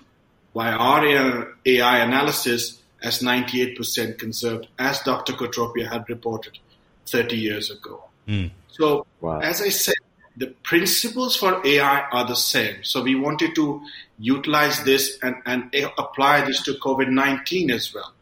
by 0.54 0.70
our 0.72 1.54
AI 1.66 1.98
analysis 1.98 2.80
as 3.02 3.20
98% 3.20 4.18
conserved, 4.18 4.68
as 4.78 5.00
Dr. 5.00 5.34
Cotropia 5.34 5.90
had 5.90 6.08
reported 6.08 6.58
30 7.06 7.36
years 7.36 7.70
ago. 7.70 8.04
Mm. 8.26 8.50
So, 8.68 9.06
wow. 9.20 9.40
as 9.40 9.60
I 9.60 9.68
said, 9.68 9.94
the 10.36 10.48
principles 10.62 11.36
for 11.36 11.64
AI 11.64 12.00
are 12.10 12.26
the 12.26 12.34
same. 12.34 12.82
So 12.82 13.02
we 13.02 13.14
wanted 13.14 13.54
to 13.54 13.82
utilize 14.18 14.82
this 14.84 15.18
and, 15.22 15.36
and 15.46 15.74
apply 15.96 16.44
this 16.44 16.62
to 16.64 16.74
COVID-19 16.74 17.70
as 17.70 17.94
well. 17.94 18.12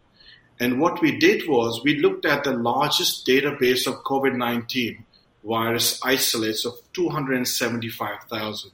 And 0.60 0.80
what 0.80 1.00
we 1.00 1.18
did 1.18 1.48
was 1.48 1.82
we 1.82 1.96
looked 1.96 2.26
at 2.26 2.44
the 2.44 2.52
largest 2.52 3.26
database 3.26 3.86
of 3.86 4.04
COVID-19 4.04 5.04
virus 5.44 5.98
isolates 6.04 6.64
of 6.64 6.74
275,000. 6.92 8.70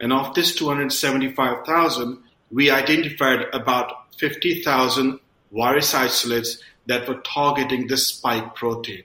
And 0.00 0.12
of 0.12 0.34
this 0.34 0.54
275,000, 0.54 2.18
we 2.50 2.70
identified 2.70 3.46
about 3.52 4.14
50,000 4.16 5.20
virus 5.52 5.94
isolates 5.94 6.58
that 6.86 7.06
were 7.06 7.20
targeting 7.20 7.86
the 7.86 7.96
spike 7.96 8.54
protein. 8.54 9.04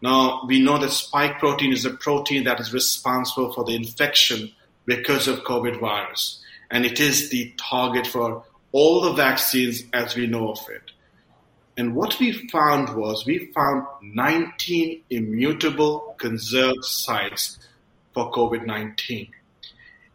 Now, 0.00 0.44
we 0.46 0.60
know 0.60 0.78
that 0.78 0.90
spike 0.90 1.38
protein 1.38 1.72
is 1.72 1.84
a 1.84 1.90
protein 1.90 2.44
that 2.44 2.60
is 2.60 2.72
responsible 2.72 3.52
for 3.52 3.64
the 3.64 3.74
infection 3.74 4.52
because 4.86 5.26
of 5.26 5.40
COVID 5.40 5.80
virus. 5.80 6.42
And 6.70 6.84
it 6.86 7.00
is 7.00 7.30
the 7.30 7.52
target 7.58 8.06
for 8.06 8.44
all 8.72 9.00
the 9.00 9.12
vaccines 9.14 9.82
as 9.92 10.14
we 10.14 10.26
know 10.26 10.50
of 10.50 10.60
it. 10.68 10.92
And 11.76 11.94
what 11.94 12.18
we 12.18 12.32
found 12.48 12.96
was 12.96 13.24
we 13.24 13.52
found 13.54 13.86
19 14.02 15.02
immutable 15.10 16.16
conserved 16.18 16.84
sites 16.84 17.58
for 18.12 18.32
COVID 18.32 18.66
19. 18.66 19.28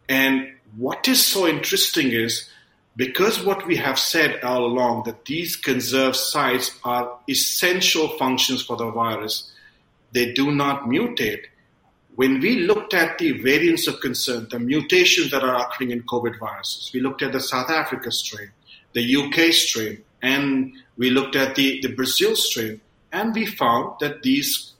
And 0.08 0.52
what 0.76 1.08
is 1.08 1.24
so 1.24 1.46
interesting 1.46 2.10
is 2.10 2.50
because 2.96 3.42
what 3.42 3.66
we 3.66 3.76
have 3.76 3.98
said 3.98 4.42
all 4.42 4.66
along 4.66 5.04
that 5.04 5.24
these 5.24 5.56
conserved 5.56 6.16
sites 6.16 6.78
are 6.84 7.18
essential 7.28 8.08
functions 8.18 8.62
for 8.62 8.76
the 8.76 8.90
virus, 8.90 9.50
they 10.14 10.32
do 10.32 10.52
not 10.52 10.84
mutate. 10.84 11.46
When 12.14 12.40
we 12.40 12.60
looked 12.60 12.94
at 12.94 13.18
the 13.18 13.32
variants 13.32 13.88
of 13.88 14.00
concern, 14.00 14.46
the 14.50 14.60
mutations 14.60 15.32
that 15.32 15.42
are 15.42 15.66
occurring 15.66 15.90
in 15.90 16.04
COVID 16.04 16.38
viruses, 16.38 16.90
we 16.94 17.00
looked 17.00 17.22
at 17.22 17.32
the 17.32 17.40
South 17.40 17.68
Africa 17.68 18.12
strain, 18.12 18.50
the 18.92 19.16
UK 19.16 19.52
strain, 19.52 20.02
and 20.22 20.72
we 20.96 21.10
looked 21.10 21.34
at 21.34 21.56
the, 21.56 21.80
the 21.82 21.88
Brazil 21.88 22.36
strain, 22.36 22.80
and 23.12 23.34
we 23.34 23.44
found 23.44 23.96
that 24.00 24.22
these 24.22 24.74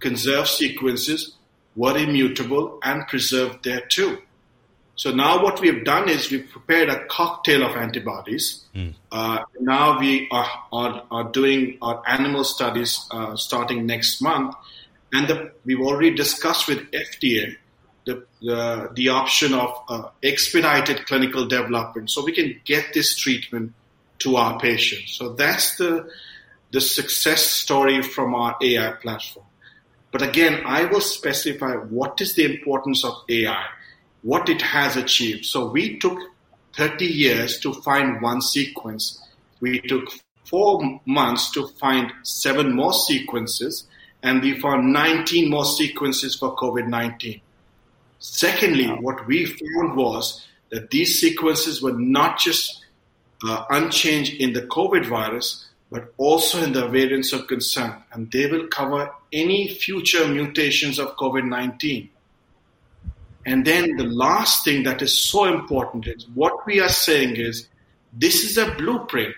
conserved 0.00 0.48
sequences 0.48 1.36
were 1.76 1.96
immutable 1.96 2.78
and 2.82 3.06
preserved 3.06 3.64
there 3.64 3.82
too. 3.88 4.18
So 4.96 5.10
now 5.10 5.42
what 5.42 5.60
we 5.60 5.68
have 5.68 5.84
done 5.84 6.08
is 6.08 6.30
we've 6.30 6.48
prepared 6.48 6.88
a 6.88 7.04
cocktail 7.06 7.64
of 7.64 7.76
antibodies. 7.76 8.64
Mm. 8.74 8.94
Uh, 9.10 9.44
now 9.60 9.98
we 9.98 10.28
are, 10.30 10.48
are, 10.72 11.04
are, 11.10 11.24
doing 11.24 11.78
our 11.82 12.02
animal 12.06 12.44
studies 12.44 13.06
uh, 13.10 13.34
starting 13.36 13.86
next 13.86 14.22
month. 14.22 14.54
And 15.12 15.28
the, 15.28 15.52
we've 15.64 15.80
already 15.80 16.14
discussed 16.14 16.68
with 16.68 16.90
FDA 16.92 17.56
the, 18.04 18.24
the, 18.40 18.90
the 18.94 19.08
option 19.08 19.54
of 19.54 19.82
uh, 19.88 20.08
expedited 20.22 21.06
clinical 21.06 21.46
development 21.46 22.10
so 22.10 22.24
we 22.24 22.32
can 22.32 22.60
get 22.64 22.92
this 22.92 23.16
treatment 23.16 23.72
to 24.20 24.36
our 24.36 24.60
patients. 24.60 25.16
So 25.16 25.30
that's 25.30 25.76
the, 25.76 26.08
the 26.70 26.80
success 26.80 27.42
story 27.42 28.02
from 28.02 28.34
our 28.34 28.56
AI 28.62 28.92
platform. 28.92 29.46
But 30.12 30.22
again, 30.22 30.62
I 30.64 30.84
will 30.84 31.00
specify 31.00 31.72
what 31.72 32.20
is 32.20 32.34
the 32.34 32.44
importance 32.44 33.04
of 33.04 33.14
AI 33.28 33.64
what 34.24 34.48
it 34.48 34.62
has 34.62 34.96
achieved. 34.96 35.44
So 35.44 35.68
we 35.68 35.98
took 35.98 36.18
30 36.76 37.04
years 37.04 37.60
to 37.60 37.72
find 37.72 38.20
one 38.20 38.40
sequence. 38.40 39.22
We 39.60 39.80
took 39.80 40.08
four 40.44 41.00
months 41.04 41.52
to 41.52 41.68
find 41.68 42.10
seven 42.22 42.74
more 42.74 42.94
sequences, 42.94 43.86
and 44.22 44.42
we 44.42 44.58
found 44.58 44.92
19 44.92 45.50
more 45.50 45.66
sequences 45.66 46.34
for 46.34 46.56
COVID 46.56 46.88
19. 46.88 47.40
Secondly, 48.18 48.86
what 48.86 49.26
we 49.26 49.44
found 49.44 49.96
was 49.96 50.46
that 50.70 50.90
these 50.90 51.20
sequences 51.20 51.82
were 51.82 51.92
not 51.92 52.38
just 52.38 52.82
uh, 53.46 53.64
unchanged 53.68 54.32
in 54.40 54.54
the 54.54 54.62
COVID 54.62 55.06
virus, 55.06 55.68
but 55.90 56.14
also 56.16 56.62
in 56.62 56.72
the 56.72 56.88
variants 56.88 57.34
of 57.34 57.46
concern, 57.46 58.02
and 58.12 58.32
they 58.32 58.46
will 58.46 58.66
cover 58.68 59.12
any 59.32 59.68
future 59.68 60.26
mutations 60.26 60.98
of 60.98 61.14
COVID 61.16 61.44
19. 61.44 62.08
And 63.46 63.66
then 63.66 63.96
the 63.96 64.04
last 64.04 64.64
thing 64.64 64.84
that 64.84 65.02
is 65.02 65.16
so 65.16 65.44
important 65.44 66.06
is 66.06 66.26
what 66.34 66.66
we 66.66 66.80
are 66.80 66.88
saying 66.88 67.36
is 67.36 67.68
this 68.12 68.44
is 68.44 68.56
a 68.56 68.74
blueprint. 68.74 69.34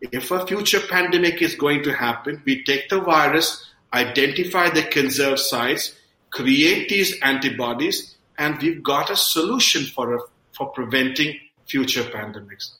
If 0.00 0.30
a 0.30 0.46
future 0.46 0.80
pandemic 0.80 1.40
is 1.40 1.54
going 1.54 1.82
to 1.84 1.92
happen, 1.92 2.42
we 2.44 2.62
take 2.64 2.88
the 2.88 3.00
virus, 3.00 3.70
identify 3.92 4.68
the 4.70 4.82
conserved 4.82 5.38
sites, 5.38 5.94
create 6.30 6.88
these 6.88 7.18
antibodies, 7.22 8.16
and 8.38 8.60
we've 8.60 8.82
got 8.82 9.10
a 9.10 9.16
solution 9.16 9.84
for, 9.84 10.28
for 10.52 10.66
preventing 10.70 11.38
future 11.66 12.02
pandemics. 12.02 12.72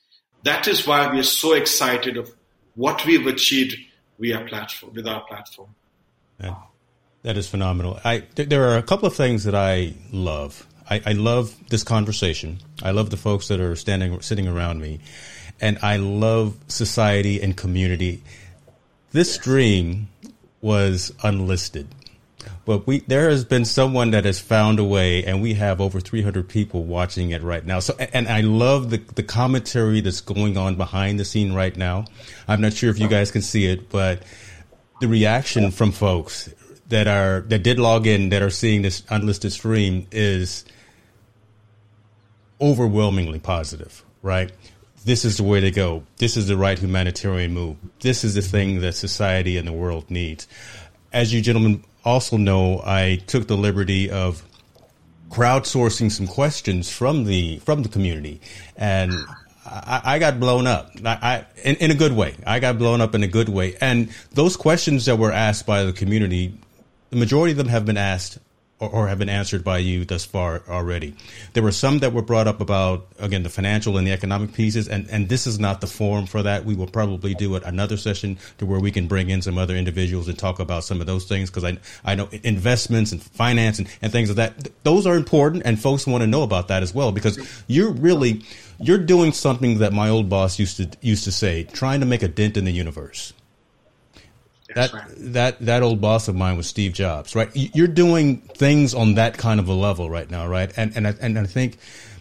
That 0.43 0.68
is 0.68 0.87
why 0.87 1.11
we 1.11 1.20
are 1.20 1.24
so 1.24 1.55
excited 1.55 2.16
of 2.16 2.33
what 2.74 3.05
we've 3.07 3.27
achieved 3.27 3.77
via 4.18 4.45
platform 4.45 4.93
with 4.95 5.07
our 5.07 5.22
platform. 5.22 5.74
That 7.22 7.37
is 7.37 7.49
phenomenal. 7.49 7.99
I 8.05 8.20
th- 8.20 8.49
there 8.49 8.68
are 8.68 8.77
a 8.77 8.83
couple 8.83 9.07
of 9.07 9.14
things 9.14 9.45
that 9.45 9.55
I 9.55 9.95
love. 10.12 10.66
I, 10.89 11.03
I, 11.05 11.12
love 11.12 11.57
this 11.68 11.82
conversation. 11.82 12.59
I 12.82 12.93
love 12.93 13.11
the 13.11 13.16
folks 13.16 13.49
that 13.49 13.61
are 13.61 13.74
standing 13.76 14.20
sitting 14.20 14.47
around 14.47 14.80
me, 14.80 15.01
and 15.61 15.78
I 15.82 15.97
love 15.97 16.57
society 16.68 17.41
and 17.43 17.57
community. 17.57 18.22
This 19.11 19.34
stream 19.34 20.09
was 20.61 21.12
unlisted, 21.22 21.89
but 22.64 22.87
we 22.87 23.01
there 23.01 23.30
has 23.30 23.45
been 23.45 23.64
someone 23.64 24.12
that 24.12 24.24
has 24.24 24.39
found 24.39 24.78
a 24.78 24.84
way, 24.84 25.24
and 25.24 25.43
we 25.43 25.55
have 25.55 25.80
over 25.80 26.01
300 26.01 26.49
people 26.49 26.84
watching 26.84 27.30
it 27.30 27.43
right 27.43 27.64
now. 27.64 27.80
So, 27.80 27.97
and 27.99 28.28
I 28.28 28.43
love 28.43 28.91
the 28.91 28.99
the 28.99 29.22
commentary 29.22 30.01
that's 30.01 30.20
going 30.20 30.57
on 30.57 30.76
behind 30.76 31.18
the 31.18 31.24
scene 31.24 31.53
right 31.53 31.76
now. 31.76 32.05
I'm 32.47 32.61
not 32.61 32.74
sure 32.74 32.91
if 32.91 32.99
you 32.99 33.09
guys 33.09 33.30
can 33.30 33.43
see 33.43 33.66
it, 33.66 33.91
but 33.91 34.22
the 35.01 35.09
reaction 35.09 35.72
from 35.72 35.93
folks 35.93 36.49
that 36.89 37.09
are 37.09 37.41
that 37.49 37.62
did 37.62 37.78
log 37.78 38.07
in 38.07 38.28
that 38.30 38.43
are 38.43 38.51
seeing 38.51 38.82
this 38.82 39.03
unlisted 39.11 39.53
stream 39.53 40.07
is 40.12 40.64
overwhelmingly 42.61 43.39
positive, 43.39 44.05
right? 44.23 44.51
This 45.05 45.25
is 45.25 45.37
the 45.37 45.45
way 45.45 45.61
to 45.61 45.71
go. 45.71 46.05
This 46.17 46.37
is 46.37 46.49
the 46.49 46.57
right 46.57 46.79
humanitarian 46.79 47.55
move. 47.55 47.77
This 48.01 48.25
is 48.25 48.35
the 48.35 48.43
thing 48.43 48.81
that 48.81 48.95
society 48.95 49.57
and 49.57 49.69
the 49.69 49.73
world 49.73 50.11
needs. 50.11 50.49
As 51.13 51.33
you 51.33 51.41
gentlemen 51.41 51.85
also 52.05 52.37
know, 52.37 52.83
I 52.85 53.23
took 53.27 53.47
the 53.47 53.57
liberty 53.57 54.11
of 54.11 54.43
crowdsourcing 55.31 56.11
some 56.11 56.27
questions 56.27 56.91
from 56.91 57.25
the 57.25 57.59
from 57.59 57.83
the 57.83 57.89
community, 57.89 58.41
and 58.77 59.13
I, 59.65 60.01
I 60.05 60.19
got 60.19 60.41
blown 60.41 60.67
up. 60.67 60.91
I, 61.05 61.19
I 61.23 61.47
in, 61.63 61.77
in 61.77 61.91
a 61.91 61.95
good 61.95 62.13
way. 62.13 62.35
I 62.47 62.61
got 62.61 62.79
blown 62.79 63.01
up 63.01 63.15
in 63.15 63.23
a 63.23 63.29
good 63.29 63.49
way. 63.49 63.77
And 63.81 64.11
those 64.33 64.57
questions 64.57 65.07
that 65.07 65.17
were 65.17 65.33
asked 65.33 65.67
by 65.67 65.85
the 65.85 65.93
community, 65.93 66.59
the 67.11 67.17
majority 67.17 67.53
of 67.53 67.59
them 67.59 67.69
have 67.69 67.85
been 67.85 67.97
asked 67.97 68.39
or, 68.79 68.91
or, 68.91 69.09
have 69.09 69.18
been 69.18 69.29
answered 69.29 69.64
by 69.64 69.79
you 69.79 70.05
thus 70.05 70.24
far 70.24 70.62
already. 70.68 71.14
There 71.55 71.62
were 71.62 71.72
some 71.72 72.01
that 72.01 72.12
were 72.12 72.22
brought 72.22 72.47
up 72.47 72.61
about 72.61 73.07
again 73.18 73.43
the 73.43 73.49
financial 73.49 73.97
and 73.97 74.07
the 74.07 74.12
economic 74.12 74.53
pieces, 74.53 74.89
and 74.89 75.09
and 75.11 75.29
this 75.29 75.47
is 75.47 75.59
not 75.59 75.81
the 75.81 75.87
forum 75.87 76.27
for 76.27 76.43
that. 76.43 76.64
We 76.64 76.74
will 76.74 76.87
probably 76.87 77.35
do 77.35 77.55
it 77.57 77.62
another 77.64 77.97
session 77.97 78.39
to 78.59 78.66
where 78.66 78.81
we 78.81 78.91
can 78.91 79.09
bring 79.09 79.31
in 79.31 79.41
some 79.41 79.57
other 79.57 79.74
individuals 79.77 80.29
and 80.29 80.39
talk 80.39 80.59
about 80.59 80.85
some 80.85 81.01
of 81.01 81.07
those 81.07 81.24
things 81.24 81.51
because 81.51 81.64
I 81.64 81.79
I 82.05 82.14
know 82.14 82.29
investments 82.43 83.12
and 83.12 83.22
finance 83.22 83.79
and, 83.79 83.89
and 84.03 84.12
things 84.12 84.29
of 84.31 84.37
like 84.37 84.57
that. 84.57 84.72
Those 84.83 85.07
are 85.07 85.16
important, 85.16 85.62
and 85.64 85.81
folks 85.81 86.07
want 86.07 86.22
to 86.22 86.27
know 86.27 86.43
about 86.43 86.68
that 86.68 86.83
as 86.83 86.95
well 86.95 87.12
because 87.12 87.39
you're 87.66 87.93
really 87.93 88.43
you're 88.79 88.99
doing 88.99 89.33
something 89.33 89.79
that 89.79 89.93
my 89.93 90.11
old 90.11 90.29
boss 90.29 90.59
used 90.59 90.77
to 90.77 90.91
used 91.01 91.24
to 91.24 91.33
say, 91.33 91.64
trying 91.64 92.01
to 92.01 92.07
make 92.07 92.22
a 92.22 92.29
dent 92.29 92.57
in 92.57 92.64
the 92.64 92.72
universe 92.72 93.33
that 94.77 94.93
that 95.16 95.59
that 95.61 95.83
old 95.83 96.01
boss 96.01 96.29
of 96.29 96.37
mine 96.37 96.57
was 96.57 96.66
Steve 96.66 96.93
Jobs, 96.93 97.35
right? 97.35 97.51
You're 97.55 97.89
doing 97.89 98.39
things 98.39 98.95
on 98.95 99.14
that 99.14 99.39
kind 99.39 99.59
of 99.59 99.68
a 99.68 99.72
level 99.72 100.11
right 100.11 100.31
now, 100.31 100.47
right? 100.47 100.70
And 100.77 100.97
and 100.97 101.09
I, 101.09 101.14
and 101.20 101.39
I 101.39 101.47
think 101.47 101.79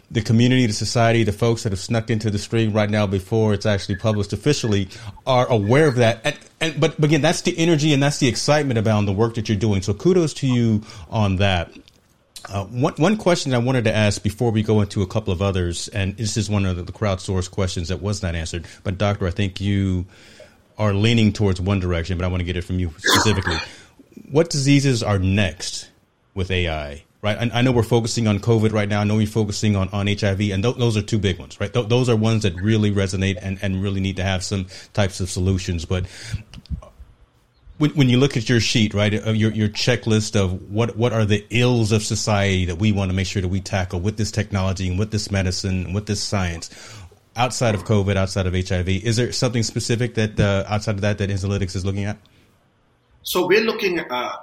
the 0.10 0.22
community, 0.22 0.66
the 0.66 0.74
society, 0.74 1.24
the 1.24 1.34
folks 1.34 1.64
that 1.64 1.72
have 1.72 1.80
snuck 1.80 2.10
into 2.10 2.30
the 2.30 2.38
stream 2.38 2.72
right 2.72 2.90
now 2.90 3.06
before 3.06 3.54
it's 3.54 3.66
actually 3.66 3.96
published 3.96 4.32
officially 4.32 4.88
are 5.26 5.48
aware 5.48 5.88
of 5.88 5.96
that. 5.96 6.22
And, 6.24 6.40
and 6.62 6.80
but, 6.80 6.96
but 6.96 7.06
again, 7.06 7.22
that's 7.22 7.42
the 7.42 7.58
energy 7.58 7.94
and 7.94 8.02
that's 8.02 8.20
the 8.20 8.28
excitement 8.28 8.78
about 8.78 9.06
the 9.06 9.12
work 9.12 9.36
that 9.36 9.50
you're 9.50 9.58
doing. 9.58 9.82
So 9.82 9.94
kudos 9.94 10.34
to 10.36 10.48
you 10.48 10.84
on 11.10 11.38
that. 11.38 11.72
Uh, 12.48 12.64
one, 12.66 12.94
one 12.94 13.18
question 13.18 13.54
I 13.56 13.58
wanted 13.58 13.86
to 13.86 13.96
ask 13.96 14.22
before 14.22 14.52
we 14.52 14.62
go 14.62 14.82
into 14.82 15.02
a 15.02 15.08
couple 15.08 15.34
of 15.34 15.42
others, 15.42 15.88
and 15.88 16.16
this 16.16 16.38
is 16.38 16.48
one 16.48 16.66
of 16.66 16.86
the 16.86 16.94
crowdsourced 16.94 17.50
questions 17.50 17.88
that 17.88 18.04
was 18.04 18.22
not 18.22 18.36
answered. 18.36 18.68
But 18.84 19.00
Doctor, 19.00 19.26
I 19.26 19.32
think 19.32 19.60
you 19.60 20.06
are 20.78 20.94
leaning 20.94 21.34
towards 21.34 21.62
one 21.62 21.80
direction, 21.80 22.18
but 22.18 22.26
I 22.26 22.28
want 22.28 22.42
to 22.42 22.46
get 22.46 22.58
it 22.58 22.64
from 22.64 22.80
you 22.80 22.94
specifically. 22.98 23.58
what 24.32 24.50
diseases 24.50 25.04
are 25.04 25.20
next 25.20 25.90
with 26.34 26.52
AI? 26.52 27.04
Right, 27.22 27.38
I, 27.40 27.60
I, 27.60 27.62
know 27.64 27.72
we're 27.72 27.82
focusing 27.82 28.28
on 28.28 28.38
COVID 28.38 28.72
right 28.72 28.88
now. 28.88 29.02
I 29.02 29.04
know 29.04 29.16
we're 29.16 29.26
focusing 29.26 29.76
on, 29.76 29.90
on 29.90 30.06
HIV, 30.06 30.42
and 30.42 30.62
th- 30.62 30.76
those 30.76 30.96
are 30.96 31.02
two 31.02 31.18
big 31.18 31.40
ones, 31.40 31.60
right? 31.60 31.74
Th- 31.74 31.88
those 31.88 32.08
are 32.08 32.16
ones 32.16 32.44
that 32.44 32.54
really 32.54 32.92
resonate 32.92 33.40
and, 33.42 33.58
and 33.64 33.82
really 33.82 34.00
need 34.00 34.18
to 34.18 34.24
have 34.24 34.44
some 34.44 34.68
types 34.94 35.20
of 35.20 35.30
solutions. 35.32 35.86
But 35.86 36.06
when, 37.78 37.92
when 37.92 38.10
you 38.10 38.18
look 38.18 38.38
at 38.38 38.48
your 38.48 38.60
sheet, 38.60 38.94
right, 38.94 39.14
uh, 39.26 39.32
your 39.32 39.52
your 39.52 39.70
checklist 39.70 40.40
of 40.40 40.72
what 40.72 40.96
what 40.96 41.14
are 41.14 41.26
the 41.26 41.46
ills 41.50 41.92
of 41.92 42.04
society 42.04 42.66
that 42.66 42.78
we 42.78 42.92
want 42.92 43.10
to 43.10 43.16
make 43.16 43.28
sure 43.28 43.42
that 43.42 43.48
we 43.48 43.60
tackle 43.60 44.00
with 44.00 44.18
this 44.18 44.32
technology 44.32 44.88
and 44.88 45.00
with 45.00 45.12
this 45.12 45.32
medicine 45.32 45.86
and 45.86 45.96
with 45.96 46.06
this 46.06 46.22
science, 46.22 46.70
outside 47.36 47.76
of 47.76 47.84
COVID, 47.84 48.16
outside 48.16 48.48
of 48.48 48.54
HIV? 48.54 48.90
Is 48.90 49.18
there 49.18 49.32
something 49.32 49.64
specific 49.64 50.16
that 50.16 50.40
uh, 50.40 50.66
outside 50.68 50.96
of 50.96 51.02
that 51.02 51.18
that 51.18 51.30
Enzolytics 51.30 51.76
is 51.76 51.86
looking 51.86 52.06
at? 52.06 52.18
So 53.24 53.48
we're 53.48 53.64
looking 53.64 54.00
at, 54.00 54.12
uh, 54.12 54.38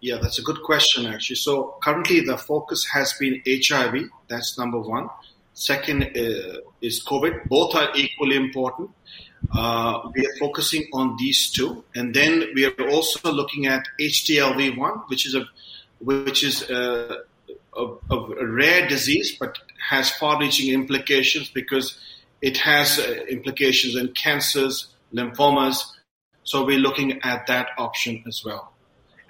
yeah, 0.00 0.18
that's 0.20 0.38
a 0.38 0.42
good 0.42 0.62
question 0.62 1.06
actually. 1.06 1.36
So 1.36 1.76
currently 1.82 2.20
the 2.20 2.36
focus 2.36 2.86
has 2.92 3.12
been 3.14 3.42
HIV. 3.46 4.08
That's 4.28 4.58
number 4.58 4.80
one. 4.80 5.08
Second 5.54 6.04
uh, 6.04 6.60
is 6.80 7.04
COVID. 7.04 7.48
Both 7.48 7.74
are 7.74 7.90
equally 7.94 8.36
important. 8.36 8.90
Uh, 9.54 10.08
we 10.14 10.24
are 10.24 10.36
focusing 10.38 10.84
on 10.92 11.16
these 11.18 11.50
two, 11.50 11.84
and 11.94 12.14
then 12.14 12.46
we 12.54 12.64
are 12.64 12.88
also 12.90 13.30
looking 13.30 13.66
at 13.66 13.86
HTLV1, 14.00 15.08
which 15.08 15.26
is 15.26 15.34
a 15.34 15.44
which 16.00 16.42
is 16.42 16.68
a, 16.70 17.18
a, 17.76 17.86
a 18.10 18.46
rare 18.46 18.88
disease, 18.88 19.36
but 19.38 19.58
has 19.90 20.10
far-reaching 20.10 20.72
implications 20.72 21.48
because 21.48 21.98
it 22.42 22.58
has 22.58 22.98
uh, 22.98 23.24
implications 23.28 23.96
in 23.96 24.08
cancers, 24.08 24.88
lymphomas. 25.14 25.84
So 26.42 26.64
we're 26.64 26.78
looking 26.78 27.22
at 27.22 27.46
that 27.46 27.68
option 27.78 28.24
as 28.26 28.42
well. 28.44 28.72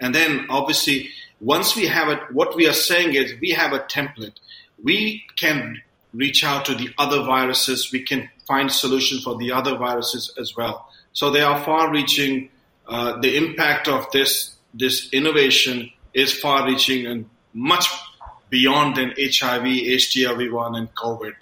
And 0.00 0.14
then 0.14 0.46
obviously, 0.48 1.10
once 1.40 1.76
we 1.76 1.86
have 1.86 2.08
it, 2.08 2.18
what 2.32 2.56
we 2.56 2.66
are 2.66 2.72
saying 2.72 3.14
is 3.14 3.34
we 3.40 3.50
have 3.50 3.72
a 3.72 3.80
template. 3.80 4.36
We 4.82 5.24
can 5.36 5.82
reach 6.14 6.42
out 6.42 6.64
to 6.64 6.74
the 6.74 6.88
other 6.98 7.22
viruses. 7.22 7.92
We 7.92 8.02
can 8.02 8.30
find 8.48 8.72
solutions 8.72 9.22
for 9.22 9.36
the 9.36 9.52
other 9.52 9.76
viruses 9.76 10.32
as 10.38 10.56
well. 10.56 10.88
So 11.12 11.30
they 11.30 11.42
are 11.42 11.62
far-reaching. 11.62 12.48
Uh, 12.88 13.20
the 13.20 13.36
impact 13.36 13.86
of 13.86 14.10
this 14.12 14.56
this 14.74 15.12
innovation 15.12 15.90
is 16.14 16.32
far-reaching 16.32 17.06
and 17.06 17.28
much 17.52 17.86
beyond 18.48 18.96
than 18.96 19.10
HIV, 19.10 19.64
HTLV1, 19.64 20.78
and 20.78 20.94
COVID. 20.94 21.34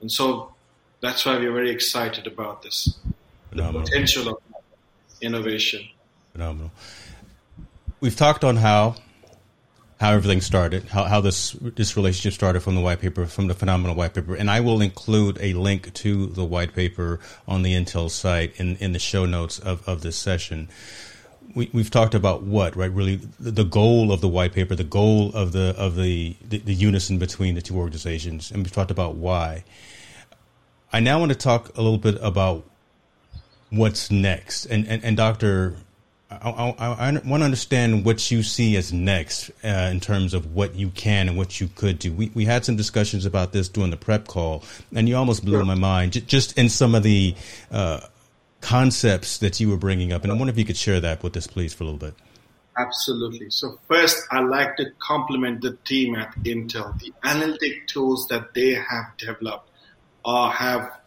And 0.00 0.10
so 0.10 0.54
that's 1.00 1.24
why 1.24 1.36
we're 1.38 1.52
very 1.52 1.70
excited 1.70 2.26
about 2.26 2.62
this. 2.62 2.98
Phenomenal. 3.50 3.80
The 3.80 3.86
potential 3.86 4.28
of 4.28 4.38
innovation. 5.20 5.88
Phenomenal. 6.32 6.70
We've 8.00 8.16
talked 8.16 8.44
on 8.44 8.56
how 8.56 8.96
how 10.00 10.12
everything 10.12 10.40
started, 10.40 10.84
how, 10.84 11.04
how 11.04 11.20
this 11.20 11.52
this 11.60 11.94
relationship 11.94 12.32
started 12.32 12.60
from 12.60 12.74
the 12.74 12.80
white 12.80 13.00
paper, 13.00 13.26
from 13.26 13.48
the 13.48 13.54
phenomenal 13.54 13.94
white 13.94 14.14
paper, 14.14 14.34
and 14.34 14.50
I 14.50 14.60
will 14.60 14.80
include 14.80 15.36
a 15.40 15.52
link 15.52 15.92
to 15.92 16.26
the 16.26 16.44
white 16.44 16.74
paper 16.74 17.20
on 17.46 17.62
the 17.62 17.74
Intel 17.74 18.10
site 18.10 18.58
in, 18.58 18.76
in 18.76 18.92
the 18.92 18.98
show 18.98 19.26
notes 19.26 19.58
of, 19.58 19.86
of 19.86 20.00
this 20.00 20.16
session. 20.16 20.68
We, 21.54 21.68
we've 21.72 21.90
talked 21.90 22.14
about 22.14 22.44
what 22.44 22.76
right 22.76 22.90
really 22.90 23.16
the 23.38 23.64
goal 23.64 24.12
of 24.12 24.22
the 24.22 24.28
white 24.28 24.54
paper, 24.54 24.74
the 24.74 24.84
goal 24.84 25.32
of 25.34 25.52
the 25.52 25.74
of 25.76 25.96
the, 25.96 26.36
the, 26.48 26.58
the 26.58 26.74
unison 26.74 27.18
between 27.18 27.54
the 27.54 27.62
two 27.62 27.76
organizations, 27.76 28.50
and 28.50 28.62
we've 28.62 28.72
talked 28.72 28.90
about 28.90 29.16
why. 29.16 29.64
I 30.92 31.00
now 31.00 31.18
want 31.18 31.32
to 31.32 31.38
talk 31.38 31.76
a 31.76 31.82
little 31.82 31.98
bit 31.98 32.18
about 32.20 32.64
what's 33.70 34.10
next, 34.10 34.66
and 34.66 34.86
and, 34.86 35.04
and 35.04 35.16
Doctor 35.16 35.76
I, 36.30 36.74
I, 36.78 37.08
I, 37.08 37.12
want 37.12 37.40
to 37.40 37.44
understand 37.44 38.04
what 38.04 38.30
you 38.30 38.44
see 38.44 38.76
as 38.76 38.92
next 38.92 39.50
uh, 39.64 39.88
in 39.90 39.98
terms 39.98 40.32
of 40.32 40.54
what 40.54 40.76
you 40.76 40.90
can 40.90 41.28
and 41.28 41.36
what 41.36 41.60
you 41.60 41.68
could 41.74 41.98
do. 41.98 42.12
We, 42.12 42.30
we 42.34 42.44
had 42.44 42.64
some 42.64 42.76
discussions 42.76 43.26
about 43.26 43.52
this 43.52 43.68
during 43.68 43.90
the 43.90 43.96
prep 43.96 44.28
call, 44.28 44.62
and 44.94 45.08
you 45.08 45.16
almost 45.16 45.44
blew 45.44 45.64
my 45.64 45.74
mind 45.74 46.12
j- 46.12 46.20
just 46.20 46.56
in 46.56 46.68
some 46.68 46.94
of 46.94 47.02
the 47.02 47.34
uh, 47.72 48.00
concepts 48.60 49.38
that 49.38 49.58
you 49.58 49.70
were 49.70 49.76
bringing 49.76 50.12
up. 50.12 50.22
And 50.22 50.32
I 50.32 50.36
wonder 50.36 50.52
if 50.52 50.58
you 50.58 50.64
could 50.64 50.76
share 50.76 51.00
that 51.00 51.22
with 51.24 51.36
us, 51.36 51.48
please, 51.48 51.74
for 51.74 51.82
a 51.82 51.86
little 51.86 51.98
bit. 51.98 52.14
Absolutely. 52.78 53.50
So 53.50 53.80
first, 53.88 54.16
I'd 54.30 54.46
like 54.46 54.76
to 54.76 54.86
compliment 55.00 55.62
the 55.62 55.76
team 55.84 56.14
at 56.14 56.32
Intel. 56.44 56.96
The 57.00 57.12
analytic 57.24 57.88
tools 57.88 58.28
that 58.28 58.54
they 58.54 58.74
have 58.74 59.16
developed 59.18 59.69
are 60.24 60.50
have 60.50 61.00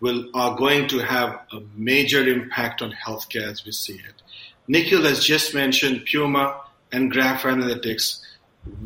will 0.00 0.28
are 0.34 0.56
going 0.56 0.86
to 0.88 0.98
have 0.98 1.40
a 1.52 1.60
major 1.74 2.26
impact 2.26 2.82
on 2.82 2.92
healthcare 2.92 3.50
as 3.50 3.64
we 3.64 3.72
see 3.72 3.94
it. 3.94 4.22
Nikhil 4.68 5.02
has 5.02 5.24
just 5.24 5.54
mentioned 5.54 6.06
Puma 6.10 6.60
and 6.92 7.10
Graph 7.10 7.42
Analytics. 7.42 8.20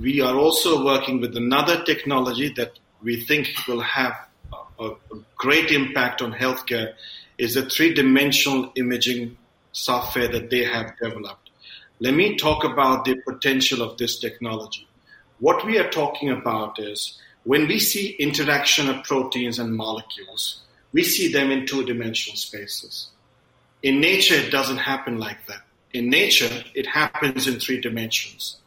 We 0.01 0.21
are 0.21 0.37
also 0.37 0.85
working 0.85 1.21
with 1.21 1.37
another 1.37 1.83
technology 1.85 2.53
that 2.57 2.79
we 3.03 3.21
think 3.25 3.49
will 3.67 3.81
have 3.81 4.15
a, 4.79 4.91
a 4.91 5.19
great 5.37 5.71
impact 5.71 6.23
on 6.23 6.33
healthcare 6.33 6.95
is 7.37 7.57
a 7.57 7.69
three-dimensional 7.69 8.73
imaging 8.77 9.37
software 9.73 10.29
that 10.29 10.51
they 10.51 10.65
have 10.65 10.97
developed. 10.99 11.51
Let 12.01 12.15
me 12.15 12.37
talk 12.37 12.65
about 12.65 13.05
the 13.05 13.17
potential 13.27 13.83
of 13.83 13.99
this 13.99 14.19
technology. 14.19 14.89
What 15.41 15.65
we 15.65 15.79
are 15.79 15.89
talking 15.89 16.31
about 16.31 16.79
is 16.79 17.21
when 17.49 17.67
we 17.67 17.79
see 17.79 18.17
interaction 18.27 18.89
of 18.91 19.05
proteins 19.05 19.59
and 19.59 19.75
molecules, 19.75 20.63
we 20.93 21.03
see 21.03 21.33
them 21.33 21.51
in 21.51 21.67
two-dimensional 21.67 22.37
spaces. 22.37 23.11
In 23.83 24.01
nature, 24.01 24.35
it 24.35 24.51
doesn't 24.51 24.79
happen 24.93 25.19
like 25.19 25.41
that 25.47 25.63
in 25.93 26.11
nature, 26.11 26.65
it 26.75 26.87
happens 26.87 27.47
in 27.47 27.59
three 27.59 27.81
dimensions. 27.81 28.59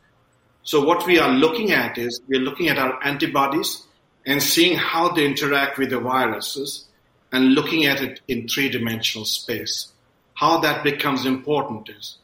So 0.64 0.84
what 0.84 1.06
we 1.06 1.20
are 1.20 1.30
looking 1.30 1.72
at 1.72 1.98
is 1.98 2.22
we're 2.28 2.40
looking 2.42 2.68
at 2.70 2.78
our 2.78 3.04
antibodies 3.04 3.86
and 4.26 4.42
seeing 4.42 4.78
how 4.78 5.10
they 5.10 5.26
interact 5.26 5.78
with 5.78 5.90
the 5.90 6.00
viruses 6.00 6.86
and 7.32 7.56
looking 7.56 7.86
at 7.86 8.02
it 8.02 8.22
in 8.28 8.48
three 8.48 8.70
dimensional 8.70 9.26
space. 9.26 9.92
How 10.36 10.60
that 10.60 10.84
becomes 10.84 11.26
important 11.26 11.90
is 11.90 12.18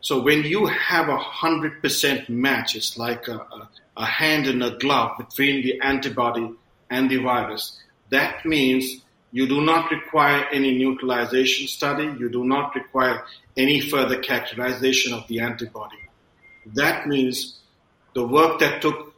so 0.00 0.20
when 0.20 0.42
you 0.42 0.66
have 0.66 1.08
a 1.08 1.16
hundred 1.16 1.80
percent 1.80 2.28
match, 2.28 2.76
it's 2.76 2.98
like 2.98 3.26
a, 3.26 3.38
a, 3.38 3.68
a 3.96 4.04
hand 4.04 4.46
in 4.46 4.62
a 4.62 4.76
glove 4.78 5.18
between 5.18 5.62
the 5.62 5.80
antibody 5.80 6.50
and 6.90 7.10
the 7.10 7.18
virus. 7.18 7.78
That 8.10 8.44
means 8.44 9.02
you 9.32 9.48
do 9.48 9.64
not 9.64 9.90
require 9.90 10.46
any 10.52 10.76
neutralization 10.78 11.66
study. 11.66 12.04
You 12.18 12.28
do 12.28 12.44
not 12.44 12.74
require 12.74 13.24
any 13.56 13.80
further 13.80 14.20
characterization 14.20 15.12
of 15.12 15.26
the 15.28 15.40
antibody. 15.40 15.96
That 16.74 17.06
means 17.06 17.58
the 18.14 18.26
work 18.26 18.60
that 18.60 18.80
took 18.80 19.14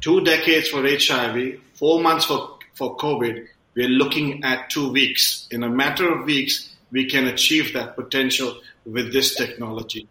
two 0.00 0.22
decades 0.22 0.68
for 0.68 0.82
HIV, 0.82 1.60
four 1.74 2.00
months 2.00 2.26
for, 2.26 2.58
for 2.74 2.96
COVID, 2.96 3.46
we're 3.74 3.88
looking 3.88 4.42
at 4.44 4.70
two 4.70 4.90
weeks. 4.90 5.46
In 5.50 5.62
a 5.62 5.68
matter 5.68 6.12
of 6.12 6.24
weeks, 6.24 6.74
we 6.90 7.06
can 7.06 7.26
achieve 7.26 7.72
that 7.74 7.96
potential 7.96 8.60
with 8.84 9.12
this 9.12 9.34
technology. 9.34 10.08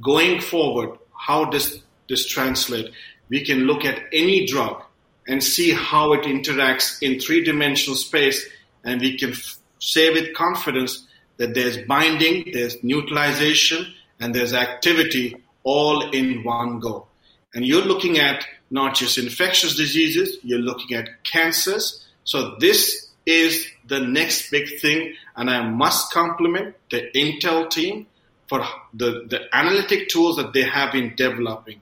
Going 0.00 0.40
forward, 0.40 0.98
how 1.16 1.46
does 1.46 1.82
this 2.08 2.26
translate? 2.26 2.92
We 3.28 3.44
can 3.44 3.60
look 3.60 3.84
at 3.84 4.00
any 4.12 4.46
drug 4.46 4.82
and 5.28 5.44
see 5.44 5.72
how 5.72 6.14
it 6.14 6.22
interacts 6.22 7.02
in 7.02 7.20
three 7.20 7.44
dimensional 7.44 7.96
space. 7.96 8.48
And 8.84 9.00
we 9.00 9.18
can 9.18 9.30
f- 9.30 9.58
say 9.78 10.10
with 10.10 10.34
confidence 10.34 11.06
that 11.36 11.54
there's 11.54 11.78
binding, 11.86 12.50
there's 12.52 12.82
neutralization, 12.82 13.92
and 14.20 14.34
there's 14.34 14.54
activity 14.54 15.36
all 15.62 16.10
in 16.10 16.42
one 16.42 16.80
go. 16.80 17.06
And 17.54 17.66
you're 17.66 17.84
looking 17.84 18.18
at 18.18 18.44
not 18.70 18.94
just 18.94 19.18
infectious 19.18 19.76
diseases, 19.76 20.38
you're 20.42 20.58
looking 20.58 20.96
at 20.96 21.24
cancers. 21.24 22.06
So 22.24 22.56
this 22.58 23.08
is 23.26 23.66
the 23.86 24.00
next 24.00 24.50
big 24.50 24.80
thing. 24.80 25.14
And 25.36 25.50
I 25.50 25.68
must 25.68 26.12
compliment 26.12 26.74
the 26.90 27.10
Intel 27.14 27.70
team 27.70 28.06
for 28.48 28.64
the, 28.94 29.26
the 29.28 29.40
analytic 29.52 30.08
tools 30.08 30.36
that 30.36 30.52
they 30.52 30.62
have 30.62 30.92
been 30.92 31.14
developing. 31.16 31.80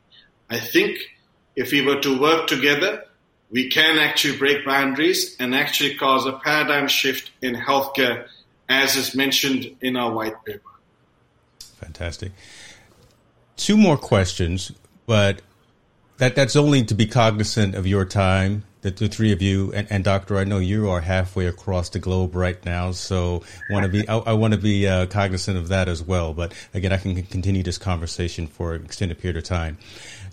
I 0.51 0.59
think 0.59 0.99
if 1.55 1.73
we 1.73 1.83
were 1.83 2.01
to 2.01 2.21
work 2.21 2.47
together, 2.47 3.05
we 3.51 3.69
can 3.71 3.99
actually 3.99 4.37
break 4.39 4.65
boundaries 4.65 5.37
and 5.39 5.55
actually 5.55 5.95
cause 5.95 6.27
a 6.27 6.33
paradigm 6.33 6.89
shift 6.89 7.31
in 7.43 7.55
healthcare, 7.55 8.27
as 8.69 8.97
is 8.97 9.15
mentioned 9.15 9.77
in 9.81 9.97
our 9.97 10.13
white 10.13 10.45
paper. 10.45 10.63
Fantastic. 11.81 12.33
Two 13.57 13.77
more 13.77 13.97
questions, 13.97 14.73
but 15.07 15.41
that 16.19 16.35
that's 16.35 16.57
only 16.57 16.83
to 16.85 16.95
be 16.95 17.07
cognizant 17.07 17.75
of 17.75 17.87
your 17.87 18.05
time. 18.05 18.65
The, 18.83 18.91
the 18.91 19.09
three 19.09 19.33
of 19.33 19.43
you 19.43 19.73
and, 19.73 19.87
and, 19.91 20.05
doctor, 20.05 20.37
I 20.37 20.45
know 20.45 20.59
you 20.59 20.89
are 20.91 21.01
halfway 21.01 21.47
across 21.47 21.89
the 21.89 21.99
globe 21.99 22.37
right 22.37 22.63
now, 22.65 22.93
so 22.93 23.43
want 23.71 23.85
to 23.85 23.89
be 23.89 24.09
I, 24.09 24.19
I 24.19 24.33
want 24.35 24.55
to 24.55 24.61
be 24.61 24.87
uh, 24.87 25.07
cognizant 25.07 25.59
of 25.59 25.69
that 25.69 25.89
as 25.89 26.03
well. 26.03 26.35
But 26.35 26.55
again, 26.73 26.93
I 26.93 26.99
can 26.99 27.21
continue 27.25 27.63
this 27.63 27.79
conversation 27.79 28.47
for 28.47 28.75
an 28.75 28.85
extended 28.85 29.19
period 29.19 29.37
of 29.37 29.45
time. 29.45 29.79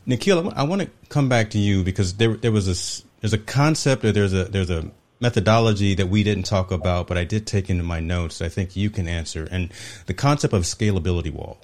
Nikhil, 0.05 0.51
I 0.55 0.63
want 0.63 0.81
to 0.81 0.89
come 1.09 1.29
back 1.29 1.51
to 1.51 1.59
you 1.59 1.83
because 1.83 2.15
there 2.15 2.35
there 2.35 2.51
was 2.51 2.67
a 2.67 3.03
there's 3.21 3.33
a 3.33 3.37
concept 3.37 4.03
or 4.03 4.11
there's 4.11 4.33
a 4.33 4.45
there's 4.45 4.69
a 4.69 4.91
methodology 5.19 5.95
that 5.95 6.09
we 6.09 6.23
didn't 6.23 6.43
talk 6.43 6.71
about, 6.71 7.07
but 7.07 7.17
I 7.17 7.23
did 7.23 7.47
take 7.47 7.69
into 7.69 7.83
my 7.83 8.01
notes. 8.01 8.41
I 8.41 8.49
think 8.49 8.75
you 8.75 8.89
can 8.89 9.07
answer, 9.07 9.47
and 9.49 9.71
the 10.05 10.13
concept 10.13 10.53
of 10.53 10.63
scalability 10.63 11.31
wall, 11.31 11.57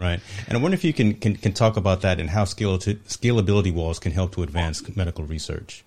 right? 0.00 0.20
And 0.46 0.56
I 0.56 0.60
wonder 0.60 0.76
if 0.76 0.84
you 0.84 0.92
can 0.92 1.14
can, 1.14 1.34
can 1.34 1.52
talk 1.52 1.76
about 1.76 2.02
that 2.02 2.20
and 2.20 2.30
how 2.30 2.44
scalability 2.44 3.74
walls 3.74 3.98
can 3.98 4.12
help 4.12 4.32
to 4.34 4.42
advance 4.44 4.96
medical 4.96 5.24
research. 5.24 5.84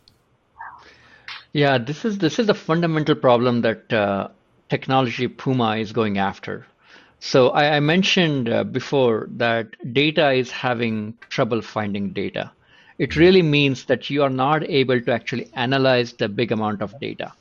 Yeah, 1.54 1.78
this 1.78 2.04
is 2.06 2.18
this 2.18 2.40
is 2.40 2.50
a 2.50 2.54
fundamental 2.54 3.16
problem 3.16 3.62
that 3.62 3.92
uh, 3.94 4.28
technology 4.70 5.28
Puma 5.28 5.78
is 5.78 5.94
going 5.94 6.18
after. 6.18 6.66
So 7.22 7.52
I, 7.52 7.78
I 7.78 7.80
mentioned 7.80 8.50
uh, 8.50 8.66
before 8.66 9.30
that 9.38 9.94
data 9.94 10.32
is 10.32 10.52
having 10.52 11.18
trouble 11.30 11.62
finding 11.62 12.12
data. 12.12 12.52
It 12.98 13.16
really 13.16 13.42
means 13.42 13.86
that 13.86 14.10
you 14.10 14.24
are 14.24 14.30
not 14.30 14.70
able 14.70 15.00
to 15.00 15.12
actually 15.14 15.50
analyze 15.54 16.12
the 16.14 16.28
big 16.28 16.52
amount 16.52 16.82
of 16.82 17.00
data. 17.00 17.32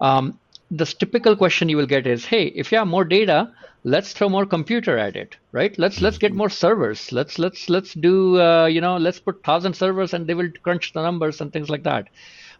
Um, 0.00 0.38
the 0.70 0.86
typical 0.86 1.36
question 1.36 1.68
you 1.68 1.76
will 1.76 1.86
get 1.86 2.06
is, 2.06 2.24
"Hey, 2.26 2.46
if 2.46 2.70
you 2.70 2.78
have 2.78 2.86
more 2.88 3.04
data, 3.04 3.52
let's 3.84 4.12
throw 4.12 4.28
more 4.28 4.46
computer 4.46 4.98
at 4.98 5.16
it, 5.16 5.36
right? 5.52 5.76
Let's 5.78 6.00
let's 6.00 6.18
get 6.18 6.32
more 6.32 6.48
servers. 6.50 7.10
Let's 7.12 7.38
let's 7.38 7.68
let's 7.68 7.94
do 7.94 8.40
uh, 8.40 8.66
you 8.66 8.80
know 8.80 8.96
let's 8.96 9.20
put 9.20 9.42
thousand 9.44 9.74
servers 9.74 10.14
and 10.14 10.26
they 10.26 10.34
will 10.34 10.50
crunch 10.62 10.92
the 10.92 11.02
numbers 11.02 11.40
and 11.40 11.52
things 11.52 11.70
like 11.70 11.82
that." 11.84 12.08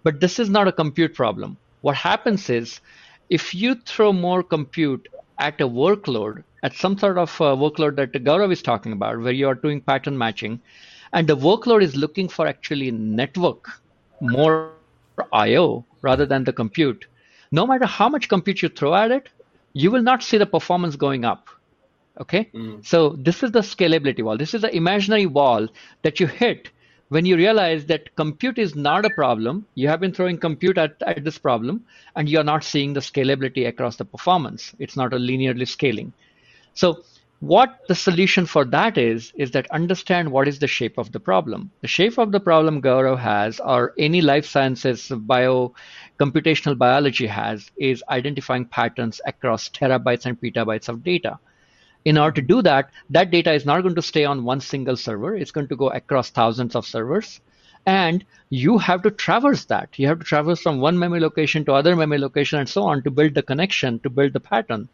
But 0.02 0.20
this 0.20 0.38
is 0.38 0.50
not 0.50 0.68
a 0.68 0.72
compute 0.72 1.14
problem. 1.14 1.58
What 1.80 1.96
happens 1.96 2.50
is, 2.50 2.80
if 3.30 3.54
you 3.54 3.74
throw 3.74 4.12
more 4.12 4.42
compute 4.42 5.08
at 5.38 5.60
a 5.60 5.68
workload, 5.68 6.42
at 6.62 6.74
some 6.74 6.98
sort 6.98 7.18
of 7.18 7.30
uh, 7.40 7.54
workload 7.56 7.96
that 7.96 8.12
Gaurav 8.12 8.52
is 8.52 8.62
talking 8.62 8.92
about, 8.92 9.20
where 9.20 9.32
you 9.32 9.48
are 9.48 9.54
doing 9.54 9.80
pattern 9.80 10.16
matching, 10.16 10.60
and 11.12 11.28
the 11.28 11.36
workload 11.36 11.82
is 11.82 11.96
looking 11.96 12.28
for 12.28 12.46
actually 12.46 12.90
network 12.90 13.68
more 14.20 14.72
I/O 15.32 15.84
rather 16.02 16.26
than 16.26 16.44
the 16.44 16.52
compute. 16.52 17.06
No 17.52 17.66
matter 17.66 17.86
how 17.86 18.08
much 18.08 18.28
compute 18.28 18.62
you 18.62 18.68
throw 18.68 18.94
at 18.94 19.10
it, 19.10 19.28
you 19.72 19.90
will 19.90 20.02
not 20.02 20.22
see 20.22 20.38
the 20.38 20.46
performance 20.46 20.96
going 20.96 21.24
up. 21.24 21.48
Okay, 22.20 22.48
mm. 22.54 22.84
so 22.86 23.10
this 23.18 23.42
is 23.42 23.50
the 23.50 23.60
scalability 23.60 24.22
wall. 24.22 24.36
This 24.36 24.54
is 24.54 24.62
the 24.62 24.74
imaginary 24.74 25.26
wall 25.26 25.66
that 26.02 26.20
you 26.20 26.28
hit 26.28 26.70
when 27.08 27.26
you 27.26 27.36
realize 27.36 27.86
that 27.86 28.14
compute 28.16 28.58
is 28.58 28.74
not 28.74 29.04
a 29.04 29.10
problem, 29.10 29.66
you 29.74 29.88
have 29.88 30.00
been 30.00 30.12
throwing 30.12 30.38
compute 30.38 30.78
at, 30.78 30.96
at 31.06 31.24
this 31.24 31.38
problem, 31.38 31.84
and 32.16 32.28
you're 32.28 32.44
not 32.44 32.64
seeing 32.64 32.92
the 32.92 33.00
scalability 33.00 33.66
across 33.68 33.96
the 33.96 34.04
performance. 34.04 34.74
It's 34.78 34.96
not 34.96 35.12
a 35.12 35.16
linearly 35.16 35.68
scaling. 35.68 36.12
So 36.74 37.02
what 37.40 37.80
the 37.88 37.94
solution 37.94 38.46
for 38.46 38.64
that 38.64 38.96
is, 38.96 39.32
is 39.36 39.50
that 39.50 39.70
understand 39.70 40.32
what 40.32 40.48
is 40.48 40.58
the 40.58 40.66
shape 40.66 40.96
of 40.96 41.12
the 41.12 41.20
problem. 41.20 41.70
The 41.82 41.88
shape 41.88 42.16
of 42.16 42.32
the 42.32 42.40
problem 42.40 42.80
Gaurav 42.80 43.18
has, 43.18 43.60
or 43.60 43.92
any 43.98 44.22
life 44.22 44.46
sciences 44.46 45.08
bio 45.08 45.74
computational 46.18 46.78
biology 46.78 47.26
has, 47.26 47.70
is 47.76 48.02
identifying 48.08 48.64
patterns 48.64 49.20
across 49.26 49.68
terabytes 49.68 50.24
and 50.24 50.40
petabytes 50.40 50.88
of 50.88 51.04
data. 51.04 51.38
In 52.04 52.18
order 52.18 52.40
to 52.40 52.46
do 52.46 52.60
that, 52.62 52.90
that 53.10 53.30
data 53.30 53.52
is 53.52 53.64
not 53.64 53.82
going 53.82 53.94
to 53.94 54.02
stay 54.02 54.24
on 54.24 54.44
one 54.44 54.60
single 54.60 54.96
server. 54.96 55.34
It's 55.36 55.50
going 55.50 55.68
to 55.68 55.76
go 55.76 55.88
across 55.88 56.30
thousands 56.30 56.74
of 56.74 56.86
servers. 56.86 57.40
And 57.86 58.24
you 58.50 58.78
have 58.78 59.02
to 59.02 59.10
traverse 59.10 59.64
that. 59.66 59.98
You 59.98 60.06
have 60.08 60.18
to 60.18 60.24
traverse 60.24 60.60
from 60.60 60.80
one 60.80 60.98
memory 60.98 61.20
location 61.20 61.64
to 61.66 61.72
other 61.72 61.96
memory 61.96 62.18
location 62.18 62.58
and 62.58 62.68
so 62.68 62.82
on 62.84 63.02
to 63.02 63.10
build 63.10 63.34
the 63.34 63.42
connection, 63.42 64.00
to 64.00 64.10
build 64.10 64.32
the 64.32 64.40
pattern. 64.40 64.88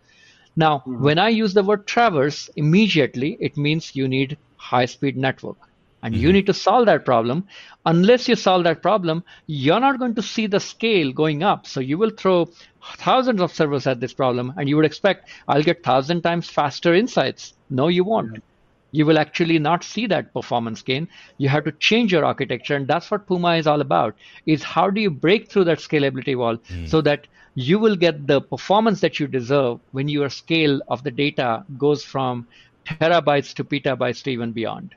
Now, 0.57 0.79
mm-hmm. 0.79 1.03
when 1.03 1.19
I 1.19 1.29
use 1.29 1.55
the 1.55 1.63
word 1.63 1.87
traverse, 1.87 2.51
immediately 2.57 3.37
it 3.41 3.57
means 3.57 3.95
you 3.95 4.09
need 4.09 4.39
high 4.57 4.87
speed 4.87 5.17
network. 5.17 5.70
And 6.03 6.15
mm-hmm. 6.15 6.23
you 6.23 6.33
need 6.33 6.47
to 6.47 6.55
solve 6.55 6.87
that 6.87 7.05
problem. 7.05 7.47
Unless 7.87 8.29
you 8.29 8.37
solve 8.37 8.65
that 8.65 8.83
problem, 8.83 9.23
you're 9.47 9.81
not 9.81 9.99
going 9.99 10.15
to 10.15 10.23
see 10.23 10.47
the 10.47 10.61
scale 10.61 11.13
going 11.13 11.43
up. 11.43 11.67
So 11.67 11.81
you 11.81 11.99
will 11.99 12.11
throw 12.11 12.49
thousands 12.97 13.41
of 13.41 13.53
servers 13.53 13.87
at 13.87 14.01
this 14.01 14.13
problem 14.13 14.55
and 14.57 14.69
you 14.69 14.77
would 14.77 14.85
expect 14.85 15.29
I'll 15.49 15.63
get 15.63 15.83
thousand 15.83 16.23
times 16.23 16.49
faster 16.49 16.95
insights. 16.95 17.55
No, 17.69 17.89
you 17.89 18.05
won't. 18.05 18.29
Mm-hmm. 18.29 18.47
You 18.93 19.07
will 19.07 19.19
actually 19.19 19.59
not 19.59 19.85
see 19.85 20.07
that 20.09 20.33
performance 20.33 20.83
gain. 20.83 21.09
You 21.39 21.49
have 21.49 21.65
to 21.65 21.73
change 21.73 22.13
your 22.13 22.25
architecture. 22.25 22.75
And 22.75 22.89
that's 22.89 23.11
what 23.11 23.27
Puma 23.27 23.57
is 23.57 23.67
all 23.67 23.81
about 23.81 24.17
is 24.47 24.65
how 24.65 24.91
do 24.91 25.01
you 25.01 25.11
break 25.11 25.49
through 25.49 25.65
that 25.65 25.79
scalability 25.79 26.37
wall 26.37 26.57
mm. 26.57 26.89
so 26.89 27.01
that 27.03 27.29
you 27.55 27.79
will 27.79 27.97
get 27.97 28.27
the 28.27 28.41
performance 28.41 29.01
that 29.01 29.21
you 29.21 29.27
deserve 29.27 29.79
when 29.93 30.09
your 30.09 30.29
scale 30.29 30.81
of 30.89 31.05
the 31.05 31.11
data 31.11 31.65
goes 31.79 32.03
from 32.03 32.47
terabytes 32.85 33.55
to 33.55 33.65
petabytes 33.65 34.23
to 34.25 34.31
even 34.31 34.53
beyond. 34.53 34.95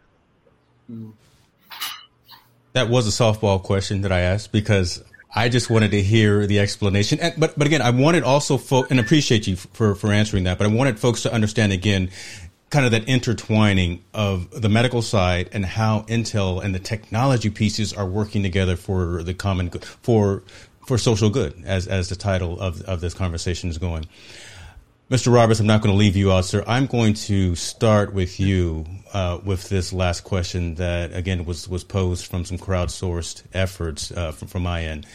That 2.73 2.89
was 2.89 3.07
a 3.07 3.23
softball 3.23 3.61
question 3.61 4.01
that 4.01 4.11
I 4.11 4.21
asked 4.21 4.51
because 4.51 5.03
I 5.35 5.49
just 5.49 5.69
wanted 5.69 5.91
to 5.91 6.01
hear 6.01 6.45
the 6.45 6.59
explanation. 6.59 7.19
And, 7.19 7.33
but 7.37 7.57
but 7.57 7.67
again, 7.67 7.81
I 7.81 7.89
wanted 7.89 8.23
also 8.23 8.59
and 8.89 8.99
appreciate 8.99 9.47
you 9.47 9.55
for 9.55 9.95
for 9.95 10.11
answering 10.11 10.43
that. 10.45 10.57
But 10.57 10.67
I 10.67 10.73
wanted 10.73 10.99
folks 10.99 11.23
to 11.23 11.33
understand 11.33 11.71
again, 11.71 12.09
kind 12.69 12.85
of 12.85 12.91
that 12.91 13.07
intertwining 13.07 14.03
of 14.13 14.49
the 14.49 14.69
medical 14.69 15.01
side 15.01 15.49
and 15.53 15.65
how 15.65 16.01
Intel 16.07 16.63
and 16.63 16.73
the 16.73 16.79
technology 16.79 17.49
pieces 17.49 17.93
are 17.93 18.05
working 18.05 18.43
together 18.43 18.75
for 18.75 19.23
the 19.23 19.33
common 19.33 19.69
good 19.69 19.85
for 19.85 20.43
for 20.87 20.97
social 20.97 21.29
good, 21.29 21.63
as 21.65 21.87
as 21.87 22.09
the 22.09 22.15
title 22.15 22.59
of 22.59 22.81
of 22.81 23.01
this 23.01 23.13
conversation 23.13 23.69
is 23.69 23.77
going. 23.77 24.05
Mr. 25.13 25.31
Roberts, 25.31 25.59
I'm 25.59 25.67
not 25.67 25.83
going 25.83 25.93
to 25.93 25.97
leave 25.99 26.15
you 26.15 26.31
out, 26.31 26.43
sir. 26.43 26.63
I'm 26.65 26.87
going 26.87 27.13
to 27.13 27.53
start 27.53 28.15
with 28.15 28.39
you 28.39 28.83
uh, 29.13 29.37
with 29.45 29.69
this 29.69 29.93
last 29.93 30.21
question 30.21 30.73
that 30.75 31.13
again 31.13 31.45
was 31.45 31.69
was 31.69 31.83
posed 31.83 32.25
from 32.25 32.45
some 32.45 32.57
crowdsourced 32.57 33.43
efforts 33.53 34.11
uh, 34.11 34.31
from, 34.31 34.47
from 34.47 34.63
my 34.63 34.83
end. 34.83 35.05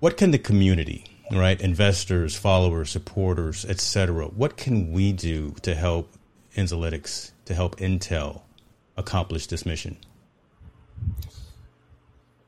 What 0.00 0.18
can 0.18 0.32
the 0.32 0.38
community, 0.38 1.06
right, 1.32 1.58
investors, 1.58 2.36
followers, 2.36 2.90
supporters, 2.90 3.64
etc., 3.64 4.26
what 4.26 4.58
can 4.58 4.92
we 4.92 5.14
do 5.14 5.54
to 5.62 5.74
help 5.74 6.12
Enzolytics, 6.56 7.30
to 7.46 7.54
help 7.54 7.76
Intel 7.76 8.42
accomplish 8.98 9.46
this 9.46 9.64
mission? 9.64 9.96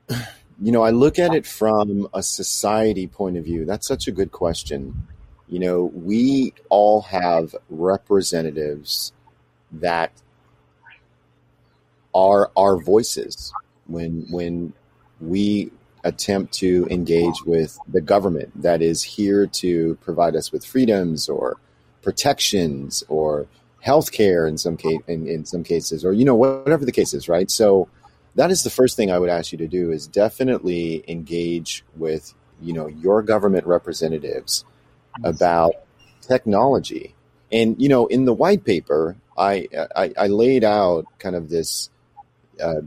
You 0.07 0.71
know, 0.71 0.83
I 0.83 0.91
look 0.91 1.17
at 1.17 1.33
it 1.33 1.47
from 1.47 2.07
a 2.13 2.21
society 2.21 3.07
point 3.07 3.37
of 3.37 3.45
view. 3.45 3.65
That's 3.65 3.87
such 3.87 4.07
a 4.07 4.11
good 4.11 4.31
question. 4.31 5.07
You 5.49 5.59
know, 5.59 5.85
we 5.95 6.53
all 6.69 7.01
have 7.01 7.55
representatives 7.69 9.13
that 9.71 10.11
are 12.13 12.51
our 12.55 12.77
voices 12.77 13.51
when 13.87 14.25
when 14.29 14.73
we 15.19 15.71
attempt 16.03 16.53
to 16.53 16.87
engage 16.89 17.43
with 17.45 17.77
the 17.87 18.01
government 18.01 18.49
that 18.61 18.81
is 18.81 19.03
here 19.03 19.45
to 19.45 19.95
provide 20.01 20.35
us 20.35 20.51
with 20.51 20.65
freedoms 20.65 21.27
or 21.27 21.57
protections 22.01 23.03
or 23.09 23.47
healthcare 23.85 24.47
in 24.47 24.57
some 24.57 24.77
case 24.77 24.99
in, 25.07 25.27
in 25.27 25.45
some 25.45 25.63
cases 25.63 26.05
or 26.05 26.13
you 26.13 26.25
know 26.25 26.35
whatever 26.35 26.85
the 26.85 26.91
case 26.91 27.13
is 27.13 27.27
right? 27.27 27.51
So 27.51 27.89
that 28.35 28.51
is 28.51 28.63
the 28.63 28.69
first 28.69 28.95
thing 28.95 29.11
I 29.11 29.19
would 29.19 29.29
ask 29.29 29.51
you 29.51 29.57
to 29.57 29.67
do 29.67 29.91
is 29.91 30.07
definitely 30.07 31.03
engage 31.07 31.83
with 31.97 32.33
you 32.61 32.73
know 32.73 32.87
your 32.87 33.21
government 33.21 33.65
representatives 33.65 34.63
about 35.23 35.73
technology. 36.21 37.15
And 37.51 37.79
you 37.81 37.89
know, 37.89 38.07
in 38.07 38.25
the 38.25 38.33
white 38.33 38.63
paper, 38.63 39.15
I 39.37 39.67
I, 39.95 40.13
I 40.17 40.27
laid 40.27 40.63
out 40.63 41.05
kind 41.19 41.35
of 41.35 41.49
this 41.49 41.89
uh, 42.61 42.81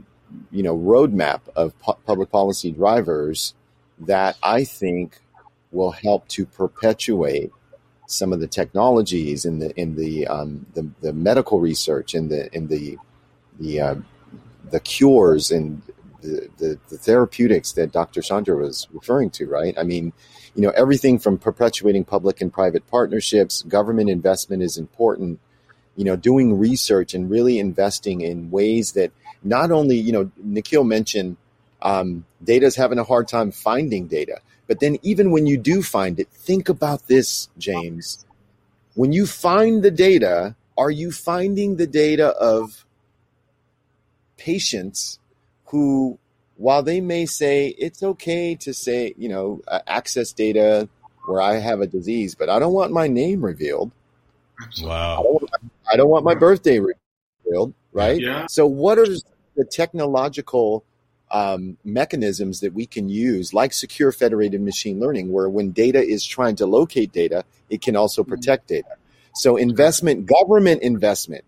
you 0.51 0.63
know 0.63 0.77
roadmap 0.77 1.41
of 1.55 1.77
pu- 1.79 1.97
public 2.05 2.31
policy 2.31 2.71
drivers 2.71 3.53
that 3.99 4.37
I 4.41 4.63
think 4.63 5.19
will 5.71 5.91
help 5.91 6.27
to 6.29 6.45
perpetuate 6.45 7.51
some 8.05 8.31
of 8.31 8.39
the 8.39 8.47
technologies 8.47 9.45
in 9.45 9.59
the 9.59 9.75
in 9.79 9.95
the 9.95 10.27
um, 10.27 10.65
the, 10.73 10.87
the 11.01 11.13
medical 11.13 11.59
research 11.59 12.13
in 12.13 12.29
the 12.29 12.53
in 12.55 12.67
the 12.67 12.97
the 13.59 13.81
uh, 13.81 13.95
the 14.69 14.79
cures 14.79 15.51
and 15.51 15.81
the, 16.23 16.49
the, 16.57 16.79
the, 16.89 16.97
therapeutics 16.97 17.73
that 17.73 17.91
Dr. 17.91 18.21
Chandra 18.21 18.55
was 18.55 18.87
referring 18.91 19.29
to, 19.31 19.45
right? 19.45 19.75
I 19.77 19.83
mean, 19.83 20.13
you 20.55 20.61
know, 20.61 20.71
everything 20.71 21.19
from 21.19 21.37
perpetuating 21.37 22.05
public 22.05 22.41
and 22.41 22.51
private 22.51 22.87
partnerships, 22.87 23.63
government 23.63 24.09
investment 24.09 24.63
is 24.63 24.77
important, 24.77 25.39
you 25.95 26.05
know, 26.05 26.15
doing 26.15 26.57
research 26.57 27.13
and 27.13 27.29
really 27.29 27.59
investing 27.59 28.21
in 28.21 28.49
ways 28.49 28.93
that 28.93 29.11
not 29.43 29.71
only, 29.71 29.97
you 29.97 30.11
know, 30.11 30.31
Nikhil 30.37 30.83
mentioned 30.83 31.37
um, 31.81 32.25
data 32.43 32.65
is 32.65 32.75
having 32.75 32.97
a 32.97 33.03
hard 33.03 33.27
time 33.27 33.51
finding 33.51 34.07
data. 34.07 34.39
But 34.67 34.79
then 34.79 34.97
even 35.01 35.31
when 35.31 35.45
you 35.45 35.57
do 35.57 35.83
find 35.83 36.19
it, 36.19 36.29
think 36.29 36.69
about 36.69 37.07
this, 37.07 37.49
James. 37.57 38.25
When 38.95 39.11
you 39.11 39.25
find 39.25 39.83
the 39.83 39.91
data, 39.91 40.55
are 40.77 40.91
you 40.91 41.11
finding 41.11 41.75
the 41.75 41.87
data 41.87 42.29
of 42.29 42.85
patients 44.37 45.19
who, 45.73 46.19
while 46.55 46.83
they 46.83 47.01
may 47.01 47.25
say 47.25 47.69
it's 47.79 48.03
okay 48.03 48.53
to 48.53 48.75
say, 48.75 49.15
you 49.17 49.27
know, 49.27 49.59
uh, 49.67 49.79
access 49.87 50.31
data 50.31 50.87
where 51.25 51.41
I 51.41 51.55
have 51.55 51.81
a 51.81 51.87
disease, 51.87 52.35
but 52.35 52.47
I 52.47 52.59
don't 52.59 52.73
want 52.73 52.91
my 52.91 53.07
name 53.07 53.43
revealed. 53.43 53.91
Wow. 54.83 55.13
I 55.19 55.23
don't, 55.23 55.33
want, 55.33 55.51
I 55.93 55.95
don't 55.95 56.09
want 56.09 56.25
my 56.25 56.35
birthday 56.35 56.79
revealed, 56.79 57.73
right? 57.91 58.21
Yeah. 58.21 58.45
So, 58.45 58.67
what 58.67 58.99
are 58.99 59.07
the 59.55 59.65
technological 59.65 60.85
um, 61.31 61.75
mechanisms 61.83 62.59
that 62.59 62.75
we 62.75 62.85
can 62.85 63.09
use, 63.09 63.51
like 63.51 63.73
secure 63.73 64.11
federated 64.11 64.61
machine 64.61 64.99
learning, 64.99 65.31
where 65.31 65.49
when 65.49 65.71
data 65.71 66.03
is 66.03 66.23
trying 66.23 66.55
to 66.57 66.67
locate 66.67 67.11
data, 67.11 67.45
it 67.71 67.81
can 67.81 67.95
also 67.95 68.21
mm-hmm. 68.21 68.29
protect 68.29 68.67
data. 68.67 68.95
So, 69.33 69.57
investment, 69.57 70.27
government 70.27 70.83
investment 70.83 71.45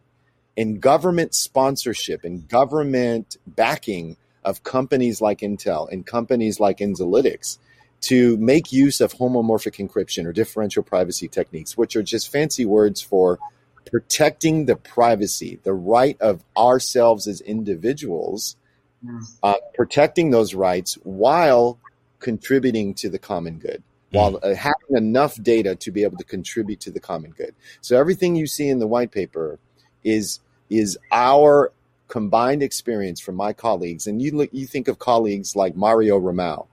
in 0.55 0.79
government 0.79 1.35
sponsorship 1.35 2.23
and 2.23 2.47
government 2.47 3.37
backing 3.45 4.17
of 4.43 4.63
companies 4.63 5.21
like 5.21 5.39
Intel 5.39 5.91
and 5.91 6.05
companies 6.05 6.59
like 6.59 6.77
Enzolytics 6.77 7.57
to 8.01 8.37
make 8.37 8.71
use 8.71 9.01
of 9.01 9.13
homomorphic 9.13 9.85
encryption 9.85 10.25
or 10.25 10.31
differential 10.31 10.83
privacy 10.83 11.27
techniques, 11.27 11.75
which 11.75 11.95
are 11.95 12.03
just 12.03 12.31
fancy 12.31 12.63
words 12.63 13.01
for 13.01 13.39
protecting 13.85 14.65
the 14.65 14.75
privacy, 14.75 15.59
the 15.63 15.73
right 15.73 16.19
of 16.21 16.43
ourselves 16.55 17.27
as 17.27 17.41
individuals, 17.41 18.55
hmm. 19.03 19.19
uh, 19.43 19.55
protecting 19.73 20.29
those 20.29 20.53
rights 20.53 20.95
while 21.03 21.79
contributing 22.19 22.93
to 22.93 23.09
the 23.09 23.19
common 23.19 23.57
good, 23.57 23.83
while 24.11 24.39
uh, 24.43 24.53
having 24.53 24.95
enough 24.95 25.41
data 25.41 25.75
to 25.75 25.91
be 25.91 26.03
able 26.03 26.17
to 26.17 26.23
contribute 26.23 26.79
to 26.79 26.91
the 26.91 26.99
common 26.99 27.31
good. 27.31 27.55
So 27.81 27.99
everything 27.99 28.35
you 28.35 28.47
see 28.47 28.69
in 28.69 28.79
the 28.79 28.87
white 28.87 29.11
paper 29.11 29.59
is 30.03 30.39
is 30.69 30.97
our 31.11 31.71
combined 32.07 32.63
experience 32.63 33.19
from 33.19 33.35
my 33.35 33.53
colleagues. 33.53 34.07
And 34.07 34.21
you 34.21 34.31
look, 34.31 34.49
you 34.51 34.65
think 34.65 34.87
of 34.87 34.99
colleagues 34.99 35.55
like 35.55 35.75
Mario 35.75 36.19
Romao. 36.19 36.67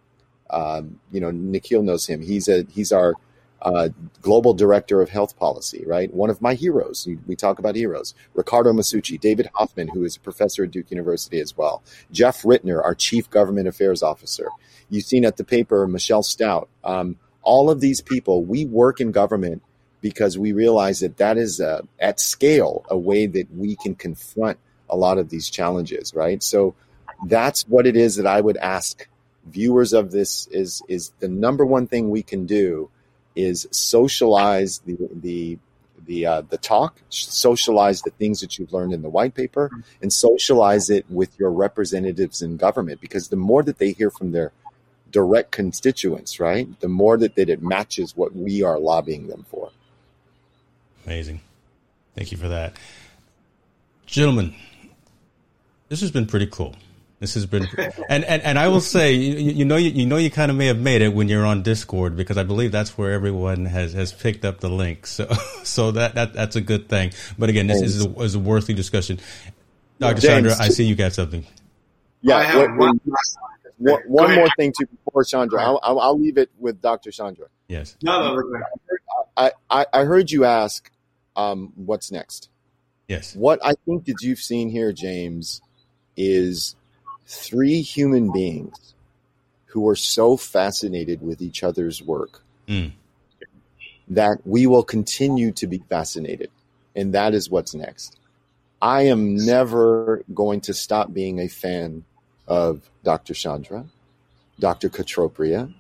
Um, 0.50 1.00
you 1.10 1.20
know, 1.20 1.30
Nikhil 1.30 1.82
knows 1.82 2.06
him. 2.06 2.20
He's 2.20 2.48
a 2.48 2.64
he's 2.70 2.92
our 2.92 3.14
uh, 3.62 3.88
global 4.20 4.52
director 4.54 5.00
of 5.00 5.08
health 5.08 5.38
policy, 5.38 5.84
right? 5.86 6.12
One 6.12 6.30
of 6.30 6.42
my 6.42 6.54
heroes. 6.54 7.08
We 7.26 7.36
talk 7.36 7.58
about 7.58 7.76
heroes. 7.76 8.14
Riccardo 8.34 8.72
Masucci, 8.72 9.18
David 9.20 9.48
Hoffman, 9.54 9.88
who 9.88 10.04
is 10.04 10.16
a 10.16 10.20
professor 10.20 10.64
at 10.64 10.72
Duke 10.72 10.90
University 10.90 11.38
as 11.40 11.56
well. 11.56 11.82
Jeff 12.10 12.42
Rittener, 12.42 12.82
our 12.82 12.94
chief 12.94 13.30
government 13.30 13.68
affairs 13.68 14.02
officer. 14.02 14.48
You've 14.90 15.04
seen 15.04 15.24
at 15.24 15.36
the 15.36 15.44
paper 15.44 15.86
Michelle 15.86 16.24
Stout. 16.24 16.68
Um, 16.84 17.16
all 17.42 17.70
of 17.70 17.80
these 17.80 18.00
people, 18.00 18.44
we 18.44 18.66
work 18.66 19.00
in 19.00 19.12
government 19.12 19.62
because 20.02 20.36
we 20.36 20.52
realize 20.52 21.00
that 21.00 21.16
that 21.16 21.38
is 21.38 21.60
uh, 21.60 21.80
at 21.98 22.20
scale 22.20 22.84
a 22.90 22.98
way 22.98 23.26
that 23.26 23.50
we 23.56 23.76
can 23.76 23.94
confront 23.94 24.58
a 24.90 24.96
lot 24.96 25.16
of 25.16 25.30
these 25.30 25.48
challenges, 25.48 26.12
right? 26.14 26.42
So 26.42 26.74
that's 27.26 27.62
what 27.62 27.86
it 27.86 27.96
is 27.96 28.16
that 28.16 28.26
I 28.26 28.40
would 28.40 28.58
ask 28.58 29.08
viewers 29.46 29.92
of 29.92 30.10
this 30.10 30.46
is 30.48 30.82
is 30.88 31.12
the 31.20 31.28
number 31.28 31.64
one 31.64 31.86
thing 31.86 32.10
we 32.10 32.22
can 32.22 32.46
do 32.46 32.90
is 33.34 33.66
socialize 33.70 34.80
the 34.80 34.98
the 35.14 35.58
the 36.04 36.26
uh, 36.26 36.42
the 36.42 36.58
talk, 36.58 37.00
socialize 37.08 38.02
the 38.02 38.10
things 38.10 38.40
that 38.40 38.58
you've 38.58 38.72
learned 38.72 38.92
in 38.92 39.02
the 39.02 39.08
white 39.08 39.34
paper, 39.34 39.70
and 40.00 40.12
socialize 40.12 40.90
it 40.90 41.06
with 41.08 41.38
your 41.38 41.50
representatives 41.50 42.42
in 42.42 42.56
government. 42.56 43.00
Because 43.00 43.28
the 43.28 43.36
more 43.36 43.62
that 43.62 43.78
they 43.78 43.92
hear 43.92 44.10
from 44.10 44.32
their 44.32 44.52
direct 45.10 45.52
constituents, 45.52 46.40
right, 46.40 46.68
the 46.80 46.88
more 46.88 47.16
that, 47.16 47.36
that 47.36 47.48
it 47.48 47.62
matches 47.62 48.16
what 48.16 48.34
we 48.34 48.62
are 48.62 48.78
lobbying 48.78 49.28
them 49.28 49.44
for. 49.48 49.70
Amazing. 51.06 51.40
Thank 52.14 52.32
you 52.32 52.38
for 52.38 52.48
that. 52.48 52.76
Gentlemen, 54.06 54.54
this 55.88 56.00
has 56.00 56.10
been 56.10 56.26
pretty 56.26 56.46
cool. 56.46 56.74
This 57.18 57.34
has 57.34 57.46
been, 57.46 57.68
and, 58.08 58.24
and, 58.24 58.42
and 58.42 58.58
I 58.58 58.68
will 58.68 58.80
say, 58.80 59.14
you, 59.14 59.52
you 59.52 59.64
know, 59.64 59.76
you, 59.76 59.90
you 59.90 60.06
know, 60.06 60.16
you 60.16 60.30
kind 60.30 60.50
of 60.50 60.56
may 60.56 60.66
have 60.66 60.78
made 60.78 61.02
it 61.02 61.14
when 61.14 61.28
you're 61.28 61.46
on 61.46 61.62
Discord 61.62 62.16
because 62.16 62.36
I 62.36 62.42
believe 62.42 62.72
that's 62.72 62.98
where 62.98 63.12
everyone 63.12 63.64
has, 63.66 63.92
has 63.92 64.12
picked 64.12 64.44
up 64.44 64.60
the 64.60 64.68
link. 64.68 65.06
So, 65.12 65.26
so 65.62 65.90
that, 65.92 66.14
that 66.14 66.32
that's 66.32 66.56
a 66.56 66.60
good 66.60 66.88
thing. 66.88 67.12
But 67.38 67.48
again, 67.48 67.66
this 67.66 67.80
is 67.80 68.04
a, 68.04 68.10
is 68.20 68.34
a 68.34 68.40
worthy 68.40 68.74
discussion. 68.74 69.20
Dr. 69.98 70.20
James, 70.20 70.24
Chandra, 70.24 70.56
I 70.58 70.68
see 70.68 70.84
you 70.84 70.94
got 70.94 71.12
something. 71.12 71.46
Yeah. 72.22 72.36
I 72.36 72.44
have 72.44 72.76
one, 72.76 73.00
one, 73.78 74.00
one 74.06 74.34
more 74.34 74.48
thing 74.56 74.72
too 74.76 74.86
before 75.04 75.22
Chandra. 75.24 75.62
I'll, 75.62 75.80
I'll, 75.82 76.00
I'll, 76.00 76.18
leave 76.18 76.38
it 76.38 76.50
with 76.58 76.80
Dr. 76.80 77.10
Chandra. 77.10 77.46
Yes. 77.68 77.96
No, 78.02 78.34
no, 78.34 78.42
I, 79.36 79.52
I, 79.70 79.86
I 79.92 80.04
heard 80.04 80.30
you 80.30 80.44
ask, 80.44 80.90
um, 81.36 81.72
what's 81.76 82.10
next? 82.10 82.48
Yes. 83.08 83.34
What 83.34 83.58
I 83.64 83.74
think 83.84 84.04
that 84.06 84.22
you've 84.22 84.38
seen 84.38 84.70
here, 84.70 84.92
James, 84.92 85.60
is 86.16 86.76
three 87.26 87.80
human 87.80 88.32
beings 88.32 88.94
who 89.66 89.88
are 89.88 89.96
so 89.96 90.36
fascinated 90.36 91.22
with 91.22 91.40
each 91.40 91.62
other's 91.62 92.02
work 92.02 92.42
mm. 92.68 92.92
that 94.08 94.38
we 94.44 94.66
will 94.66 94.84
continue 94.84 95.50
to 95.52 95.66
be 95.66 95.78
fascinated. 95.88 96.50
And 96.94 97.14
that 97.14 97.32
is 97.32 97.48
what's 97.48 97.74
next. 97.74 98.18
I 98.82 99.02
am 99.02 99.36
never 99.36 100.24
going 100.34 100.60
to 100.62 100.74
stop 100.74 101.12
being 101.14 101.38
a 101.38 101.48
fan 101.48 102.04
of 102.46 102.90
Dr. 103.04 103.32
Chandra, 103.32 103.86
Dr. 104.58 104.90
Cotropia, 104.90 105.72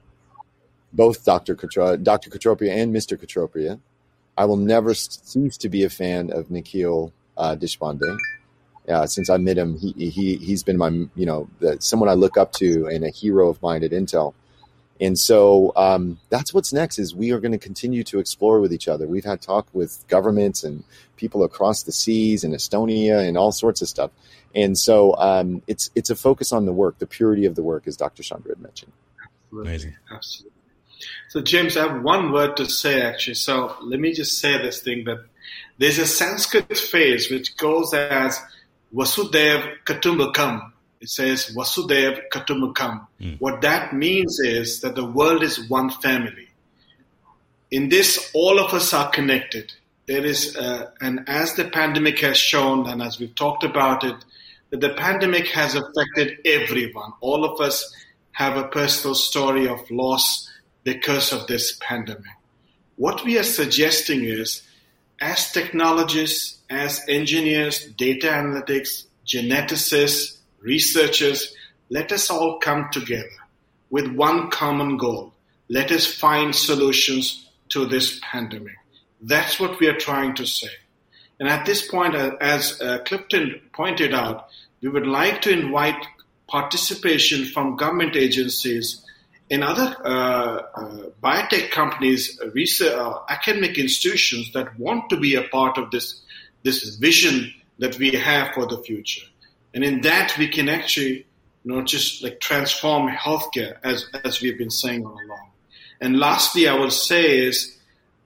both 0.92 1.24
Dr. 1.24 1.54
Katro- 1.56 2.02
Dr. 2.02 2.30
Cotropia 2.30 2.70
and 2.70 2.94
Mr. 2.94 3.16
Cotropia. 3.16 3.80
I 4.36 4.44
will 4.46 4.56
never 4.56 4.94
cease 4.94 5.56
to 5.58 5.68
be 5.68 5.84
a 5.84 5.90
fan 5.90 6.32
of 6.32 6.50
Nikhil 6.50 7.12
uh, 7.36 7.56
Deshpande 7.56 8.18
uh, 8.88 9.06
since 9.06 9.30
I 9.30 9.36
met 9.36 9.58
him, 9.58 9.78
he, 9.78 9.92
he, 10.10 10.36
he's 10.36 10.62
been 10.62 10.76
my, 10.76 10.88
you 10.88 11.26
know, 11.26 11.48
the, 11.60 11.76
someone 11.80 12.08
I 12.08 12.14
look 12.14 12.36
up 12.36 12.52
to 12.54 12.86
and 12.86 13.04
a 13.04 13.10
hero 13.10 13.48
of 13.48 13.62
mine 13.62 13.84
at 13.84 13.92
Intel. 13.92 14.34
And 15.00 15.18
so 15.18 15.72
um, 15.74 16.18
that's 16.28 16.54
what's 16.54 16.72
next 16.72 16.98
is 16.98 17.14
we 17.14 17.32
are 17.32 17.40
going 17.40 17.52
to 17.52 17.58
continue 17.58 18.04
to 18.04 18.18
explore 18.18 18.60
with 18.60 18.72
each 18.72 18.88
other. 18.88 19.06
We've 19.06 19.24
had 19.24 19.40
talk 19.40 19.66
with 19.72 20.04
governments 20.08 20.62
and 20.62 20.84
people 21.16 21.42
across 21.42 21.82
the 21.82 21.92
seas 21.92 22.44
and 22.44 22.54
Estonia 22.54 23.26
and 23.26 23.36
all 23.36 23.52
sorts 23.52 23.82
of 23.82 23.88
stuff. 23.88 24.10
And 24.54 24.78
so 24.78 25.16
um, 25.16 25.62
it's 25.66 25.90
it's 25.94 26.10
a 26.10 26.14
focus 26.14 26.52
on 26.52 26.66
the 26.66 26.72
work, 26.72 26.98
the 26.98 27.06
purity 27.06 27.46
of 27.46 27.54
the 27.54 27.62
work, 27.62 27.84
as 27.86 27.96
Dr. 27.96 28.22
Chandra 28.22 28.52
had 28.52 28.60
mentioned. 28.60 28.92
Absolutely. 29.24 29.70
Amazing. 29.70 29.96
Absolutely. 30.10 30.61
So 31.28 31.40
James, 31.40 31.76
I 31.76 31.88
have 31.88 32.02
one 32.02 32.32
word 32.32 32.56
to 32.58 32.66
say 32.66 33.02
actually. 33.02 33.34
So 33.34 33.76
let 33.82 34.00
me 34.00 34.12
just 34.12 34.38
say 34.38 34.58
this 34.58 34.82
thing 34.82 35.04
that 35.04 35.24
there's 35.78 35.98
a 35.98 36.06
Sanskrit 36.06 36.76
phrase 36.76 37.30
which 37.30 37.56
goes 37.56 37.92
as 37.94 38.40
Vasudhaiva 38.94 39.76
Kutumbakam. 39.84 40.70
It 41.00 41.08
says 41.08 41.54
Vasudhaiva 41.56 42.22
Kutumbakam. 42.32 43.06
Mm. 43.20 43.40
What 43.40 43.62
that 43.62 43.92
means 43.92 44.38
is 44.40 44.80
that 44.82 44.94
the 44.94 45.04
world 45.04 45.42
is 45.42 45.68
one 45.68 45.90
family. 45.90 46.48
In 47.70 47.88
this, 47.88 48.30
all 48.34 48.60
of 48.60 48.74
us 48.74 48.92
are 48.92 49.10
connected. 49.10 49.72
There 50.06 50.24
is, 50.24 50.56
uh, 50.56 50.90
and 51.00 51.24
as 51.26 51.54
the 51.54 51.64
pandemic 51.64 52.20
has 52.20 52.36
shown, 52.36 52.86
and 52.86 53.02
as 53.02 53.18
we've 53.18 53.34
talked 53.34 53.64
about 53.64 54.04
it, 54.04 54.16
that 54.70 54.80
the 54.80 54.90
pandemic 54.90 55.48
has 55.48 55.74
affected 55.74 56.38
everyone. 56.44 57.12
All 57.20 57.44
of 57.44 57.60
us 57.60 57.94
have 58.32 58.56
a 58.56 58.68
personal 58.68 59.14
story 59.14 59.68
of 59.68 59.80
loss 59.90 60.50
because 60.84 61.32
of 61.32 61.46
this 61.46 61.78
pandemic. 61.80 62.32
What 62.96 63.24
we 63.24 63.38
are 63.38 63.44
suggesting 63.44 64.24
is, 64.24 64.62
as 65.20 65.52
technologists, 65.52 66.58
as 66.68 67.00
engineers, 67.08 67.86
data 67.96 68.28
analytics, 68.28 69.04
geneticists, 69.26 70.38
researchers, 70.60 71.54
let 71.90 72.10
us 72.12 72.30
all 72.30 72.58
come 72.58 72.88
together 72.92 73.28
with 73.90 74.08
one 74.08 74.50
common 74.50 74.96
goal. 74.96 75.32
Let 75.68 75.90
us 75.92 76.06
find 76.06 76.54
solutions 76.54 77.50
to 77.70 77.86
this 77.86 78.18
pandemic. 78.22 78.76
That's 79.20 79.60
what 79.60 79.78
we 79.78 79.86
are 79.86 79.98
trying 79.98 80.34
to 80.36 80.46
say. 80.46 80.70
And 81.38 81.48
at 81.48 81.66
this 81.66 81.86
point, 81.88 82.14
uh, 82.14 82.36
as 82.40 82.80
uh, 82.80 82.98
Clifton 83.04 83.60
pointed 83.72 84.14
out, 84.14 84.48
we 84.80 84.88
would 84.88 85.06
like 85.06 85.42
to 85.42 85.50
invite 85.50 86.06
participation 86.48 87.44
from 87.46 87.76
government 87.76 88.16
agencies 88.16 89.01
and 89.52 89.62
other 89.62 89.94
uh, 90.02 90.62
uh, 90.74 91.10
biotech 91.22 91.70
companies, 91.70 92.40
uh, 92.42 92.50
research, 92.52 92.94
uh, 92.94 93.18
academic 93.28 93.76
institutions 93.76 94.50
that 94.54 94.78
want 94.78 95.10
to 95.10 95.16
be 95.18 95.34
a 95.34 95.42
part 95.42 95.76
of 95.76 95.90
this 95.90 96.22
this 96.64 96.96
vision 96.96 97.52
that 97.78 97.98
we 97.98 98.12
have 98.12 98.54
for 98.54 98.66
the 98.66 98.78
future. 98.78 99.26
And 99.74 99.84
in 99.84 100.00
that, 100.02 100.36
we 100.38 100.48
can 100.48 100.68
actually, 100.68 101.26
you 101.64 101.72
know, 101.72 101.82
just 101.82 102.22
like 102.22 102.40
transform 102.40 103.08
healthcare 103.10 103.76
as, 103.82 104.06
as 104.24 104.40
we've 104.40 104.56
been 104.56 104.70
saying 104.70 105.04
all 105.04 105.18
along. 105.26 105.50
And 106.00 106.18
lastly, 106.18 106.68
I 106.68 106.74
will 106.74 106.90
say 106.90 107.38
is 107.38 107.76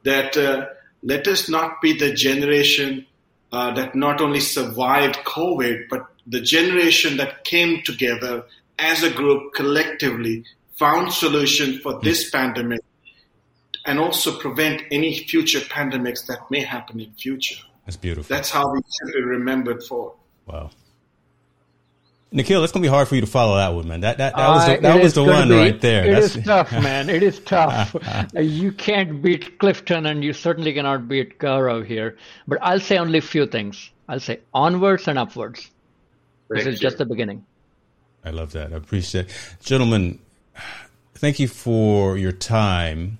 that 0.04 0.36
uh, 0.36 0.66
let 1.02 1.26
us 1.26 1.48
not 1.48 1.80
be 1.80 1.94
the 1.94 2.12
generation 2.12 3.06
uh, 3.52 3.74
that 3.74 3.94
not 3.94 4.20
only 4.20 4.40
survived 4.40 5.16
COVID, 5.24 5.88
but 5.88 6.06
the 6.26 6.40
generation 6.40 7.16
that 7.16 7.44
came 7.44 7.82
together 7.82 8.44
as 8.78 9.02
a 9.02 9.10
group 9.10 9.54
collectively, 9.54 10.44
found 10.76 11.12
solution 11.12 11.78
for 11.78 11.94
hmm. 11.94 12.04
this 12.04 12.30
pandemic, 12.30 12.80
and 13.84 13.98
also 13.98 14.38
prevent 14.38 14.82
any 14.90 15.14
future 15.14 15.60
pandemics 15.60 16.26
that 16.26 16.50
may 16.50 16.60
happen 16.60 17.00
in 17.00 17.12
future. 17.12 17.62
That's 17.84 17.96
beautiful. 17.96 18.34
That's 18.34 18.50
how 18.50 18.72
we 18.72 18.80
should 18.80 19.14
be 19.14 19.22
remembered 19.22 19.82
for. 19.84 20.14
Wow. 20.46 20.70
Nikhil, 22.32 22.60
that's 22.60 22.72
gonna 22.72 22.82
be 22.82 22.88
hard 22.88 23.06
for 23.06 23.14
you 23.14 23.20
to 23.20 23.26
follow 23.26 23.56
that 23.56 23.72
one, 23.72 23.86
man. 23.86 24.00
That 24.00 24.18
that, 24.18 24.36
that 24.36 24.48
was 24.48 24.66
the, 24.66 24.78
uh, 24.78 24.80
that 24.80 25.02
was 25.02 25.14
the 25.14 25.22
one 25.22 25.48
be, 25.48 25.54
right 25.54 25.80
there. 25.80 26.04
It 26.04 26.10
That's, 26.12 26.36
is 26.36 26.44
tough, 26.44 26.72
man. 26.72 27.08
It 27.08 27.22
is 27.22 27.38
tough. 27.46 27.94
Uh, 27.94 28.40
you 28.40 28.72
can't 28.72 29.22
beat 29.22 29.58
Clifton, 29.58 30.06
and 30.06 30.24
you 30.24 30.32
certainly 30.32 30.74
cannot 30.74 31.08
beat 31.08 31.38
Gaurav 31.38 31.86
here. 31.86 32.16
But 32.48 32.58
I'll 32.60 32.80
say 32.80 32.98
only 32.98 33.18
a 33.18 33.22
few 33.22 33.46
things. 33.46 33.90
I'll 34.08 34.20
say 34.20 34.40
onwards 34.52 35.06
and 35.06 35.18
upwards. 35.18 35.70
Thank 36.48 36.64
this 36.64 36.74
is 36.74 36.82
you. 36.82 36.88
just 36.88 36.98
the 36.98 37.06
beginning. 37.06 37.46
I 38.24 38.30
love 38.30 38.52
that. 38.52 38.72
I 38.72 38.76
appreciate, 38.76 39.26
it. 39.26 39.56
gentlemen. 39.62 40.18
Thank 41.14 41.38
you 41.40 41.48
for 41.48 42.18
your 42.18 42.32
time, 42.32 43.18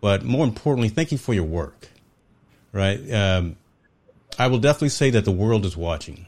but 0.00 0.24
more 0.24 0.44
importantly, 0.44 0.88
thank 0.88 1.12
you 1.12 1.18
for 1.18 1.34
your 1.34 1.44
work. 1.44 1.88
Right. 2.72 3.12
Um, 3.12 3.56
I 4.38 4.46
will 4.48 4.58
definitely 4.58 4.90
say 4.90 5.10
that 5.10 5.24
the 5.24 5.32
world 5.32 5.64
is 5.64 5.76
watching. 5.76 6.26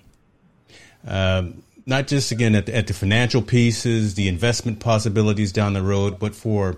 Um, 1.06 1.62
not 1.86 2.06
just 2.06 2.30
again 2.30 2.54
at 2.54 2.66
the, 2.66 2.76
at 2.76 2.86
the, 2.86 2.94
financial 2.94 3.42
pieces, 3.42 4.14
the 4.14 4.28
investment 4.28 4.80
possibilities 4.80 5.52
down 5.52 5.72
the 5.72 5.82
road, 5.82 6.18
but 6.18 6.34
for 6.34 6.76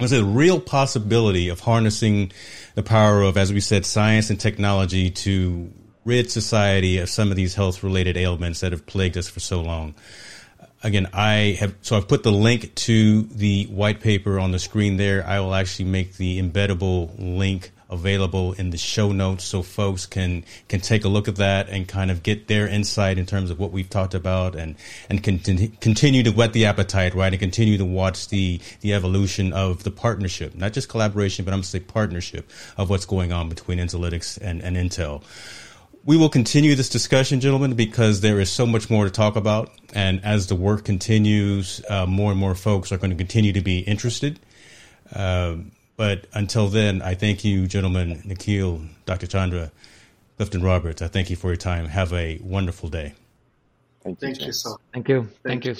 was 0.00 0.12
a 0.12 0.24
real 0.24 0.60
possibility 0.60 1.48
of 1.48 1.60
harnessing 1.60 2.32
the 2.74 2.82
power 2.82 3.22
of, 3.22 3.36
as 3.36 3.52
we 3.52 3.60
said, 3.60 3.84
science 3.84 4.30
and 4.30 4.40
technology 4.40 5.10
to 5.10 5.70
rid 6.04 6.30
society 6.30 6.98
of 6.98 7.08
some 7.08 7.30
of 7.30 7.36
these 7.36 7.54
health 7.54 7.82
related 7.82 8.16
ailments 8.16 8.60
that 8.60 8.72
have 8.72 8.86
plagued 8.86 9.16
us 9.16 9.28
for 9.28 9.40
so 9.40 9.60
long. 9.60 9.94
Again, 10.84 11.08
I 11.12 11.56
have, 11.60 11.76
so 11.82 11.96
I've 11.96 12.08
put 12.08 12.24
the 12.24 12.32
link 12.32 12.74
to 12.74 13.22
the 13.22 13.66
white 13.66 14.00
paper 14.00 14.40
on 14.40 14.50
the 14.50 14.58
screen 14.58 14.96
there. 14.96 15.24
I 15.24 15.38
will 15.38 15.54
actually 15.54 15.84
make 15.84 16.16
the 16.16 16.42
embeddable 16.42 17.14
link 17.18 17.70
available 17.92 18.54
in 18.54 18.70
the 18.70 18.78
show 18.78 19.12
notes 19.12 19.44
so 19.44 19.62
folks 19.62 20.06
can 20.06 20.42
can 20.66 20.80
take 20.80 21.04
a 21.04 21.08
look 21.08 21.28
at 21.28 21.36
that 21.36 21.68
and 21.68 21.86
kind 21.86 22.10
of 22.10 22.22
get 22.22 22.48
their 22.48 22.66
insight 22.66 23.18
in 23.18 23.26
terms 23.26 23.50
of 23.50 23.58
what 23.60 23.70
we've 23.70 23.90
talked 23.90 24.14
about 24.14 24.56
and 24.56 24.74
and 25.10 25.22
continue 25.22 25.68
continue 25.80 26.22
to 26.22 26.30
whet 26.30 26.54
the 26.54 26.64
appetite 26.64 27.14
right 27.14 27.34
and 27.34 27.38
continue 27.38 27.76
to 27.76 27.84
watch 27.84 28.28
the 28.28 28.58
the 28.80 28.94
evolution 28.94 29.52
of 29.52 29.84
the 29.84 29.90
partnership 29.90 30.54
not 30.54 30.72
just 30.72 30.88
collaboration 30.88 31.44
but 31.44 31.50
I'm 31.50 31.58
going 31.58 31.64
to 31.64 31.68
say 31.68 31.80
partnership 31.80 32.50
of 32.78 32.88
what's 32.88 33.04
going 33.04 33.30
on 33.30 33.50
between 33.50 33.78
Enzolytics 33.78 34.38
and, 34.40 34.62
and 34.62 34.74
Intel 34.74 35.22
we 36.04 36.16
will 36.16 36.28
continue 36.28 36.74
this 36.74 36.88
discussion, 36.88 37.40
gentlemen, 37.40 37.74
because 37.74 38.20
there 38.20 38.40
is 38.40 38.50
so 38.50 38.66
much 38.66 38.90
more 38.90 39.04
to 39.04 39.10
talk 39.10 39.36
about. 39.36 39.70
And 39.94 40.24
as 40.24 40.48
the 40.48 40.56
work 40.56 40.84
continues, 40.84 41.82
uh, 41.88 42.06
more 42.06 42.30
and 42.30 42.40
more 42.40 42.54
folks 42.54 42.90
are 42.92 42.98
going 42.98 43.10
to 43.10 43.16
continue 43.16 43.52
to 43.52 43.60
be 43.60 43.80
interested. 43.80 44.40
Um, 45.14 45.72
but 45.96 46.26
until 46.32 46.68
then, 46.68 47.02
I 47.02 47.14
thank 47.14 47.44
you, 47.44 47.66
gentlemen, 47.66 48.22
Nikhil, 48.24 48.82
Dr. 49.06 49.26
Chandra. 49.26 49.70
Clifton 50.42 50.62
Roberts, 50.62 51.02
I 51.02 51.06
thank 51.06 51.30
you 51.30 51.36
for 51.36 51.48
your 51.48 51.56
time. 51.56 51.86
Have 51.86 52.12
a 52.12 52.40
wonderful 52.42 52.88
day. 52.88 53.14
Thank 54.02 54.20
you. 54.20 54.26
Thank 54.26 54.46
you 54.46 54.52
so. 54.52 54.76
Thank 54.92 55.08
you. 55.08 55.28
Thank, 55.44 55.62
Thank 55.62 55.64
you. 55.66 55.76